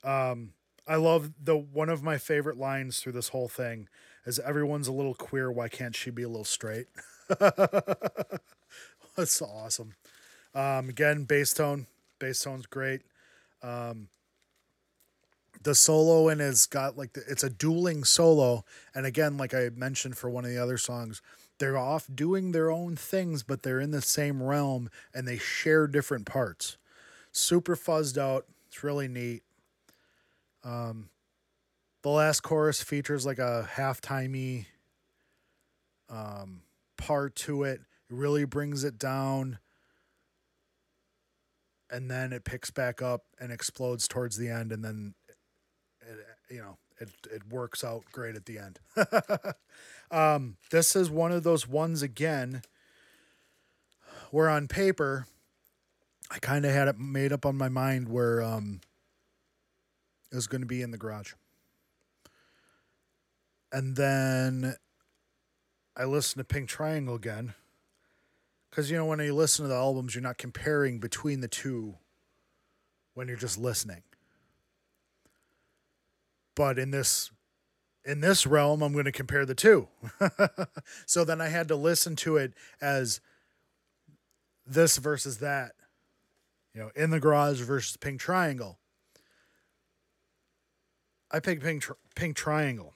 Um 0.10 0.54
I 0.88 0.96
love 0.96 1.32
the 1.42 1.56
one 1.58 1.90
of 1.90 2.04
my 2.04 2.18
favorite 2.18 2.58
lines 2.58 3.00
through 3.00 3.14
this 3.14 3.30
whole 3.30 3.48
thing 3.48 3.88
is 4.26 4.40
everyone's 4.40 4.88
a 4.88 4.94
little 4.94 5.16
queer, 5.16 5.52
why 5.52 5.70
can't 5.70 5.96
she 5.96 6.12
be 6.12 6.24
a 6.24 6.30
little 6.30 6.46
straight? 6.46 6.88
That's 9.16 9.42
awesome. 9.42 9.96
Um 10.56 10.90
again, 10.90 11.26
bass 11.26 11.54
tone. 11.54 11.88
Bass 12.20 12.40
tone's 12.42 12.66
great. 12.66 13.02
Um 13.62 14.10
the 15.64 15.76
solo 15.76 16.28
and 16.30 16.42
has 16.42 16.66
got 16.66 16.98
like 16.98 17.14
the, 17.14 17.24
it's 17.28 17.44
a 17.44 17.50
dueling 17.50 18.04
solo. 18.04 18.64
And 18.94 19.06
again 19.06 19.38
like 19.38 19.54
i 19.54 19.70
mentioned 19.70 20.18
for 20.18 20.30
one 20.30 20.46
of 20.46 20.52
the 20.52 20.58
other 20.58 20.78
songs 20.78 21.22
they're 21.60 21.78
off 21.78 22.08
doing 22.14 22.52
their 22.52 22.72
own 22.72 22.96
things 22.96 23.44
but 23.44 23.64
they're 23.64 23.80
in 23.80 23.92
the 23.92 24.02
same 24.02 24.42
realm 24.42 24.90
and 25.14 25.28
they 25.28 25.38
share 25.38 25.88
different 25.88 26.26
parts. 26.26 26.78
Super 27.32 27.76
fuzzed 27.76 28.18
out. 28.18 28.46
It's 28.68 28.84
really 28.84 29.08
neat. 29.08 29.44
Um 30.64 31.10
the 32.02 32.10
last 32.10 32.42
chorus 32.42 32.82
features 32.84 33.26
like 33.26 33.40
a 33.40 33.68
halftimey 33.76 34.66
um 36.10 36.62
part 36.98 37.36
to 37.36 37.64
it. 37.64 37.82
It 38.10 38.16
really 38.16 38.46
brings 38.46 38.84
it 38.84 38.98
down. 38.98 39.60
And 41.90 42.10
then 42.10 42.34
it 42.34 42.44
picks 42.44 42.72
back 42.72 43.04
up 43.04 43.24
and 43.40 43.52
explodes 43.52 44.08
towards 44.08 44.38
the 44.38 44.50
end 44.50 44.72
and 44.72 44.84
then 44.84 45.14
you 46.50 46.60
know, 46.60 46.78
it, 47.00 47.10
it 47.32 47.42
works 47.50 47.84
out 47.84 48.04
great 48.12 48.36
at 48.36 48.46
the 48.46 48.60
end. 48.60 48.80
um, 50.12 50.58
this 50.72 50.96
is 50.96 51.10
one 51.10 51.32
of 51.32 51.44
those 51.44 51.68
ones 51.68 52.02
again 52.02 52.62
where 54.32 54.50
on 54.50 54.68
paper, 54.68 55.28
I 56.32 56.40
kind 56.40 56.66
of 56.66 56.72
had 56.72 56.88
it 56.88 57.00
made 57.00 57.32
up 57.32 57.46
on 57.46 57.58
my 57.58 57.70
mind 57.70 58.10
where 58.10 58.42
um, 58.42 58.82
it 60.32 60.36
was 60.36 60.48
going 60.48 60.62
to 60.62 60.68
be 60.68 60.82
in 60.82 60.92
the 60.92 60.98
garage. 60.98 61.34
And 63.72 63.96
then 63.96 64.76
I 65.96 66.06
listened 66.06 66.40
to 66.40 66.54
Pink 66.54 66.70
Triangle 66.70 67.16
again. 67.16 67.54
Because, 68.70 68.90
you 68.90 68.98
know, 68.98 69.06
when 69.06 69.20
you 69.20 69.36
listen 69.36 69.64
to 69.64 69.70
the 69.70 69.76
albums, 69.76 70.16
you're 70.16 70.24
not 70.24 70.40
comparing 70.40 71.00
between 71.00 71.42
the 71.42 71.48
two 71.48 71.96
when 73.14 73.28
you're 73.28 73.38
just 73.38 73.60
listening 73.60 74.02
but 76.56 76.78
in 76.78 76.92
this 76.92 77.32
in 78.06 78.22
this 78.22 78.46
realm 78.46 78.82
i'm 78.82 78.94
going 78.94 79.06
to 79.06 79.12
compare 79.12 79.46
the 79.46 79.56
two. 79.56 79.88
So 81.06 81.24
then 81.24 81.42
i 81.42 81.48
had 81.48 81.68
to 81.70 81.76
listen 81.76 82.16
to 82.18 82.38
it 82.38 82.54
as 82.82 83.22
this 84.66 84.98
versus 84.98 85.40
that 85.40 85.74
you 86.74 86.82
know 86.82 86.92
in 86.96 87.10
the 87.10 87.20
garage 87.20 87.62
versus 87.62 87.98
pink 87.98 88.20
triangle. 88.20 88.80
I 91.32 91.40
picked 91.40 91.64
pink, 91.64 91.84
pink 92.16 92.36
triangle. 92.36 92.94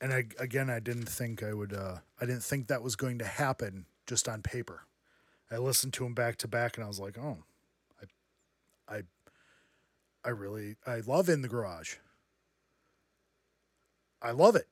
And 0.00 0.12
I, 0.12 0.24
again 0.38 0.68
i 0.68 0.80
didn't 0.80 1.08
think 1.08 1.42
i 1.42 1.52
would 1.52 1.72
uh, 1.72 1.98
i 2.20 2.26
didn't 2.26 2.42
think 2.42 2.66
that 2.66 2.82
was 2.82 2.96
going 2.96 3.18
to 3.18 3.24
happen 3.24 3.86
just 4.06 4.28
on 4.28 4.42
paper. 4.42 4.82
I 5.50 5.58
listened 5.58 5.92
to 5.94 6.04
them 6.04 6.14
back 6.14 6.36
to 6.38 6.48
back 6.48 6.76
and 6.76 6.84
i 6.84 6.88
was 6.88 6.98
like 6.98 7.16
oh 7.18 7.38
I 10.24 10.30
really 10.30 10.76
I 10.86 11.00
love 11.00 11.28
in 11.28 11.42
the 11.42 11.48
garage. 11.48 11.96
I 14.20 14.30
love 14.30 14.56
it. 14.56 14.68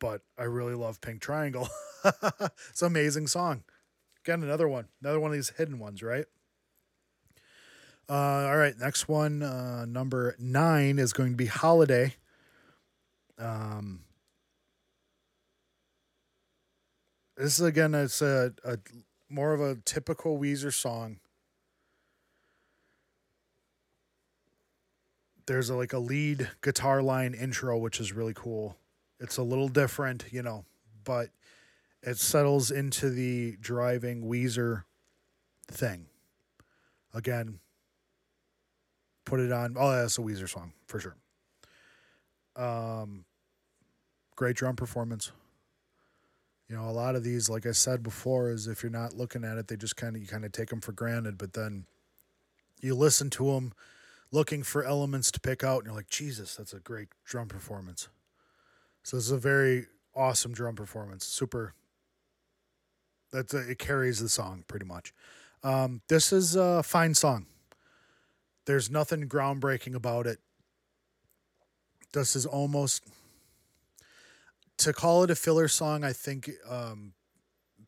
But 0.00 0.22
I 0.38 0.44
really 0.44 0.74
love 0.74 1.00
Pink 1.00 1.20
Triangle. 1.20 1.68
it's 2.04 2.82
an 2.82 2.86
amazing 2.86 3.26
song. 3.26 3.64
Again, 4.24 4.42
another 4.42 4.68
one. 4.68 4.88
Another 5.00 5.20
one 5.20 5.30
of 5.30 5.36
these 5.36 5.50
hidden 5.50 5.78
ones, 5.78 6.02
right? 6.02 6.26
Uh, 8.08 8.48
all 8.48 8.56
right, 8.56 8.76
next 8.76 9.08
one, 9.08 9.40
uh, 9.40 9.84
number 9.84 10.34
nine, 10.36 10.98
is 10.98 11.12
going 11.12 11.30
to 11.30 11.36
be 11.36 11.46
Holiday. 11.46 12.16
Um, 13.38 14.00
this 17.36 17.60
is 17.60 17.64
again, 17.64 17.94
it's 17.94 18.20
a, 18.20 18.52
a 18.64 18.78
more 19.28 19.54
of 19.54 19.60
a 19.60 19.76
typical 19.84 20.40
Weezer 20.40 20.74
song. 20.74 21.20
There's 25.46 25.70
a, 25.70 25.74
like 25.74 25.92
a 25.92 25.98
lead 25.98 26.50
guitar 26.62 27.02
line 27.02 27.34
intro, 27.34 27.78
which 27.78 28.00
is 28.00 28.12
really 28.12 28.34
cool. 28.34 28.76
It's 29.18 29.36
a 29.36 29.42
little 29.42 29.68
different, 29.68 30.24
you 30.30 30.42
know, 30.42 30.64
but 31.04 31.30
it 32.02 32.18
settles 32.18 32.70
into 32.70 33.10
the 33.10 33.56
driving 33.60 34.24
Weezer 34.24 34.84
thing. 35.68 36.06
Again, 37.12 37.58
put 39.24 39.40
it 39.40 39.52
on. 39.52 39.76
Oh, 39.78 39.92
that's 39.92 40.18
a 40.18 40.22
Weezer 40.22 40.48
song 40.48 40.72
for 40.86 41.00
sure. 41.00 41.16
Um, 42.56 43.24
great 44.36 44.56
drum 44.56 44.76
performance. 44.76 45.32
You 46.68 46.76
know, 46.76 46.88
a 46.88 46.92
lot 46.92 47.16
of 47.16 47.24
these, 47.24 47.50
like 47.50 47.66
I 47.66 47.72
said 47.72 48.02
before, 48.02 48.50
is 48.50 48.68
if 48.68 48.82
you're 48.82 48.90
not 48.90 49.14
looking 49.14 49.44
at 49.44 49.58
it, 49.58 49.66
they 49.66 49.76
just 49.76 49.96
kind 49.96 50.14
of 50.14 50.22
you 50.22 50.28
kind 50.28 50.44
of 50.44 50.52
take 50.52 50.68
them 50.68 50.80
for 50.80 50.92
granted. 50.92 51.36
But 51.36 51.52
then 51.52 51.84
you 52.80 52.94
listen 52.94 53.28
to 53.30 53.52
them, 53.52 53.72
looking 54.32 54.62
for 54.62 54.84
elements 54.84 55.30
to 55.32 55.40
pick 55.40 55.64
out, 55.64 55.78
and 55.78 55.86
you're 55.86 55.94
like, 55.94 56.08
Jesus, 56.08 56.56
that's 56.56 56.72
a 56.72 56.80
great 56.80 57.08
drum 57.24 57.48
performance. 57.48 58.08
So 59.02 59.16
this 59.16 59.26
is 59.26 59.32
a 59.32 59.38
very 59.38 59.86
awesome 60.14 60.52
drum 60.52 60.76
performance. 60.76 61.24
Super. 61.24 61.74
That's 63.32 63.54
a, 63.54 63.70
it 63.70 63.78
carries 63.78 64.20
the 64.20 64.28
song 64.28 64.64
pretty 64.66 64.86
much. 64.86 65.12
Um, 65.62 66.00
this 66.08 66.32
is 66.32 66.56
a 66.56 66.82
fine 66.82 67.14
song. 67.14 67.46
There's 68.66 68.90
nothing 68.90 69.28
groundbreaking 69.28 69.94
about 69.94 70.26
it. 70.26 70.38
This 72.12 72.34
is 72.34 72.46
almost 72.46 73.04
to 74.78 74.92
call 74.92 75.22
it 75.24 75.30
a 75.30 75.36
filler 75.36 75.68
song. 75.68 76.04
I 76.04 76.12
think 76.12 76.50
um, 76.68 77.12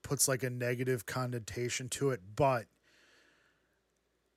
puts 0.03 0.29
like 0.29 0.43
a 0.43 0.51
negative 0.51 1.07
connotation 1.07 1.89
to 1.91 2.11
it, 2.11 2.21
but 2.37 2.67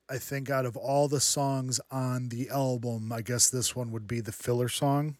I 0.08 0.18
think 0.18 0.50
out 0.50 0.66
of 0.66 0.76
all 0.76 1.08
the 1.08 1.20
songs 1.20 1.80
on 1.90 2.28
the 2.28 2.48
album, 2.48 3.12
I 3.12 3.22
guess 3.22 3.50
this 3.50 3.74
one 3.74 3.90
would 3.90 4.06
be 4.06 4.20
the 4.20 4.32
filler 4.32 4.68
song. 4.68 5.16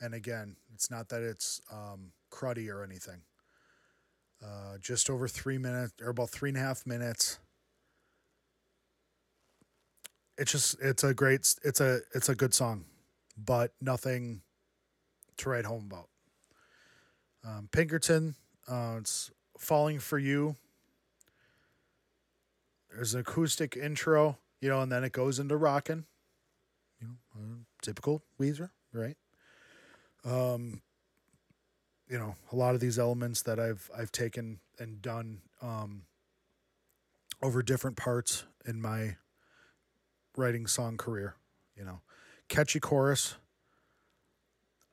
And 0.00 0.14
again, 0.14 0.56
it's 0.72 0.90
not 0.90 1.10
that 1.10 1.22
it's 1.22 1.60
um, 1.70 2.12
cruddy 2.30 2.68
or 2.68 2.82
anything. 2.82 3.22
Uh, 4.42 4.78
just 4.80 5.08
over 5.08 5.28
three 5.28 5.58
minutes, 5.58 5.92
or 6.02 6.08
about 6.08 6.30
three 6.30 6.48
and 6.48 6.58
a 6.58 6.60
half 6.60 6.84
minutes. 6.86 7.38
It's 10.36 10.50
just 10.50 10.80
it's 10.80 11.04
a 11.04 11.14
great 11.14 11.54
it's 11.62 11.80
a 11.80 12.00
it's 12.14 12.28
a 12.28 12.34
good 12.34 12.52
song, 12.52 12.84
but 13.36 13.72
nothing 13.80 14.40
to 15.36 15.50
write 15.50 15.66
home 15.66 15.88
about. 15.88 16.08
Um, 17.44 17.68
Pinkerton, 17.70 18.34
uh, 18.66 18.96
it's 18.98 19.30
falling 19.58 20.00
for 20.00 20.18
you. 20.18 20.56
There's 22.94 23.14
an 23.14 23.20
acoustic 23.20 23.76
intro, 23.76 24.38
you 24.60 24.68
know, 24.68 24.80
and 24.80 24.92
then 24.92 25.04
it 25.04 25.12
goes 25.12 25.38
into 25.38 25.56
rocking. 25.56 26.04
You 27.00 27.08
know, 27.08 27.14
uh, 27.34 27.56
typical 27.82 28.22
Weezer, 28.40 28.70
right? 28.92 29.16
Um, 30.24 30.82
you 32.08 32.18
know, 32.18 32.36
a 32.52 32.56
lot 32.56 32.74
of 32.74 32.80
these 32.80 32.98
elements 32.98 33.42
that 33.42 33.58
I've 33.58 33.90
I've 33.96 34.12
taken 34.12 34.60
and 34.78 35.00
done 35.00 35.40
um, 35.62 36.02
over 37.42 37.62
different 37.62 37.96
parts 37.96 38.44
in 38.66 38.80
my 38.80 39.16
writing 40.36 40.66
song 40.66 40.96
career. 40.96 41.34
You 41.76 41.84
know, 41.84 42.00
catchy 42.48 42.80
chorus. 42.80 43.36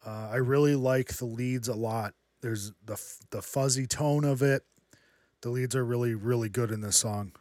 Uh, 0.05 0.29
I 0.31 0.37
really 0.37 0.75
like 0.75 1.17
the 1.17 1.25
leads 1.25 1.67
a 1.67 1.75
lot. 1.75 2.13
There's 2.41 2.71
the 2.83 2.99
the 3.31 3.41
fuzzy 3.41 3.85
tone 3.85 4.23
of 4.23 4.41
it. 4.41 4.63
The 5.41 5.49
leads 5.49 5.75
are 5.75 5.85
really 5.85 6.15
really 6.15 6.49
good 6.49 6.71
in 6.71 6.81
this 6.81 6.97
song. 6.97 7.33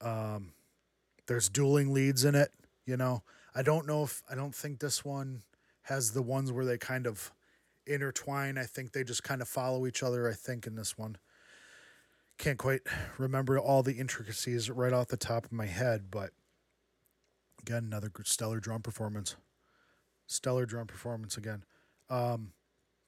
Um, 0.00 0.52
there's 1.26 1.48
dueling 1.48 1.92
leads 1.92 2.24
in 2.24 2.34
it. 2.34 2.50
You 2.86 2.96
know, 2.96 3.22
I 3.54 3.62
don't 3.62 3.86
know 3.86 4.04
if 4.04 4.22
I 4.30 4.34
don't 4.34 4.54
think 4.54 4.80
this 4.80 5.04
one 5.04 5.42
has 5.82 6.12
the 6.12 6.22
ones 6.22 6.52
where 6.52 6.64
they 6.64 6.78
kind 6.78 7.06
of 7.06 7.32
intertwine. 7.86 8.58
I 8.58 8.64
think 8.64 8.92
they 8.92 9.04
just 9.04 9.22
kind 9.22 9.42
of 9.42 9.48
follow 9.48 9.86
each 9.86 10.02
other. 10.02 10.28
I 10.28 10.34
think 10.34 10.66
in 10.66 10.74
this 10.74 10.96
one, 10.96 11.16
can't 12.38 12.58
quite 12.58 12.82
remember 13.18 13.58
all 13.58 13.82
the 13.82 13.94
intricacies 13.94 14.70
right 14.70 14.92
off 14.92 15.08
the 15.08 15.16
top 15.16 15.44
of 15.44 15.52
my 15.52 15.66
head, 15.66 16.10
but 16.10 16.30
again, 17.60 17.84
another 17.84 18.10
stellar 18.24 18.60
drum 18.60 18.82
performance. 18.82 19.36
Stellar 20.26 20.66
drum 20.66 20.86
performance 20.86 21.36
again. 21.36 21.64
Um, 22.10 22.52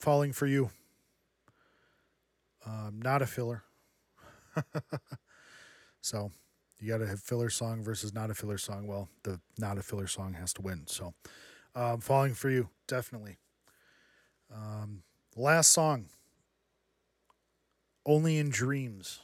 Falling 0.01 0.33
for 0.33 0.47
You. 0.47 0.71
Um, 2.65 3.01
not 3.03 3.21
a 3.21 3.27
filler. 3.27 3.65
so 6.01 6.31
you 6.81 6.89
got 6.89 6.99
to 6.99 7.07
have 7.07 7.21
filler 7.21 7.51
song 7.51 7.83
versus 7.83 8.15
not 8.15 8.31
a 8.31 8.35
filler 8.35 8.59
song. 8.59 8.87
Well, 8.87 9.09
the 9.23 9.41
not 9.59 9.79
a 9.79 9.83
filler 9.83 10.07
song 10.07 10.35
has 10.35 10.53
to 10.55 10.63
win. 10.63 10.85
So 10.87 11.15
um, 11.75 12.01
Falling 12.01 12.35
for 12.35 12.51
You, 12.51 12.69
definitely. 12.87 13.37
Um, 14.53 15.03
last 15.37 15.71
song, 15.71 16.07
Only 18.05 18.39
in 18.39 18.51
Dreams. 18.51 19.21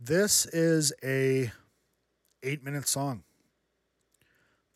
This 0.00 0.46
is 0.46 0.92
a 1.02 1.50
eight 2.42 2.62
minute 2.62 2.86
song. 2.86 3.22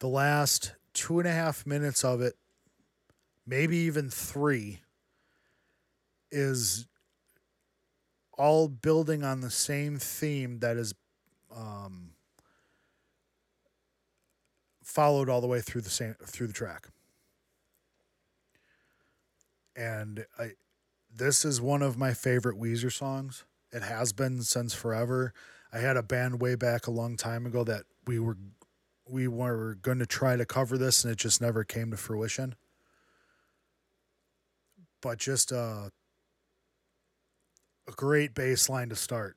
The 0.00 0.08
last 0.08 0.72
two 0.94 1.20
and 1.20 1.28
a 1.28 1.32
half 1.32 1.64
minutes 1.66 2.04
of 2.04 2.20
it, 2.20 2.34
maybe 3.46 3.76
even 3.76 4.10
three, 4.10 4.80
is 6.30 6.86
all 8.36 8.66
building 8.66 9.22
on 9.22 9.42
the 9.42 9.50
same 9.50 9.98
theme 9.98 10.58
that 10.60 10.76
is 10.76 10.94
um, 11.56 12.10
followed 14.82 15.28
all 15.28 15.40
the 15.40 15.46
way 15.46 15.60
through 15.60 15.80
the 15.80 15.90
same 15.90 16.14
through 16.24 16.46
the 16.46 16.52
track. 16.52 16.88
And 19.74 20.26
I 20.38 20.52
this 21.14 21.44
is 21.44 21.60
one 21.60 21.82
of 21.82 21.98
my 21.98 22.14
favorite 22.14 22.58
Weezer 22.58 22.92
songs. 22.92 23.44
It 23.72 23.82
has 23.82 24.12
been 24.12 24.42
since 24.42 24.74
forever. 24.74 25.32
I 25.72 25.78
had 25.78 25.96
a 25.96 26.02
band 26.02 26.40
way 26.40 26.54
back 26.54 26.86
a 26.86 26.90
long 26.90 27.16
time 27.16 27.46
ago 27.46 27.64
that 27.64 27.84
we 28.06 28.18
were 28.18 28.36
we 29.08 29.28
were 29.28 29.76
going 29.82 29.98
to 29.98 30.06
try 30.06 30.36
to 30.36 30.44
cover 30.44 30.78
this 30.78 31.04
and 31.04 31.12
it 31.12 31.18
just 31.18 31.40
never 31.40 31.64
came 31.64 31.90
to 31.90 31.96
fruition. 31.96 32.54
But 35.00 35.18
just 35.18 35.52
a 35.52 35.90
a 37.88 37.92
great 37.92 38.34
bass 38.34 38.68
line 38.68 38.88
to 38.90 38.96
start. 38.96 39.36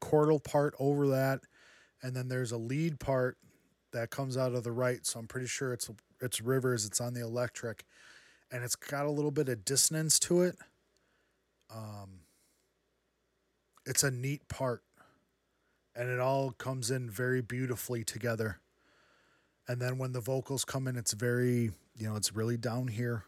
chordal 0.00 0.42
part 0.42 0.74
over 0.78 1.08
that 1.08 1.40
and 2.02 2.14
then 2.14 2.28
there's 2.28 2.52
a 2.52 2.58
lead 2.58 2.98
part 2.98 3.36
that 3.92 4.10
comes 4.10 4.36
out 4.36 4.54
of 4.54 4.64
the 4.64 4.72
right. 4.72 5.04
So 5.06 5.18
I'm 5.18 5.26
pretty 5.26 5.46
sure 5.46 5.72
it's 5.72 5.90
it's 6.20 6.40
Rivers. 6.40 6.86
It's 6.86 7.00
on 7.00 7.14
the 7.14 7.22
electric, 7.22 7.84
and 8.50 8.64
it's 8.64 8.76
got 8.76 9.06
a 9.06 9.10
little 9.10 9.30
bit 9.30 9.48
of 9.48 9.64
dissonance 9.64 10.18
to 10.20 10.42
it. 10.42 10.56
Um, 11.74 12.20
it's 13.86 14.02
a 14.02 14.10
neat 14.10 14.48
part, 14.48 14.82
and 15.94 16.08
it 16.08 16.20
all 16.20 16.52
comes 16.52 16.90
in 16.90 17.10
very 17.10 17.42
beautifully 17.42 18.04
together. 18.04 18.60
And 19.68 19.80
then 19.80 19.98
when 19.98 20.12
the 20.12 20.20
vocals 20.20 20.64
come 20.64 20.88
in, 20.88 20.96
it's 20.96 21.12
very 21.12 21.72
you 21.96 22.08
know 22.08 22.16
it's 22.16 22.34
really 22.34 22.56
down 22.56 22.88
here. 22.88 23.24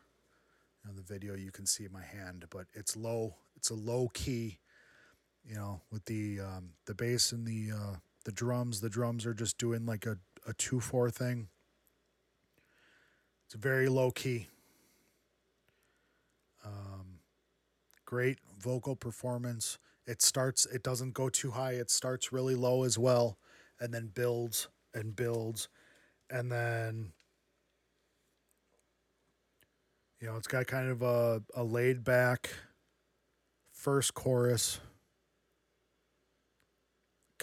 In 0.88 0.96
the 0.96 1.02
video, 1.02 1.36
you 1.36 1.52
can 1.52 1.64
see 1.64 1.86
my 1.92 2.02
hand, 2.02 2.46
but 2.50 2.66
it's 2.74 2.96
low. 2.96 3.36
It's 3.54 3.70
a 3.70 3.74
low 3.74 4.10
key. 4.12 4.58
You 5.48 5.56
know, 5.56 5.80
with 5.90 6.04
the 6.04 6.40
um, 6.40 6.70
the 6.86 6.94
bass 6.94 7.32
and 7.32 7.46
the 7.46 7.72
uh, 7.74 7.96
the 8.24 8.32
drums. 8.32 8.80
The 8.80 8.88
drums 8.88 9.26
are 9.26 9.34
just 9.34 9.58
doing 9.58 9.86
like 9.86 10.06
a 10.06 10.18
a 10.46 10.52
two 10.54 10.80
four 10.80 11.10
thing. 11.10 11.48
It's 13.46 13.54
very 13.54 13.88
low 13.88 14.10
key. 14.10 14.48
Um, 16.64 17.18
great 18.04 18.38
vocal 18.58 18.96
performance. 18.96 19.78
It 20.06 20.22
starts. 20.22 20.66
It 20.66 20.82
doesn't 20.82 21.14
go 21.14 21.28
too 21.28 21.52
high. 21.52 21.72
It 21.72 21.90
starts 21.90 22.32
really 22.32 22.54
low 22.54 22.84
as 22.84 22.98
well, 22.98 23.38
and 23.80 23.92
then 23.92 24.10
builds 24.14 24.68
and 24.94 25.14
builds, 25.14 25.68
and 26.30 26.50
then 26.50 27.12
you 30.20 30.26
know 30.26 30.36
it's 30.36 30.48
got 30.48 30.66
kind 30.66 30.88
of 30.88 31.02
a, 31.02 31.42
a 31.54 31.62
laid 31.64 32.04
back 32.04 32.50
first 33.72 34.14
chorus 34.14 34.80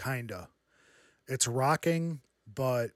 kinda 0.02 0.50
it's 1.28 1.48
rocking 1.48 2.22
but 2.56 2.92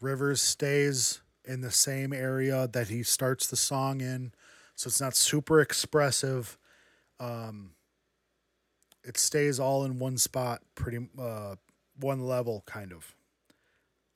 Rivers 0.00 0.40
stays 0.40 1.20
in 1.44 1.60
the 1.60 1.70
same 1.70 2.12
area 2.12 2.68
that 2.68 2.88
he 2.88 3.02
starts 3.02 3.46
the 3.46 3.56
song 3.56 4.00
in, 4.00 4.32
so 4.74 4.88
it's 4.88 5.00
not 5.00 5.14
super 5.14 5.60
expressive. 5.60 6.58
Um, 7.18 7.72
it 9.04 9.18
stays 9.18 9.60
all 9.60 9.84
in 9.84 9.98
one 9.98 10.16
spot, 10.16 10.62
pretty 10.74 11.06
uh, 11.18 11.56
one 11.98 12.26
level, 12.26 12.62
kind 12.66 12.92
of. 12.92 13.14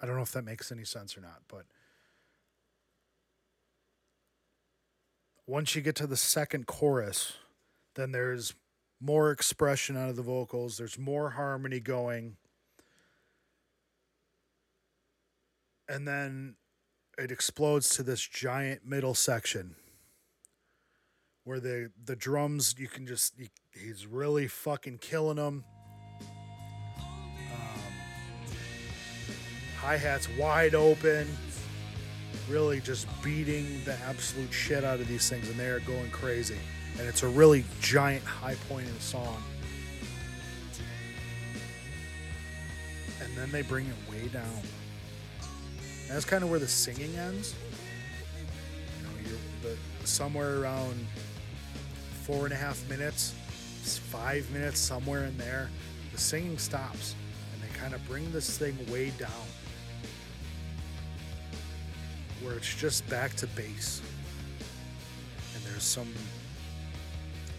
I 0.00 0.06
don't 0.06 0.16
know 0.16 0.22
if 0.22 0.32
that 0.32 0.44
makes 0.44 0.72
any 0.72 0.84
sense 0.84 1.16
or 1.16 1.20
not, 1.20 1.42
but 1.48 1.64
once 5.46 5.74
you 5.74 5.82
get 5.82 5.96
to 5.96 6.06
the 6.06 6.16
second 6.16 6.66
chorus, 6.66 7.34
then 7.94 8.12
there's 8.12 8.54
more 9.04 9.30
expression 9.30 9.96
out 9.96 10.08
of 10.08 10.16
the 10.16 10.22
vocals, 10.22 10.78
there's 10.78 10.98
more 10.98 11.30
harmony 11.30 11.78
going. 11.78 12.36
And 15.88 16.08
then 16.08 16.56
it 17.18 17.30
explodes 17.30 17.90
to 17.90 18.02
this 18.02 18.26
giant 18.26 18.86
middle 18.86 19.14
section 19.14 19.76
where 21.44 21.60
the 21.60 21.90
the 22.02 22.16
drums 22.16 22.74
you 22.78 22.88
can 22.88 23.06
just 23.06 23.34
he's 23.72 24.06
really 24.06 24.46
fucking 24.48 24.96
killing 24.98 25.36
them. 25.36 25.64
Um, 27.52 27.92
Hi 29.80 29.98
hats 29.98 30.28
wide 30.38 30.74
open, 30.74 31.28
really 32.48 32.80
just 32.80 33.06
beating 33.22 33.66
the 33.84 33.94
absolute 34.08 34.52
shit 34.52 34.82
out 34.82 35.00
of 35.00 35.08
these 35.08 35.28
things, 35.28 35.50
and 35.50 35.60
they 35.60 35.68
are 35.68 35.80
going 35.80 36.10
crazy. 36.10 36.56
And 36.98 37.08
it's 37.08 37.22
a 37.22 37.28
really 37.28 37.64
giant 37.80 38.24
high 38.24 38.54
point 38.68 38.86
in 38.86 38.94
the 38.94 39.00
song. 39.00 39.42
And 43.22 43.36
then 43.36 43.50
they 43.50 43.62
bring 43.62 43.86
it 43.86 44.12
way 44.12 44.28
down. 44.28 44.62
And 45.40 46.10
that's 46.10 46.24
kind 46.24 46.44
of 46.44 46.50
where 46.50 46.58
the 46.58 46.68
singing 46.68 47.16
ends. 47.16 47.54
You 49.00 49.32
know, 49.32 49.38
the, 49.62 50.06
somewhere 50.06 50.60
around 50.60 51.06
four 52.22 52.44
and 52.44 52.52
a 52.52 52.56
half 52.56 52.88
minutes, 52.88 53.34
five 53.82 54.48
minutes, 54.50 54.78
somewhere 54.78 55.24
in 55.24 55.36
there, 55.36 55.68
the 56.12 56.18
singing 56.18 56.58
stops 56.58 57.14
and 57.52 57.62
they 57.62 57.76
kind 57.76 57.92
of 57.92 58.06
bring 58.06 58.30
this 58.32 58.56
thing 58.56 58.76
way 58.90 59.10
down 59.18 59.30
where 62.42 62.54
it's 62.54 62.74
just 62.74 63.08
back 63.08 63.34
to 63.34 63.46
bass. 63.48 64.00
And 65.54 65.64
there's 65.64 65.82
some 65.82 66.08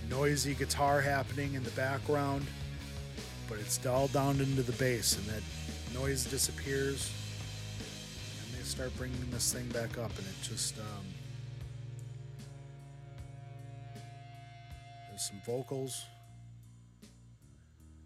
noisy 0.10 0.53
guitar 0.53 1.02
happening 1.02 1.53
in 1.53 1.64
the 1.64 1.72
background, 1.72 2.45
but 3.48 3.60
it's 3.60 3.84
all 3.86 4.07
down 4.07 4.40
into 4.40 4.64
the 4.64 4.72
bass, 4.73 5.18
and 5.18 5.26
that 5.27 5.44
noise 5.99 6.26
disappears. 6.26 7.11
And 8.44 8.60
they 8.60 8.64
start 8.64 8.95
bringing 8.98 9.30
this 9.32 9.53
thing 9.53 9.68
back 9.69 9.98
up, 9.98 10.11
and 10.18 10.27
it 10.27 10.36
just. 10.44 10.77
Um, 10.80 11.06
there's 15.10 15.27
some 15.27 15.41
vocals, 15.45 16.03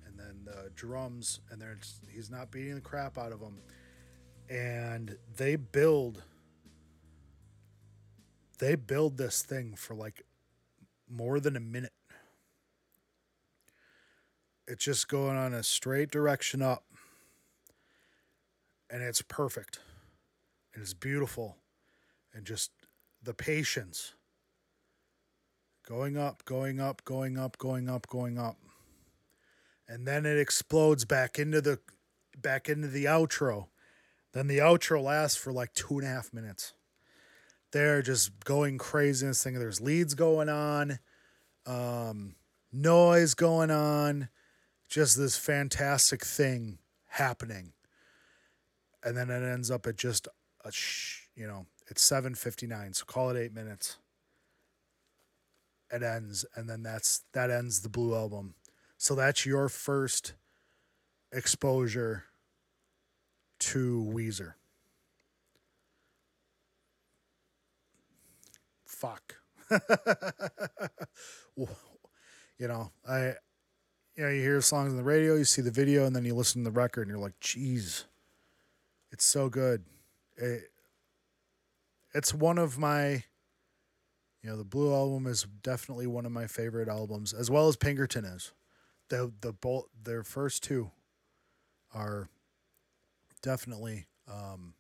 and 0.06 0.20
then 0.20 0.42
the 0.46 0.70
drums, 0.76 1.40
and 1.50 1.60
there's 1.60 2.00
he's 2.14 2.30
not 2.30 2.52
beating 2.52 2.76
the 2.76 2.82
crap 2.82 3.18
out 3.18 3.32
of 3.32 3.40
them, 3.40 3.58
and 4.50 5.18
they 5.36 5.56
build 5.56 6.22
they 8.60 8.76
build 8.76 9.18
this 9.18 9.42
thing 9.42 9.74
for 9.76 9.96
like 9.96 10.24
more 11.10 11.40
than 11.40 11.56
a 11.56 11.60
minute. 11.60 11.94
It's 14.68 14.84
just 14.84 15.08
going 15.08 15.36
on 15.36 15.54
a 15.54 15.64
straight 15.64 16.12
direction 16.12 16.62
up. 16.62 16.84
And 18.90 19.02
it's 19.02 19.22
perfect. 19.22 19.80
And 20.74 20.82
it's 20.82 20.94
beautiful. 20.94 21.58
And 22.34 22.46
just 22.46 22.72
the 23.24 23.34
patience. 23.34 24.14
Going 25.88 26.18
up, 26.18 26.46
going 26.46 26.80
up, 26.80 27.04
going 27.04 27.38
up, 27.38 27.58
going 27.58 27.90
up, 27.90 28.08
going 28.08 28.38
up. 28.38 28.58
And 29.88 30.08
then 30.08 30.26
it 30.28 30.38
explodes 30.38 31.04
back 31.06 31.40
into 31.40 31.62
the 31.62 31.80
back 32.38 32.70
into 32.70 32.88
the 32.88 33.06
outro. 33.06 33.68
Then 34.34 34.46
the 34.46 34.60
outro 34.60 35.04
lasts 35.04 35.36
for 35.36 35.52
like 35.52 35.74
two 35.74 35.98
and 35.98 36.04
a 36.04 36.12
half 36.12 36.32
minutes 36.32 36.74
they're 37.72 38.02
just 38.02 38.44
going 38.44 38.78
crazy 38.78 39.28
this 39.28 39.44
thing. 39.44 39.54
There's 39.60 39.82
leads 39.82 40.14
going 40.14 40.50
on, 40.50 41.00
um, 41.66 42.36
noise 42.72 43.34
going 43.34 43.72
on, 43.72 44.30
just 44.88 45.18
this 45.18 45.38
fantastic 45.38 46.26
thing 46.26 46.80
happening. 47.08 47.74
And 49.04 49.16
then 49.16 49.30
it 49.30 49.44
ends 49.44 49.72
up 49.72 49.88
at 49.88 49.98
just 49.98 50.28
a 50.66 50.72
sh- 50.72 51.28
you 51.36 51.48
know, 51.48 51.68
it's 51.88 52.02
7:59, 52.04 52.94
so 52.94 53.06
call 53.06 53.30
it 53.30 53.40
8 53.40 53.54
minutes. 53.54 53.98
It 55.92 56.04
ends 56.04 56.46
and 56.56 56.70
then 56.70 56.84
that's 56.84 57.24
that 57.34 57.50
ends 57.50 57.82
the 57.82 57.90
blue 57.90 58.16
album. 58.16 58.56
So 58.98 59.16
that's 59.16 59.46
your 59.46 59.70
first 59.70 60.34
exposure 61.32 62.26
to 63.60 64.12
Weezer. 64.14 64.54
Fuck. 69.00 69.36
you 71.56 72.68
know, 72.68 72.92
I, 73.08 73.34
you 74.16 74.24
know, 74.24 74.30
you 74.30 74.42
hear 74.42 74.62
songs 74.62 74.92
on 74.92 74.98
the 74.98 75.04
radio, 75.04 75.36
you 75.36 75.46
see 75.46 75.62
the 75.62 75.72
video, 75.72 76.06
and 76.06 76.16
then 76.16 76.26
you 76.26 76.36
listen 76.36 76.64
to 76.64 76.70
the 76.70 76.76
record, 76.76 77.04
and 77.04 77.12
you're 77.12 77.24
like, 77.24 77.40
"Geez, 77.40 78.06
it's 79.12 79.26
so 79.26 79.48
good." 79.50 79.86
It, 80.38 80.64
it's 82.14 82.34
one 82.34 82.58
of 82.58 82.78
my, 82.78 83.24
you 84.42 84.50
know, 84.50 84.58
the 84.58 84.66
Blue 84.66 84.94
album 84.94 85.28
is 85.28 85.46
definitely 85.64 86.08
one 86.08 86.26
of 86.26 86.32
my 86.32 86.48
favorite 86.48 86.90
albums, 86.90 87.34
as 87.34 87.50
well 87.50 87.68
as 87.68 87.78
Pinkerton 87.78 88.26
is. 88.26 88.52
The 89.10 89.32
the 89.42 89.54
both 89.54 89.86
their 90.04 90.24
first 90.24 90.64
two 90.64 90.92
are 91.94 92.30
definitely 93.42 94.08
um, 94.28 94.74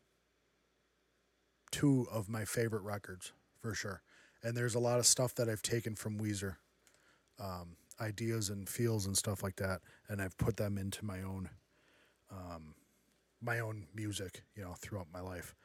two 1.71 2.07
of 2.11 2.27
my 2.27 2.43
favorite 2.43 2.83
records 2.83 3.31
for 3.61 3.73
sure 3.73 4.01
and 4.43 4.55
there's 4.55 4.75
a 4.75 4.79
lot 4.79 4.99
of 4.99 5.05
stuff 5.05 5.35
that 5.35 5.49
I've 5.49 5.61
taken 5.61 5.95
from 5.95 6.19
Weezer, 6.19 6.55
um, 7.39 7.75
ideas 7.99 8.49
and 8.49 8.67
feels 8.67 9.05
and 9.05 9.17
stuff 9.17 9.43
like 9.43 9.57
that, 9.57 9.81
and 10.07 10.21
I've 10.21 10.37
put 10.37 10.57
them 10.57 10.77
into 10.77 11.05
my 11.05 11.21
own, 11.21 11.49
um, 12.31 12.75
my 13.41 13.59
own 13.59 13.87
music, 13.93 14.43
you 14.55 14.63
know, 14.63 14.73
throughout 14.73 15.07
my 15.13 15.21
life. 15.21 15.55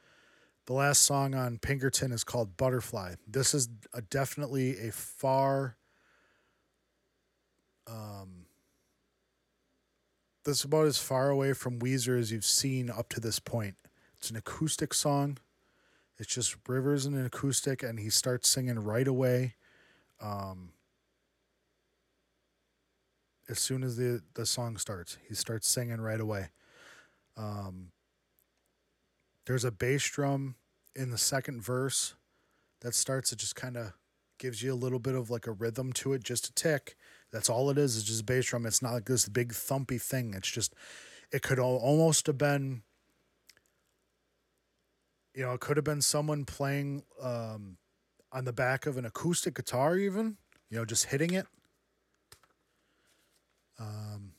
The 0.65 0.73
last 0.73 1.03
song 1.03 1.35
on 1.35 1.59
Pinkerton 1.59 2.11
is 2.11 2.23
called 2.23 2.57
Butterfly. 2.57 3.15
This 3.27 3.53
is 3.53 3.69
a, 3.93 4.01
definitely 4.01 4.87
a 4.87 4.91
far, 4.91 5.77
um, 7.87 8.47
this 10.43 10.59
is 10.59 10.65
about 10.65 10.87
as 10.87 10.97
far 10.97 11.29
away 11.29 11.53
from 11.53 11.79
Weezer 11.79 12.19
as 12.19 12.31
you've 12.31 12.45
seen 12.45 12.89
up 12.89 13.09
to 13.09 13.19
this 13.19 13.39
point. 13.39 13.75
It's 14.17 14.31
an 14.31 14.35
acoustic 14.37 14.93
song 14.93 15.37
it's 16.17 16.33
just 16.33 16.55
Rivers 16.67 17.05
and 17.05 17.15
an 17.15 17.25
acoustic, 17.25 17.83
and 17.83 17.99
he 17.99 18.09
starts 18.09 18.47
singing 18.47 18.79
right 18.79 19.07
away. 19.07 19.55
Um, 20.21 20.71
as 23.49 23.59
soon 23.59 23.83
as 23.83 23.97
the 23.97 24.21
the 24.33 24.45
song 24.45 24.77
starts, 24.77 25.17
he 25.27 25.35
starts 25.35 25.67
singing 25.67 26.01
right 26.01 26.19
away. 26.19 26.49
Um, 27.37 27.91
there's 29.45 29.65
a 29.65 29.71
bass 29.71 30.09
drum 30.09 30.55
in 30.95 31.11
the 31.11 31.17
second 31.17 31.61
verse 31.61 32.15
that 32.81 32.95
starts. 32.95 33.31
It 33.31 33.39
just 33.39 33.55
kind 33.55 33.77
of 33.77 33.93
gives 34.37 34.61
you 34.63 34.73
a 34.73 34.75
little 34.75 34.99
bit 34.99 35.15
of 35.15 35.29
like 35.29 35.47
a 35.47 35.51
rhythm 35.51 35.93
to 35.93 36.13
it, 36.13 36.23
just 36.23 36.47
a 36.47 36.53
tick. 36.53 36.95
That's 37.31 37.49
all 37.49 37.69
it 37.69 37.77
is. 37.77 37.97
It's 37.97 38.05
just 38.05 38.21
a 38.21 38.25
bass 38.25 38.45
drum. 38.45 38.65
It's 38.65 38.81
not 38.81 38.93
like 38.93 39.05
this 39.05 39.27
big 39.27 39.53
thumpy 39.53 40.01
thing. 40.01 40.33
It's 40.33 40.49
just 40.49 40.73
it 41.31 41.41
could 41.41 41.59
almost 41.59 42.27
have 42.27 42.37
been 42.37 42.83
you 45.35 45.43
know, 45.43 45.53
it 45.53 45.59
could 45.59 45.77
have 45.77 45.83
been 45.83 46.01
someone 46.01 46.45
playing 46.45 47.03
um, 47.21 47.77
on 48.31 48.45
the 48.45 48.53
back 48.53 48.85
of 48.85 48.97
an 48.97 49.05
acoustic 49.05 49.55
guitar, 49.55 49.97
even, 49.97 50.37
you 50.69 50.77
know, 50.77 50.85
just 50.85 51.05
hitting 51.05 51.33
it. 51.33 51.45
Um, 53.77 54.31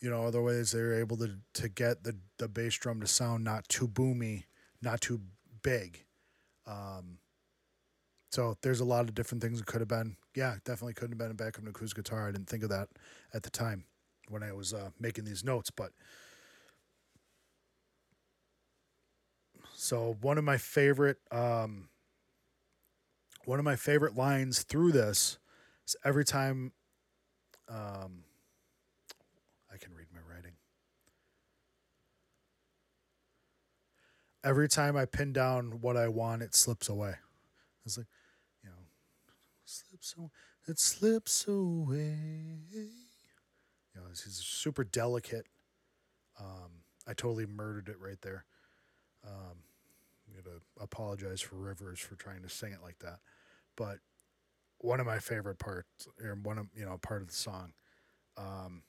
you 0.00 0.10
know, 0.10 0.24
other 0.24 0.42
ways 0.42 0.70
they're 0.70 1.00
able 1.00 1.16
to, 1.16 1.38
to 1.54 1.68
get 1.68 2.04
the, 2.04 2.16
the 2.38 2.46
bass 2.46 2.76
drum 2.76 3.00
to 3.00 3.06
sound 3.06 3.42
not 3.42 3.66
too 3.68 3.88
boomy, 3.88 4.44
not 4.82 5.00
too 5.00 5.22
big. 5.62 6.04
Um, 6.66 7.18
so 8.30 8.58
there's 8.60 8.80
a 8.80 8.84
lot 8.84 9.08
of 9.08 9.14
different 9.14 9.42
things 9.42 9.58
it 9.58 9.66
could 9.66 9.80
have 9.80 9.88
been. 9.88 10.16
Yeah, 10.36 10.56
definitely 10.66 10.92
couldn't 10.92 11.12
have 11.12 11.18
been 11.18 11.30
a 11.30 11.34
back 11.34 11.56
of 11.56 11.64
an 11.64 11.70
acoustic 11.70 12.04
guitar. 12.04 12.28
I 12.28 12.32
didn't 12.32 12.50
think 12.50 12.62
of 12.62 12.68
that 12.68 12.88
at 13.32 13.42
the 13.42 13.50
time 13.50 13.84
when 14.28 14.42
I 14.42 14.52
was 14.52 14.74
uh, 14.74 14.90
making 15.00 15.24
these 15.24 15.42
notes, 15.42 15.70
but 15.70 15.92
So 19.80 20.16
one 20.22 20.38
of 20.38 20.44
my 20.44 20.56
favorite 20.56 21.18
um, 21.30 21.88
one 23.44 23.60
of 23.60 23.64
my 23.64 23.76
favorite 23.76 24.16
lines 24.16 24.64
through 24.64 24.90
this 24.90 25.38
is 25.86 25.94
every 26.04 26.24
time 26.24 26.72
um, 27.68 28.24
I 29.72 29.76
can 29.76 29.94
read 29.94 30.08
my 30.12 30.18
writing. 30.34 30.54
Every 34.44 34.68
time 34.68 34.96
I 34.96 35.04
pin 35.04 35.32
down 35.32 35.80
what 35.80 35.96
I 35.96 36.08
want, 36.08 36.42
it 36.42 36.54
slips 36.54 36.88
away. 36.88 37.14
It's 37.86 37.98
like, 37.98 38.06
you 38.62 38.70
know, 38.70 38.76
slips 39.64 40.14
away. 40.18 40.30
It 40.68 40.78
slips 40.78 41.48
away. 41.48 42.60
You 42.72 44.00
know, 44.00 44.02
he's 44.10 44.40
super 44.44 44.84
delicate 44.84 45.46
Um, 46.40 46.84
I 47.06 47.14
totally 47.14 47.46
murdered 47.46 47.88
it 47.88 47.98
right 48.00 48.20
there. 48.22 48.44
Um, 49.26 49.58
I'm 50.38 50.44
gonna 50.44 50.58
apologize 50.80 51.40
for 51.40 51.56
Rivers 51.56 52.00
for 52.00 52.14
trying 52.14 52.42
to 52.42 52.48
sing 52.48 52.72
it 52.72 52.82
like 52.82 52.98
that, 53.00 53.18
but 53.76 53.98
one 54.78 55.00
of 55.00 55.06
my 55.06 55.18
favorite 55.18 55.58
parts, 55.58 56.06
or 56.22 56.38
one 56.42 56.58
of 56.58 56.66
you 56.74 56.84
know 56.84 56.98
part 56.98 57.22
of 57.22 57.28
the 57.28 57.34
song, 57.34 57.72
um, 58.36 58.82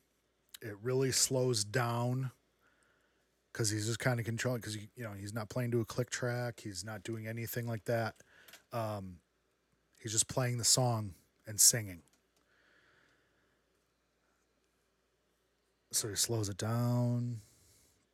it 0.62 0.76
really 0.82 1.12
slows 1.12 1.64
down 1.64 2.32
because 3.52 3.70
he's 3.70 3.88
just 3.88 4.00
kind 4.00 4.20
of 4.20 4.26
controlling 4.26 4.62
because 4.62 4.76
you 4.76 5.04
know 5.04 5.14
he's 5.20 5.34
not 5.34 5.50
playing 5.50 5.72
to 5.72 5.82
a 5.82 5.86
click 5.86 6.10
track, 6.10 6.62
he's 6.64 6.86
not 6.86 7.04
doing 7.04 7.28
anything 7.28 7.68
like 7.68 7.86
that. 7.86 8.16
Um, 8.72 9.18
he's 10.00 10.12
just 10.12 10.28
playing 10.28 10.58
the 10.58 10.64
song 10.64 11.14
and 11.48 11.60
singing. 11.60 12.04
So 15.92 16.08
he 16.08 16.16
slows 16.16 16.50
it 16.50 16.58
down, 16.58 17.42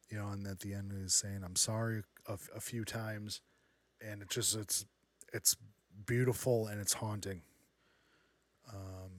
you 0.09 0.17
know, 0.17 0.29
and 0.29 0.47
at 0.47 0.61
the 0.61 0.73
end 0.73 0.93
he's 0.97 1.13
saying 1.13 1.41
"I'm 1.43 1.57
sorry" 1.57 2.03
a, 2.27 2.37
a 2.55 2.59
few 2.59 2.85
times, 2.85 3.41
and 4.01 4.21
it 4.21 4.29
just 4.29 4.55
it's 4.55 4.85
it's 5.33 5.55
beautiful 6.05 6.67
and 6.67 6.79
it's 6.79 6.93
haunting. 6.93 7.41
Um, 8.69 9.11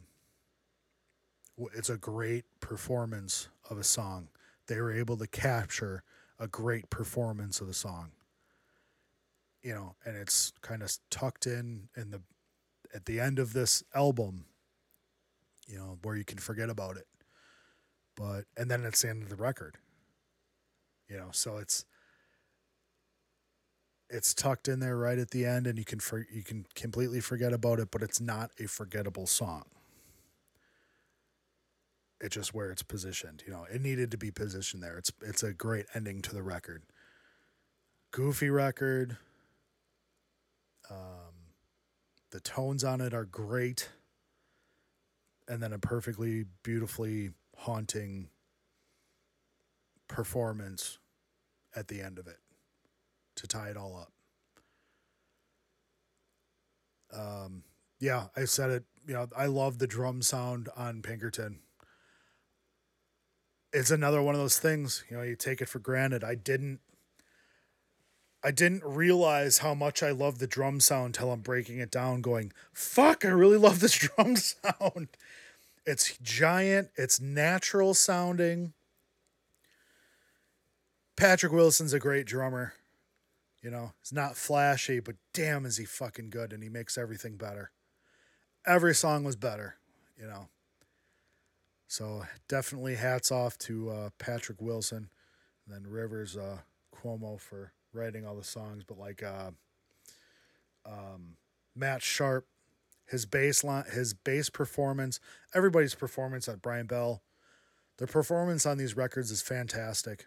it's 1.74 1.91
a 1.91 1.97
great 1.97 2.45
performance 2.61 3.49
of 3.70 3.78
a 3.78 3.85
song. 3.85 4.28
They 4.66 4.81
were 4.81 4.93
able 4.93 5.16
to 5.19 5.27
capture 5.27 6.03
a 6.39 6.49
great 6.49 6.91
performance 6.91 7.61
of 7.61 7.66
the 7.66 7.74
song. 7.74 8.11
You 9.62 9.74
know, 9.74 9.95
and 10.05 10.16
it's 10.16 10.53
kind 10.61 10.83
of 10.83 10.93
tucked 11.11 11.47
in 11.47 11.89
in 11.97 12.11
the 12.11 12.20
at 12.95 13.07
the 13.07 13.20
end 13.20 13.39
of 13.39 13.53
this 13.53 13.83
album. 13.95 14.45
You 15.66 15.78
know, 15.78 15.99
where 16.03 16.16
you 16.16 16.24
can 16.24 16.39
forget 16.39 16.70
about 16.70 16.97
it. 16.97 17.07
But 18.16 18.45
and 18.57 18.70
then 18.70 18.85
it's 18.85 19.03
the 19.03 19.11
end 19.11 19.23
of 19.23 19.28
the 19.28 19.37
record. 19.37 19.78
You 21.09 21.16
know, 21.16 21.28
so 21.33 21.57
it's 21.57 21.85
it's 24.09 24.35
tucked 24.35 24.69
in 24.69 24.81
there 24.81 24.97
right 24.97 25.19
at 25.19 25.31
the 25.31 25.45
end 25.45 25.66
and 25.66 25.78
you 25.78 25.85
can 25.85 25.99
for, 25.99 26.27
you 26.33 26.43
can 26.43 26.66
completely 26.74 27.20
forget 27.20 27.53
about 27.53 27.78
it 27.78 27.91
but 27.91 28.03
it's 28.03 28.20
not 28.20 28.51
a 28.59 28.66
forgettable 28.66 29.27
song. 29.27 29.65
It's 32.20 32.35
just 32.35 32.55
where 32.55 32.70
it's 32.70 32.83
positioned 32.83 33.43
you 33.47 33.53
know 33.53 33.66
it 33.73 33.81
needed 33.81 34.11
to 34.12 34.19
be 34.19 34.31
positioned 34.31 34.83
there. 34.83 34.97
It's 34.99 35.12
it's 35.23 35.43
a 35.43 35.53
great 35.53 35.87
ending 35.95 36.23
to 36.23 36.35
the 36.35 36.43
record. 36.43 36.83
Goofy 38.12 38.51
record. 38.51 39.16
Um, 40.91 41.53
the 42.31 42.41
tones 42.41 42.85
on 42.85 43.01
it 43.01 43.12
are 43.12 43.24
great. 43.24 43.89
And 45.49 45.62
then 45.62 45.73
a 45.73 45.78
perfectly 45.78 46.45
beautifully 46.62 47.31
haunting 47.57 48.28
performance 50.09 50.99
at 51.74 51.89
the 51.89 52.01
end 52.01 52.19
of 52.19 52.27
it 52.27 52.39
to 53.37 53.47
tie 53.47 53.69
it 53.69 53.77
all 53.77 53.97
up. 53.97 54.13
Um, 57.19 57.63
yeah, 58.01 58.27
I 58.37 58.45
said 58.45 58.71
it. 58.71 58.85
You 59.07 59.15
know, 59.15 59.29
I 59.37 59.47
love 59.47 59.79
the 59.79 59.87
drum 59.87 60.23
sound 60.23 60.69
on 60.77 61.03
Pinkerton. 61.03 61.61
It's 63.73 63.91
another 63.91 64.23
one 64.23 64.35
of 64.35 64.41
those 64.41 64.59
things. 64.59 65.05
You 65.11 65.17
know, 65.17 65.23
you 65.23 65.37
take 65.37 65.61
it 65.61 65.69
for 65.69 65.79
granted. 65.79 66.25
I 66.25 66.35
didn't. 66.35 66.81
I 68.45 68.51
didn't 68.51 68.85
realize 68.85 69.59
how 69.59 69.75
much 69.75 70.03
I 70.03 70.11
love 70.11 70.39
the 70.39 70.47
drum 70.47 70.79
sound 70.79 71.15
till 71.15 71.33
I'm 71.33 71.41
breaking 71.41 71.79
it 71.79 71.91
down, 71.91 72.21
going, 72.21 72.53
"Fuck! 72.73 73.25
I 73.25 73.29
really 73.29 73.57
love 73.57 73.81
this 73.81 73.95
drum 74.17 74.37
sound." 74.37 75.09
It's 75.85 76.19
giant. 76.19 76.91
It's 76.97 77.21
natural 77.21 77.95
sounding. 77.95 78.73
Patrick 81.17 81.53
Wilson's 81.53 81.93
a 81.93 81.99
great 81.99 82.27
drummer. 82.27 82.75
You 83.66 83.72
know, 83.72 83.90
he's 84.01 84.12
not 84.12 84.36
flashy, 84.36 85.01
but 85.01 85.16
damn, 85.34 85.66
is 85.66 85.76
he 85.76 85.84
fucking 85.84 86.30
good 86.30 86.52
and 86.52 86.62
he 86.62 86.68
makes 86.68 86.97
everything 86.97 87.36
better. 87.36 87.72
Every 88.64 88.94
song 88.94 89.24
was 89.24 89.34
better, 89.34 89.74
you 90.16 90.28
know. 90.28 90.47
So 91.88 92.26
definitely 92.47 92.94
hats 92.94 93.32
off 93.32 93.59
to 93.59 93.90
uh, 93.90 94.10
Patrick 94.20 94.62
Wilson 94.62 95.10
and 95.66 95.74
then 95.74 95.90
Rivers 95.90 96.36
uh, 96.36 96.59
Cuomo 96.94 97.40
for 97.40 97.72
writing 97.93 98.24
all 98.24 98.36
the 98.36 98.44
songs. 98.44 98.84
But 98.84 98.98
like 98.98 99.24
uh, 99.24 99.51
um, 100.88 101.34
Matt 101.74 102.05
Sharp, 102.05 102.47
his 103.05 103.26
bass 103.26 103.64
line, 103.64 103.86
his 103.93 104.14
bass 104.14 104.48
performance, 104.48 105.18
everybody's 105.52 105.97
performance 105.97 106.48
at 106.48 106.62
Brian 106.62 106.86
Bell, 106.86 107.20
their 107.98 108.06
performance 108.06 108.64
on 108.64 108.78
these 108.78 108.97
records 108.97 109.32
is 109.32 109.43
fantastic. 109.43 110.26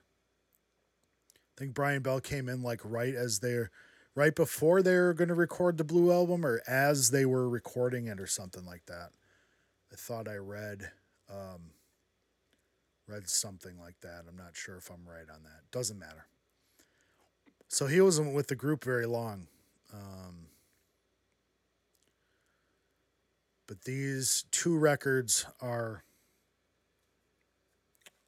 I 1.60 1.62
think 1.62 1.74
Brian 1.74 2.02
Bell 2.02 2.22
came 2.22 2.48
in 2.48 2.64
like 2.64 2.80
right 2.86 3.14
as 3.14 3.40
they're 3.40 3.70
right 4.16 4.34
before 4.34 4.82
they 4.82 4.96
were 4.96 5.14
going 5.14 5.28
to 5.28 5.34
record 5.34 5.78
the 5.78 5.84
Blue 5.84 6.10
album 6.10 6.46
or 6.46 6.62
as 6.66 7.12
they 7.12 7.26
were 7.26 7.50
recording 7.50 8.08
it 8.08 8.22
or 8.22 8.28
something 8.28 8.66
like 8.66 8.86
that. 8.86 9.10
I 9.92 9.98
thought 9.98 10.30
I 10.30 10.38
read 10.38 10.92
um, 11.30 11.72
read 13.10 13.28
something 13.28 13.78
like 13.78 14.00
that. 14.00 14.24
I'm 14.30 14.38
not 14.38 14.56
sure 14.56 14.78
if 14.78 14.90
I'm 14.90 15.06
right 15.06 15.30
on 15.30 15.44
that. 15.44 15.70
Doesn't 15.70 16.00
matter. 16.00 16.28
So 17.68 17.88
he 17.88 18.00
wasn't 18.00 18.34
with 18.34 18.48
the 18.48 18.56
group 18.56 18.86
very 18.86 19.06
long. 19.06 19.48
Um, 19.94 20.46
but 23.68 23.82
these 23.82 24.46
two 24.52 24.78
records 24.78 25.46
are 25.62 26.06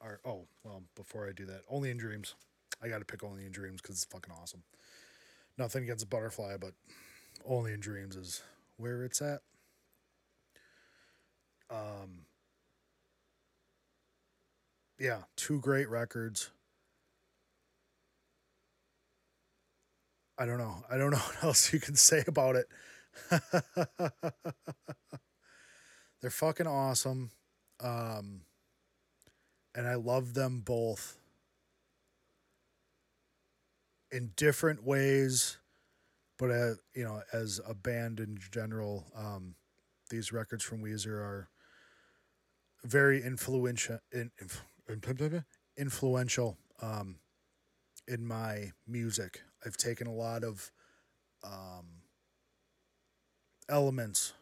are 0.02 0.20
oh 0.26 0.48
well 0.66 0.84
before 0.96 1.30
I 1.30 1.32
do 1.32 1.46
that, 1.46 1.62
only 1.70 1.92
in 1.92 1.98
dreams. 1.98 2.36
I 2.84 2.88
got 2.88 3.00
to 3.00 3.06
pick 3.06 3.24
Only 3.24 3.46
in 3.46 3.52
Dreams 3.52 3.82
because 3.82 3.96
it's 3.98 4.06
fucking 4.06 4.34
awesome. 4.42 4.64
Nothing 5.58 5.84
against 5.84 6.10
Butterfly, 6.10 6.58
but 6.60 6.74
Only 7.46 7.74
in 7.74 7.80
Dreams 7.80 8.16
is 8.16 8.42
where 8.78 9.04
it's 9.04 9.22
at. 9.22 9.42
Um, 11.70 12.26
yeah, 15.00 15.20
two 15.36 15.60
great 15.60 15.90
records. 15.90 16.52
I 20.38 20.46
don't 20.46 20.58
know. 20.58 20.84
I 20.90 20.98
don't 20.98 21.12
know 21.12 21.18
what 21.18 21.44
else 21.44 21.72
you 21.72 21.80
can 21.80 21.96
say 21.96 22.24
about 22.28 22.56
it. 22.56 22.68
They're 26.22 26.30
fucking 26.30 26.68
awesome. 26.68 27.32
Um, 27.80 28.42
and 29.76 29.88
I 29.88 29.96
love 29.96 30.34
them 30.34 30.62
both 30.64 31.21
in 34.12 34.32
different 34.36 34.84
ways, 34.84 35.58
but 36.38 36.52
uh, 36.52 36.74
you 36.94 37.04
know, 37.04 37.22
as 37.34 37.60
a 37.68 37.74
band 37.74 38.20
in 38.20 38.38
general, 38.52 39.06
um, 39.16 39.56
these 40.10 40.32
records 40.32 40.64
from 40.64 40.84
Weezer 40.84 41.14
are 41.14 41.50
very 42.84 43.24
influential. 43.24 44.00
In, 44.12 44.32
influential 45.78 46.58
um, 46.82 47.16
in 48.08 48.26
my 48.26 48.72
music. 48.88 49.42
I've 49.66 49.78
taken 49.78 50.08
a 50.08 50.14
lot 50.14 50.44
of 50.44 50.72
um, 51.44 51.86
elements, 53.70 54.34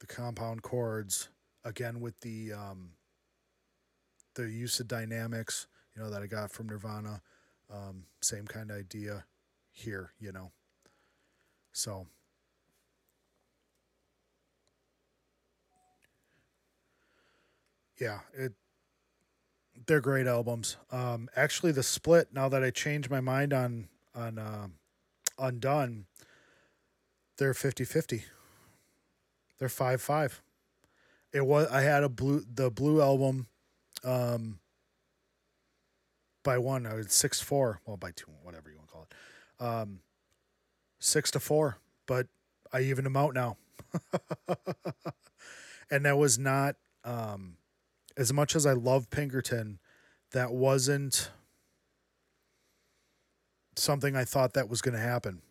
the 0.00 0.06
compound 0.06 0.62
chords, 0.62 1.28
again 1.64 2.00
with 2.00 2.20
the 2.20 2.52
um, 2.52 2.90
the 4.34 4.50
use 4.50 4.80
of 4.80 4.88
dynamics, 4.88 5.66
you 5.94 6.02
know, 6.02 6.10
that 6.10 6.22
I 6.22 6.26
got 6.26 6.50
from 6.50 6.68
Nirvana. 6.68 7.22
Um, 7.72 8.04
same 8.22 8.46
kind 8.46 8.70
of 8.70 8.76
idea 8.76 9.24
here, 9.70 10.12
you 10.18 10.32
know. 10.32 10.52
So. 11.72 12.06
Yeah, 18.00 18.20
it 18.36 18.52
they're 19.86 20.00
great 20.00 20.26
albums. 20.26 20.76
Um, 20.90 21.28
actually, 21.36 21.72
the 21.72 21.82
split. 21.82 22.28
Now 22.32 22.48
that 22.48 22.62
I 22.62 22.70
changed 22.70 23.10
my 23.10 23.20
mind 23.20 23.52
on 23.52 23.88
on 24.14 24.38
uh, 24.38 24.68
Undone, 25.38 26.06
they're 27.38 27.52
50-50. 27.52 28.22
They're 29.58 29.68
five 29.68 30.00
five. 30.00 30.42
It 31.32 31.44
was 31.46 31.68
I 31.68 31.80
had 31.80 32.04
a 32.04 32.08
blue 32.08 32.44
the 32.52 32.70
blue 32.70 33.00
album, 33.00 33.48
um, 34.04 34.60
by 36.44 36.58
one. 36.58 36.86
I 36.86 36.94
was 36.94 37.12
six 37.12 37.40
four. 37.40 37.80
Well, 37.84 37.96
by 37.96 38.12
two, 38.12 38.30
whatever 38.42 38.70
you 38.70 38.76
want 38.76 38.88
to 38.88 38.92
call 38.92 39.06
it. 39.10 39.64
Um, 39.64 40.00
six 41.00 41.32
to 41.32 41.40
four, 41.40 41.78
but 42.06 42.28
I 42.72 42.82
even 42.82 43.02
them 43.02 43.16
out 43.16 43.34
now. 43.34 43.56
and 45.90 46.04
that 46.04 46.16
was 46.16 46.38
not 46.38 46.76
um, 47.04 47.56
as 48.16 48.32
much 48.32 48.54
as 48.54 48.66
I 48.66 48.72
love 48.72 49.10
Pinkerton. 49.10 49.80
That 50.32 50.52
wasn't 50.52 51.30
something 53.76 54.16
I 54.16 54.24
thought 54.24 54.54
that 54.54 54.68
was 54.68 54.80
going 54.80 54.94
to 54.94 55.00
happen. 55.00 55.42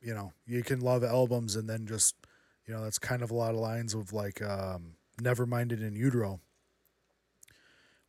You 0.00 0.14
know, 0.14 0.32
you 0.46 0.62
can 0.62 0.80
love 0.80 1.02
albums 1.02 1.56
and 1.56 1.68
then 1.68 1.86
just, 1.86 2.14
you 2.66 2.74
know, 2.74 2.84
that's 2.84 2.98
kind 2.98 3.22
of 3.22 3.30
a 3.30 3.34
lot 3.34 3.54
of 3.54 3.60
lines 3.60 3.94
of 3.94 4.12
like 4.12 4.42
um, 4.42 4.96
Never 5.18 5.46
Minded 5.46 5.82
in 5.82 5.96
Utero 5.96 6.40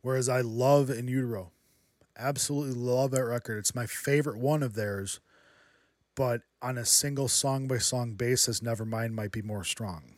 Whereas 0.06 0.28
I 0.28 0.40
love 0.40 0.88
In 0.88 1.08
Utero. 1.08 1.50
Absolutely 2.16 2.80
love 2.80 3.10
that 3.10 3.24
record. 3.24 3.58
It's 3.58 3.74
my 3.74 3.86
favorite 3.86 4.38
one 4.38 4.62
of 4.62 4.74
theirs. 4.74 5.18
But 6.14 6.42
on 6.62 6.78
a 6.78 6.84
single 6.84 7.26
song 7.26 7.66
by 7.66 7.78
song 7.78 8.12
basis, 8.12 8.60
Nevermind 8.60 9.14
might 9.14 9.32
be 9.32 9.42
more 9.42 9.64
strong. 9.64 10.14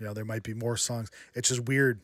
You 0.00 0.06
know, 0.06 0.14
there 0.14 0.24
might 0.24 0.42
be 0.42 0.52
more 0.52 0.76
songs. 0.76 1.12
It's 1.32 1.48
just 1.48 1.66
weird. 1.66 2.00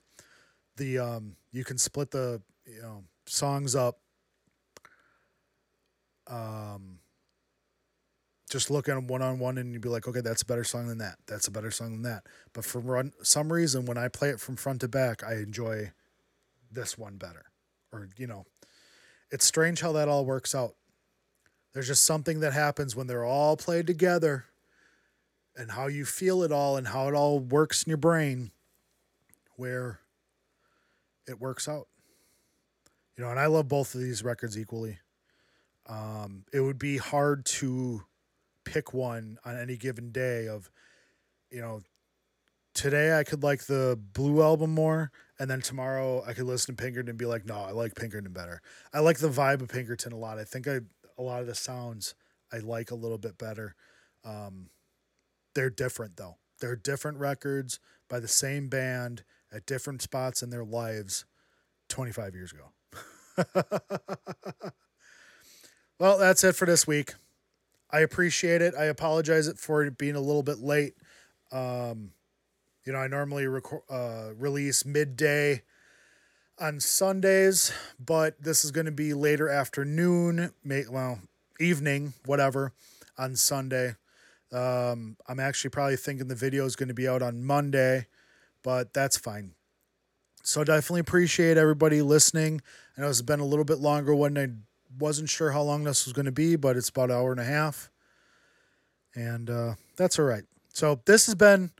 The 0.77 1.01
um 1.01 1.35
you 1.51 1.65
can 1.65 1.79
split 1.79 2.13
the 2.13 2.43
you 2.65 2.81
know 2.81 3.03
songs 3.27 3.75
up 3.75 3.99
um 6.29 7.01
just 8.49 8.71
look 8.71 8.89
at 8.89 8.95
them 8.95 9.09
one 9.09 9.23
on 9.23 9.41
one 9.41 9.59
and 9.59 9.73
you'd 9.73 9.83
be 9.83 9.89
like, 9.89 10.07
okay, 10.07 10.21
that's 10.21 10.43
a 10.43 10.47
better 10.47 10.63
song 10.63 10.87
than 10.87 10.99
that. 10.99 11.17
That's 11.27 11.49
a 11.49 11.51
better 11.51 11.73
song 11.73 11.91
than 11.91 12.03
that. 12.03 12.25
But 12.53 12.65
for 12.65 13.11
some 13.25 13.53
reason, 13.53 13.85
when 13.85 13.99
I 13.99 14.07
play 14.07 14.29
it 14.29 14.39
from 14.39 14.55
front 14.55 14.83
to 14.83 14.89
back, 14.89 15.25
I 15.25 15.39
enjoy 15.39 15.91
this 16.77 16.97
one 16.97 17.17
better. 17.17 17.47
Or, 17.93 18.09
you 18.17 18.29
know, 18.29 18.47
it's 19.33 19.45
strange 19.45 19.81
how 19.81 19.91
that 19.93 20.09
all 20.09 20.25
works 20.25 20.55
out. 20.55 20.77
There's 21.73 21.89
just 21.89 22.05
something 22.05 22.41
that 22.41 22.53
happens 22.53 22.95
when 22.95 23.09
they're 23.09 23.25
all 23.25 23.57
played 23.57 23.89
together 23.89 24.45
and 25.57 25.73
how 25.73 25.89
you 25.89 26.05
feel 26.05 26.43
it 26.45 26.53
all 26.53 26.77
and 26.77 26.87
how 26.87 27.09
it 27.09 27.15
all 27.15 27.41
works 27.41 27.83
in 27.83 27.91
your 27.91 27.97
brain 27.97 28.53
where 29.57 29.99
it 31.27 31.41
works 31.41 31.69
out. 31.69 31.89
You 33.17 33.25
know, 33.25 33.31
and 33.31 33.41
I 33.41 33.47
love 33.47 33.67
both 33.67 33.95
of 33.95 34.01
these 34.01 34.23
records 34.23 34.59
equally. 34.59 34.99
Um, 35.87 36.45
it 36.53 36.61
would 36.61 36.79
be 36.79 36.99
hard 36.99 37.47
to 37.47 38.05
pick 38.65 38.93
one 38.93 39.39
on 39.45 39.57
any 39.57 39.77
given 39.77 40.11
day 40.13 40.49
of, 40.49 40.71
you 41.51 41.61
know, 41.61 41.83
today 42.77 43.19
I 43.19 43.25
could 43.25 43.43
like 43.43 43.65
the 43.65 43.99
Blue 44.13 44.43
album 44.43 44.71
more, 44.71 45.11
and 45.39 45.51
then 45.51 45.61
tomorrow 45.61 46.23
I 46.27 46.35
could 46.35 46.45
listen 46.45 46.77
to 46.77 46.83
Pinkerton 46.83 47.09
and 47.09 47.19
be 47.19 47.27
like, 47.27 47.47
no, 47.47 47.57
I 47.57 47.73
like 47.73 47.95
Pinkerton 47.95 48.33
better. 48.33 48.61
I 48.93 49.01
like 49.01 49.19
the 49.19 49.29
vibe 49.29 49.63
of 49.63 49.69
Pinkerton 49.69 50.13
a 50.13 50.17
lot. 50.17 50.39
I 50.39 50.45
think 50.45 50.69
I 50.69 50.81
a 51.19 51.23
lot 51.23 51.41
of 51.41 51.47
the 51.47 51.55
sounds 51.55 52.15
I 52.53 52.59
like 52.59 52.91
a 52.91 52.95
little 52.95 53.19
bit 53.19 53.39
better. 53.39 53.75
Um, 54.25 54.69
they're 55.55 55.71
different 55.71 56.17
though. 56.17 56.37
They're 56.61 56.77
different 56.77 57.19
records 57.19 57.81
by 58.09 58.21
the 58.21 58.29
same 58.29 58.69
band 58.69 59.25
at 59.53 59.67
different 59.67 60.03
spots 60.03 60.43
in 60.43 60.51
their 60.51 60.65
lives 60.65 61.25
25 61.89 62.35
years 62.35 62.53
ago. 62.53 62.73
well, 65.99 66.19
that's 66.19 66.45
it 66.45 66.55
for 66.57 66.67
this 66.67 66.87
week. 66.87 67.15
I 67.91 68.01
appreciate 68.01 68.63
it. 68.63 68.75
I 68.75 68.85
apologize 68.85 69.51
for 69.57 69.83
it 69.85 69.97
being 69.97 70.17
a 70.17 70.21
little 70.21 70.43
bit 70.43 70.59
late. 70.59 70.95
Um, 71.53 72.11
you 72.87 72.93
know, 72.93 73.01
I 73.01 73.09
normally 73.09 73.47
record, 73.49 73.83
uh, 73.91 74.31
release 74.39 74.87
midday 74.87 75.63
on 76.59 76.79
Sundays, 76.79 77.73
but 77.99 78.41
this 78.41 78.65
is 78.65 78.71
going 78.71 78.87
to 78.87 78.93
be 78.93 79.13
later 79.13 79.49
afternoon, 79.49 80.53
may, 80.65 80.85
well, 80.89 81.19
evening, 81.59 82.15
whatever, 82.25 82.73
on 83.19 83.35
Sunday. 83.35 83.97
Um, 84.53 85.17
I'm 85.27 85.41
actually 85.41 85.71
probably 85.71 85.97
thinking 85.97 86.29
the 86.29 86.37
video 86.37 86.65
is 86.65 86.77
going 86.77 86.89
to 86.89 86.95
be 86.95 87.09
out 87.09 87.23
on 87.23 87.45
Monday, 87.45 88.07
but 88.63 88.95
that's 88.95 89.17
fine. 89.17 89.53
So 90.45 90.63
definitely 90.63 91.01
appreciate 91.01 91.57
everybody 91.57 92.03
listening. 92.03 92.63
I 92.97 93.01
know 93.01 93.09
it's 93.09 93.21
been 93.21 93.41
a 93.41 93.45
little 93.45 93.65
bit 93.65 93.79
longer 93.79 94.15
when 94.15 94.39
I 94.39 94.47
wasn't 94.97 95.29
sure 95.29 95.51
how 95.51 95.63
long 95.63 95.83
this 95.83 96.07
was 96.07 96.13
going 96.13 96.27
to 96.27 96.33
be, 96.33 96.55
but 96.55 96.77
it's 96.77 96.89
about 96.89 97.11
an 97.11 97.17
hour 97.17 97.33
and 97.33 97.41
a 97.41 97.45
half. 97.45 97.91
And 99.17 99.51
uh, 99.51 99.75
that's 99.97 100.21
all 100.21 100.25
right. 100.25 100.45
So 100.73 101.01
this 101.05 101.27
has 101.27 101.35
been 101.35 101.73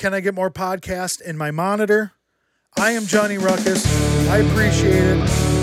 Can 0.00 0.14
I 0.14 0.20
Get 0.20 0.34
More 0.34 0.50
Podcast 0.50 1.20
in 1.20 1.36
my 1.36 1.50
monitor? 1.50 2.12
I 2.78 2.92
am 2.92 3.04
Johnny 3.04 3.36
Ruckus. 3.36 3.84
I 4.30 4.38
appreciate 4.38 4.94
it. 4.94 5.18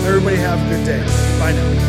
Everybody 0.06 0.36
have 0.36 0.64
a 0.64 0.76
good 0.76 0.86
day. 0.86 1.00
Bye 1.40 1.50
now. 1.50 1.87